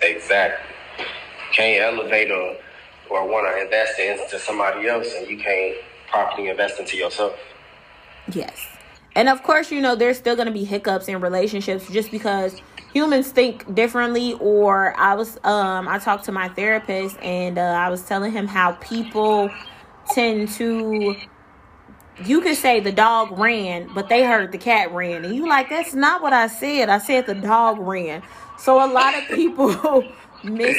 exactly. 0.01 1.05
Can't 1.53 1.81
elevate 1.81 2.29
or 2.31 2.57
or 3.09 3.27
want 3.27 3.47
to 3.47 3.61
invest 3.61 3.99
into 3.99 4.39
somebody 4.39 4.87
else 4.87 5.13
and 5.15 5.27
you 5.27 5.37
can't 5.37 5.77
properly 6.07 6.49
invest 6.49 6.79
into 6.79 6.97
yourself. 6.97 7.37
Yes. 8.31 8.67
And 9.15 9.27
of 9.27 9.43
course, 9.43 9.71
you 9.71 9.81
know, 9.81 9.95
there's 9.95 10.17
still 10.17 10.35
going 10.35 10.47
to 10.47 10.53
be 10.53 10.63
hiccups 10.63 11.07
in 11.07 11.19
relationships 11.19 11.89
just 11.89 12.11
because 12.11 12.61
humans 12.93 13.31
think 13.31 13.73
differently 13.75 14.33
or 14.33 14.95
I 14.97 15.13
was 15.13 15.37
um 15.43 15.87
I 15.87 15.99
talked 15.99 16.25
to 16.25 16.31
my 16.31 16.49
therapist 16.49 17.17
and 17.21 17.57
uh, 17.57 17.61
I 17.61 17.89
was 17.89 18.03
telling 18.03 18.31
him 18.31 18.47
how 18.47 18.73
people 18.73 19.51
tend 20.11 20.49
to 20.53 21.15
you 22.25 22.41
could 22.41 22.57
say 22.57 22.79
the 22.79 22.91
dog 22.91 23.37
ran, 23.37 23.89
but 23.93 24.09
they 24.09 24.23
heard 24.23 24.51
the 24.51 24.57
cat 24.57 24.91
ran. 24.91 25.23
And 25.23 25.35
you 25.35 25.47
like, 25.47 25.69
that's 25.69 25.93
not 25.93 26.21
what 26.21 26.33
I 26.33 26.47
said. 26.47 26.89
I 26.89 26.97
said 26.97 27.25
the 27.25 27.35
dog 27.35 27.79
ran. 27.79 28.23
So 28.57 28.83
a 28.83 28.89
lot 28.91 29.17
of 29.17 29.25
people 29.29 30.03
miss 30.43 30.77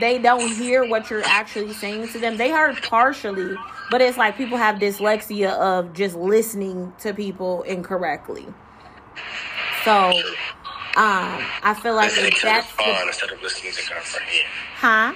they 0.00 0.18
don't 0.18 0.48
hear 0.56 0.86
what 0.88 1.10
you're 1.10 1.24
actually 1.24 1.72
saying 1.74 2.08
to 2.08 2.18
them. 2.18 2.36
They 2.36 2.50
heard 2.50 2.80
partially, 2.82 3.54
but 3.90 4.00
it's 4.00 4.16
like 4.16 4.36
people 4.36 4.56
have 4.58 4.76
dyslexia 4.76 5.52
of 5.52 5.92
just 5.92 6.16
listening 6.16 6.92
to 7.00 7.12
people 7.12 7.62
incorrectly. 7.62 8.46
So 9.84 10.12
um 10.96 11.42
I 11.62 11.74
feel 11.82 11.94
like 11.94 12.10
Listening 12.12 12.32
that's 12.42 12.66
respond 12.68 12.96
the, 13.02 13.06
instead 13.08 13.30
of 13.32 13.42
listening 13.42 13.72
to 13.72 13.82
comprehend. 13.82 14.46
huh? 14.76 15.14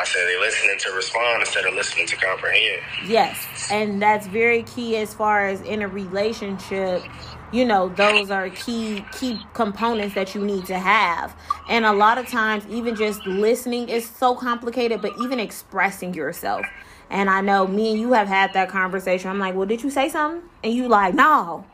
I 0.00 0.04
said 0.04 0.26
they 0.28 0.38
listening 0.38 0.78
to 0.78 0.92
respond 0.92 1.40
instead 1.40 1.64
of 1.66 1.74
listening 1.74 2.06
to 2.06 2.16
comprehend. 2.16 2.82
Yes, 3.06 3.68
and 3.70 4.00
that's 4.00 4.26
very 4.28 4.62
key 4.62 4.96
as 4.96 5.12
far 5.12 5.46
as 5.46 5.60
in 5.62 5.82
a 5.82 5.88
relationship. 5.88 7.02
You 7.50 7.64
know, 7.64 7.88
those 7.88 8.30
are 8.30 8.50
key 8.50 9.04
key 9.12 9.40
components 9.54 10.14
that 10.14 10.34
you 10.34 10.44
need 10.44 10.66
to 10.66 10.78
have. 10.78 11.34
And 11.68 11.86
a 11.86 11.92
lot 11.92 12.18
of 12.18 12.28
times 12.28 12.66
even 12.68 12.94
just 12.94 13.26
listening 13.26 13.88
is 13.88 14.08
so 14.08 14.34
complicated, 14.34 15.00
but 15.00 15.12
even 15.22 15.40
expressing 15.40 16.12
yourself. 16.12 16.66
And 17.10 17.30
I 17.30 17.40
know 17.40 17.66
me 17.66 17.92
and 17.92 18.00
you 18.00 18.12
have 18.12 18.28
had 18.28 18.52
that 18.52 18.68
conversation. 18.68 19.30
I'm 19.30 19.38
like, 19.38 19.54
"Well, 19.54 19.66
did 19.66 19.82
you 19.82 19.88
say 19.88 20.10
something?" 20.10 20.42
And 20.62 20.74
you 20.74 20.88
like, 20.88 21.14
"No. 21.14 21.64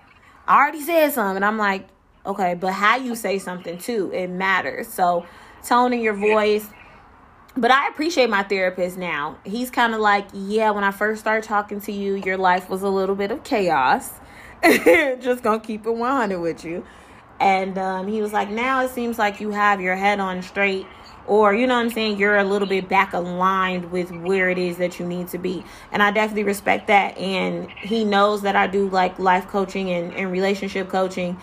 I 0.46 0.58
already 0.58 0.80
said 0.80 1.12
something." 1.12 1.36
And 1.36 1.44
I'm 1.44 1.58
like, 1.58 1.88
"Okay, 2.24 2.54
but 2.54 2.72
how 2.72 2.96
you 2.96 3.16
say 3.16 3.40
something 3.40 3.76
too, 3.78 4.12
it 4.14 4.28
matters." 4.28 4.86
So, 4.86 5.26
tone 5.64 5.92
in 5.92 6.00
your 6.00 6.14
voice, 6.14 6.68
but 7.56 7.70
I 7.70 7.88
appreciate 7.88 8.30
my 8.30 8.42
therapist 8.42 8.98
now. 8.98 9.36
He's 9.44 9.70
kind 9.70 9.94
of 9.94 10.00
like, 10.00 10.26
yeah, 10.32 10.70
when 10.70 10.84
I 10.84 10.90
first 10.90 11.20
started 11.20 11.46
talking 11.46 11.80
to 11.82 11.92
you, 11.92 12.14
your 12.16 12.36
life 12.36 12.68
was 12.68 12.82
a 12.82 12.88
little 12.88 13.14
bit 13.14 13.30
of 13.30 13.44
chaos. 13.44 14.12
Just 15.20 15.42
gonna 15.42 15.60
keep 15.60 15.86
it 15.86 15.90
100 15.90 16.40
with 16.40 16.64
you. 16.64 16.84
And 17.38 17.76
um, 17.76 18.08
he 18.08 18.22
was 18.22 18.32
like, 18.32 18.48
now 18.48 18.82
it 18.82 18.90
seems 18.90 19.18
like 19.18 19.40
you 19.40 19.50
have 19.50 19.80
your 19.80 19.96
head 19.96 20.20
on 20.20 20.42
straight, 20.42 20.86
or 21.26 21.52
you 21.54 21.66
know 21.66 21.74
what 21.74 21.80
I'm 21.80 21.90
saying, 21.90 22.18
you're 22.18 22.38
a 22.38 22.44
little 22.44 22.68
bit 22.68 22.88
back 22.88 23.12
aligned 23.12 23.90
with 23.90 24.10
where 24.10 24.48
it 24.48 24.56
is 24.56 24.78
that 24.78 24.98
you 24.98 25.06
need 25.06 25.28
to 25.28 25.38
be. 25.38 25.64
And 25.92 26.02
I 26.02 26.10
definitely 26.12 26.44
respect 26.44 26.86
that. 26.86 27.18
And 27.18 27.70
he 27.70 28.04
knows 28.04 28.42
that 28.42 28.56
I 28.56 28.66
do 28.66 28.88
like 28.88 29.18
life 29.18 29.46
coaching 29.48 29.90
and, 29.90 30.14
and 30.14 30.32
relationship 30.32 30.88
coaching. 30.88 31.38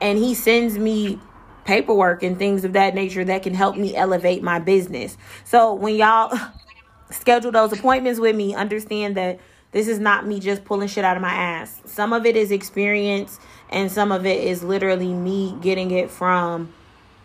And 0.00 0.18
he 0.18 0.34
sends 0.34 0.76
me 0.76 1.20
paperwork 1.64 2.22
and 2.24 2.38
things 2.38 2.64
of 2.64 2.72
that 2.72 2.94
nature 2.94 3.24
that 3.24 3.42
can 3.44 3.54
help 3.54 3.76
me 3.76 3.94
elevate 3.94 4.42
my 4.42 4.58
business. 4.58 5.16
So 5.44 5.74
when 5.74 5.94
y'all 5.94 6.36
schedule 7.10 7.52
those 7.52 7.72
appointments 7.72 8.18
with 8.18 8.34
me, 8.34 8.54
understand 8.54 9.16
that 9.16 9.38
this 9.74 9.88
is 9.88 9.98
not 9.98 10.26
me 10.26 10.40
just 10.40 10.64
pulling 10.64 10.88
shit 10.88 11.04
out 11.04 11.16
of 11.16 11.22
my 11.22 11.34
ass. 11.34 11.82
Some 11.84 12.14
of 12.14 12.24
it 12.24 12.36
is 12.36 12.50
experience 12.50 13.38
and 13.68 13.92
some 13.92 14.10
of 14.10 14.24
it 14.24 14.42
is 14.42 14.64
literally 14.64 15.12
me 15.12 15.58
getting 15.60 15.90
it 15.90 16.10
from 16.10 16.72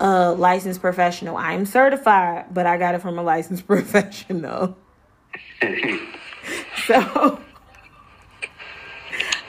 a 0.01 0.33
licensed 0.33 0.81
professional. 0.81 1.37
I 1.37 1.53
am 1.53 1.65
certified, 1.65 2.53
but 2.53 2.65
I 2.65 2.77
got 2.77 2.95
it 2.95 3.01
from 3.01 3.17
a 3.17 3.23
licensed 3.23 3.65
professional. 3.67 4.77
so 6.85 7.39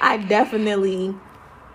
I 0.01 0.18
definitely 0.18 1.14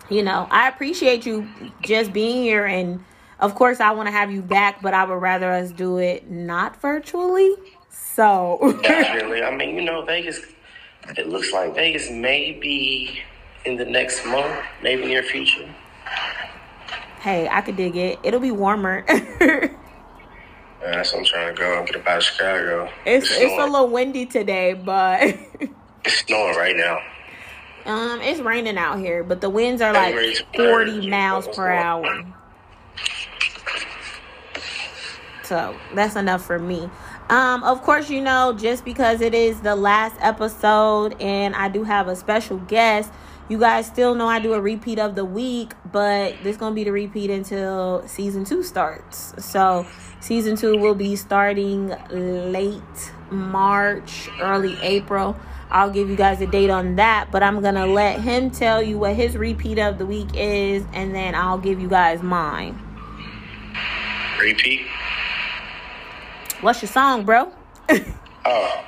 you 0.10 0.24
know, 0.24 0.48
I 0.52 0.70
appreciate 0.70 1.26
you 1.26 1.48
just 1.82 2.14
being 2.14 2.44
here. 2.44 2.66
And 2.66 3.04
of 3.40 3.56
course, 3.56 3.80
I 3.80 3.92
want 3.92 4.08
to 4.08 4.12
have 4.12 4.32
you 4.32 4.42
back, 4.42 4.82
but 4.82 4.94
I 4.94 5.04
would 5.04 5.22
rather 5.22 5.52
us 5.52 5.72
do 5.72 5.98
it 5.98 6.30
not 6.30 6.80
virtually. 6.82 7.56
So, 7.90 8.78
Definitely. 8.84 9.44
I 9.44 9.56
mean, 9.56 9.76
you 9.76 9.82
know, 9.82 10.04
Vegas, 10.04 10.40
it 11.18 11.30
looks 11.30 11.52
like 11.54 11.76
Vegas 11.76 12.10
may 12.10 12.52
be 12.54 13.20
in 13.66 13.78
the 13.78 13.86
next 13.86 14.26
month, 14.26 14.56
maybe 14.82 15.06
near 15.06 15.24
future. 15.24 15.68
hey, 17.22 17.48
I 17.50 17.62
could 17.62 17.76
dig 17.76 17.96
it. 17.96 18.20
It'll 18.24 18.40
be 18.40 18.52
warmer. 18.52 19.04
That's 20.82 21.12
what 21.14 21.20
I'm 21.20 21.26
trying 21.26 21.56
to 21.56 21.60
go 21.60 21.80
and 21.80 21.88
get 21.88 21.96
up 21.96 22.08
out 22.08 22.18
of 22.18 22.24
Chicago. 22.24 22.90
it's 23.06 23.28
it's 23.32 23.54
a 23.60 23.66
little 23.66 23.88
windy 23.88 24.26
today, 24.26 24.74
but 24.74 25.22
It's 26.06 26.20
snowing 26.20 26.56
right 26.56 26.76
now. 26.76 27.00
um, 27.92 28.22
it's 28.22 28.40
raining 28.40 28.78
out 28.78 29.00
here. 29.00 29.24
But 29.24 29.42
the 29.42 29.50
winds 29.50 29.82
are 29.82 29.92
like 29.94 30.16
forty 30.56 31.10
miles 31.10 31.48
per 31.48 31.72
hour. 31.72 32.06
on? 32.06 32.34
So 35.46 35.76
that's 35.94 36.16
enough 36.16 36.44
for 36.44 36.60
me. 36.60 36.90
Um, 37.30 37.64
of 37.64 37.82
course, 37.84 38.10
you 38.10 38.22
know, 38.22 38.54
just 38.58 38.86
because 38.86 39.22
it 39.22 39.34
is 39.34 39.62
the 39.62 39.76
last 39.76 40.16
episode 40.20 41.20
and 41.22 41.56
I 41.56 41.70
do 41.70 41.84
have 41.84 42.08
a 42.08 42.16
special 42.16 42.58
guest, 42.58 43.12
you 43.48 43.60
guys 43.60 43.86
still 43.86 44.16
know 44.16 44.28
I 44.28 44.40
do 44.40 44.54
a 44.54 44.62
repeat 44.62 44.98
of 44.98 45.16
the 45.16 45.26
week, 45.26 45.74
but 45.92 46.36
this 46.44 46.58
gonna 46.58 46.74
be 46.74 46.84
the 46.84 46.92
repeat 46.92 47.30
until 47.30 48.08
season 48.08 48.44
two 48.44 48.64
starts. 48.64 49.34
So 49.38 49.86
season 50.20 50.56
two 50.56 50.78
will 50.78 50.96
be 50.96 51.16
starting 51.16 51.96
late 52.10 53.12
March, 53.30 54.30
early 54.42 54.78
April. 54.82 55.36
I'll 55.70 55.92
give 55.92 56.10
you 56.10 56.16
guys 56.16 56.42
a 56.42 56.48
date 56.48 56.70
on 56.70 56.96
that, 56.96 57.32
but 57.32 57.44
I'm 57.44 57.62
gonna 57.62 57.86
let 57.86 58.22
him 58.22 58.50
tell 58.50 58.82
you 58.82 58.98
what 58.98 59.16
his 59.16 59.36
repeat 59.38 59.78
of 59.78 59.98
the 59.98 60.06
week 60.06 60.30
is, 60.34 60.86
and 60.94 61.14
then 61.14 61.36
I'll 61.36 61.58
give 61.58 61.80
you 61.80 61.88
guys 61.88 62.24
mine. 62.24 62.80
Repeat. 64.40 64.82
What's 66.62 66.82
your 66.82 66.90
song, 66.90 67.26
bro? 67.26 67.52
Oh, 68.48 68.84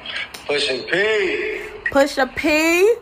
pushing 0.46 0.84
P. 0.84 1.64
Push 1.90 2.20
a 2.20 2.28
P. 2.28 2.94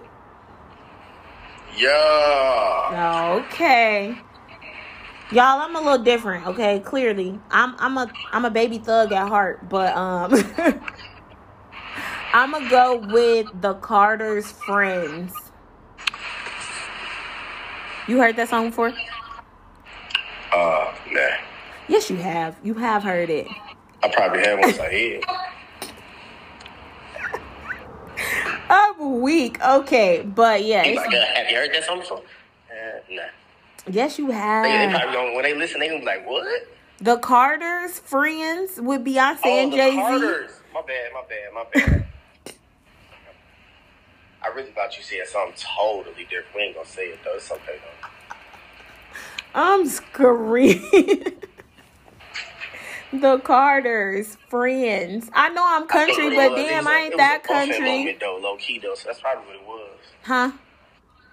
Yeah. 1.78 3.41
Okay. 3.43 4.18
Y'all, 5.34 5.59
I'm 5.59 5.76
a 5.76 5.82
little 5.82 6.03
different, 6.03 6.47
okay? 6.47 6.80
Clearly. 6.80 7.38
I'm 7.51 7.76
I'm 7.78 7.97
a 7.97 8.09
I'm 8.32 8.45
a 8.45 8.49
baby 8.49 8.78
thug 8.78 9.11
at 9.11 9.28
heart, 9.28 9.68
but 9.68 9.93
um 9.97 10.34
I'm 12.34 12.51
gonna 12.51 12.70
go 12.70 12.97
with 13.11 13.47
the 13.59 13.74
Carter's 13.74 14.49
Friends. 14.51 15.34
You 18.07 18.20
heard 18.20 18.38
that 18.38 18.47
song 18.47 18.70
before? 18.70 18.93
Uh, 20.53 20.93
nah. 21.11 21.22
Yes, 21.89 22.09
you 22.09 22.18
have. 22.18 22.55
You 22.63 22.76
have 22.76 23.03
heard 23.03 23.30
it. 23.30 23.47
I 24.05 24.09
probably 24.13 24.39
had 24.41 24.59
once 24.59 24.79
I 24.79 24.89
hear. 24.91 25.19
I'm 28.69 29.21
weak. 29.21 29.59
Okay, 29.63 30.21
but 30.23 30.63
yeah, 30.63 30.83
He's 30.83 30.95
like, 30.95 31.11
uh, 31.11 31.25
have 31.33 31.49
you 31.49 31.55
heard 31.57 31.73
that 31.73 31.83
song 31.85 31.99
before? 31.99 32.19
Uh, 32.19 32.99
nah. 33.09 33.23
yes, 33.89 34.19
you 34.19 34.27
They, 34.27 34.33
they 34.33 34.37
have. 34.37 34.91
probably 34.91 35.13
gonna, 35.15 35.33
when 35.33 35.43
they 35.43 35.55
listen, 35.55 35.79
they 35.79 35.87
gonna 35.87 36.01
be 36.01 36.05
like, 36.05 36.27
what? 36.27 36.45
The 37.01 37.17
Carter's 37.17 37.97
Friends 37.99 38.79
with 38.79 39.03
Beyonce 39.03 39.39
Oh, 39.43 39.59
and 39.63 39.71
Jay 39.73 39.89
Z. 39.91 39.95
Carters. 39.97 40.51
My 40.71 40.81
bad, 40.81 41.11
my 41.13 41.23
bad, 41.27 41.53
my 41.53 41.65
bad. 41.73 42.05
I 44.43 44.47
really 44.49 44.69
thought 44.71 44.95
you 44.95 45.03
said 45.03 45.25
something 45.27 45.55
totally 45.57 46.25
different. 46.25 46.55
We 46.55 46.61
ain't 46.61 46.75
gonna 46.75 46.87
say 46.87 47.05
it 47.07 47.19
though. 47.23 47.33
It's 47.35 47.51
okay 47.51 47.79
though. 47.81 48.07
I'm 49.55 49.87
screaming. 49.87 51.33
The 53.22 53.39
Carters, 53.39 54.38
friends. 54.49 55.30
I 55.34 55.49
know 55.49 55.63
I'm 55.66 55.88
country, 55.88 56.36
but 56.36 56.51
was- 56.51 56.59
damn, 56.59 56.84
was 56.84 56.88
I 56.88 56.99
ain't 56.99 57.13
it 57.13 57.16
was 57.16 57.18
that 57.18 57.43
country. 57.43 57.80
Moment, 57.80 58.20
though, 58.20 58.38
low 58.41 58.57
key 58.57 58.80
though, 58.80 58.95
so 58.95 59.07
that's 59.07 59.22
probably 59.22 59.45
what 59.45 59.55
it 59.55 59.66
was. 59.66 59.97
Huh? 60.24 60.51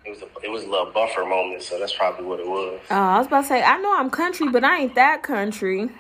It 0.05 0.11
was 0.11 0.23
a 0.23 0.27
it 0.45 0.51
was 0.51 0.65
a 0.65 0.69
little 0.69 0.93
buffer 0.93 1.25
moment, 1.25 1.63
so 1.63 1.79
that's 1.79 1.95
probably 1.95 2.25
what 2.25 2.41
it 2.41 2.47
was. 2.47 2.81
Oh, 2.91 2.95
I 2.95 3.19
was 3.19 3.27
about 3.27 3.43
to 3.43 3.47
say, 3.49 3.63
I 3.63 3.79
know 3.79 3.97
I'm 3.97 4.11
country, 4.11 4.49
but 4.49 4.63
I 4.65 4.81
ain't 4.83 4.95
that 4.95 5.23
country. 5.23 5.91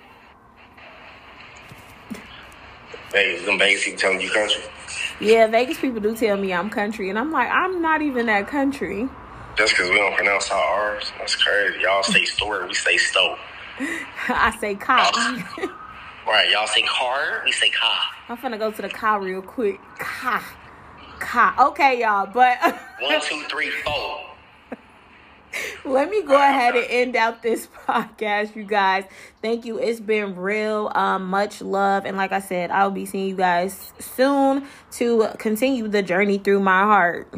Vegas, 3.10 3.44
them 3.44 3.58
Vegas 3.58 3.84
people 3.84 3.98
telling 3.98 4.20
you 4.20 4.30
country. 4.30 4.62
Yeah, 5.20 5.46
Vegas 5.46 5.78
people 5.78 6.00
do 6.00 6.16
tell 6.16 6.36
me 6.36 6.52
I'm 6.52 6.70
country, 6.70 7.10
and 7.10 7.18
I'm 7.18 7.30
like, 7.32 7.48
I'm 7.50 7.82
not 7.82 8.02
even 8.02 8.26
that 8.26 8.46
country. 8.48 9.08
Just 9.56 9.74
because 9.74 9.90
we 9.90 9.96
don't 9.96 10.16
pronounce 10.16 10.50
our 10.50 10.94
R's, 10.94 11.12
that's 11.18 11.36
crazy. 11.36 11.80
Y'all 11.80 12.02
say 12.02 12.24
store, 12.24 12.66
we 12.66 12.74
say 12.74 12.96
stoke. 12.96 13.38
I 13.78 14.56
say 14.60 14.74
cow. 14.74 15.10
Right, 16.26 16.48
y'all 16.50 16.66
say 16.66 16.82
car, 16.82 17.42
we 17.44 17.52
say 17.52 17.70
car. 17.70 17.98
I'm 18.28 18.36
finna 18.36 18.58
go 18.58 18.70
to 18.70 18.82
the 18.82 18.88
cow 18.88 19.18
real 19.18 19.42
quick. 19.42 19.80
Cow. 19.98 20.40
Cow. 21.18 21.68
Okay, 21.70 22.00
y'all, 22.00 22.26
but 22.26 22.58
One, 23.00 23.20
two, 23.20 23.42
three, 23.50 23.70
four. 23.70 24.20
let 25.84 26.08
me 26.08 26.22
go 26.22 26.34
ahead 26.34 26.74
and 26.76 26.86
end 26.88 27.16
out 27.16 27.42
this 27.42 27.66
podcast, 27.86 28.54
you 28.54 28.64
guys. 28.64 29.04
Thank 29.42 29.64
you. 29.64 29.78
It's 29.78 30.00
been 30.00 30.36
real. 30.36 30.90
Um, 30.94 31.26
much 31.26 31.60
love. 31.60 32.06
And 32.06 32.16
like 32.16 32.32
I 32.32 32.40
said, 32.40 32.70
I'll 32.70 32.90
be 32.90 33.04
seeing 33.04 33.28
you 33.28 33.36
guys 33.36 33.92
soon 33.98 34.66
to 34.92 35.28
continue 35.38 35.88
the 35.88 36.02
journey 36.02 36.38
through 36.38 36.60
my 36.60 36.82
heart. 36.82 37.32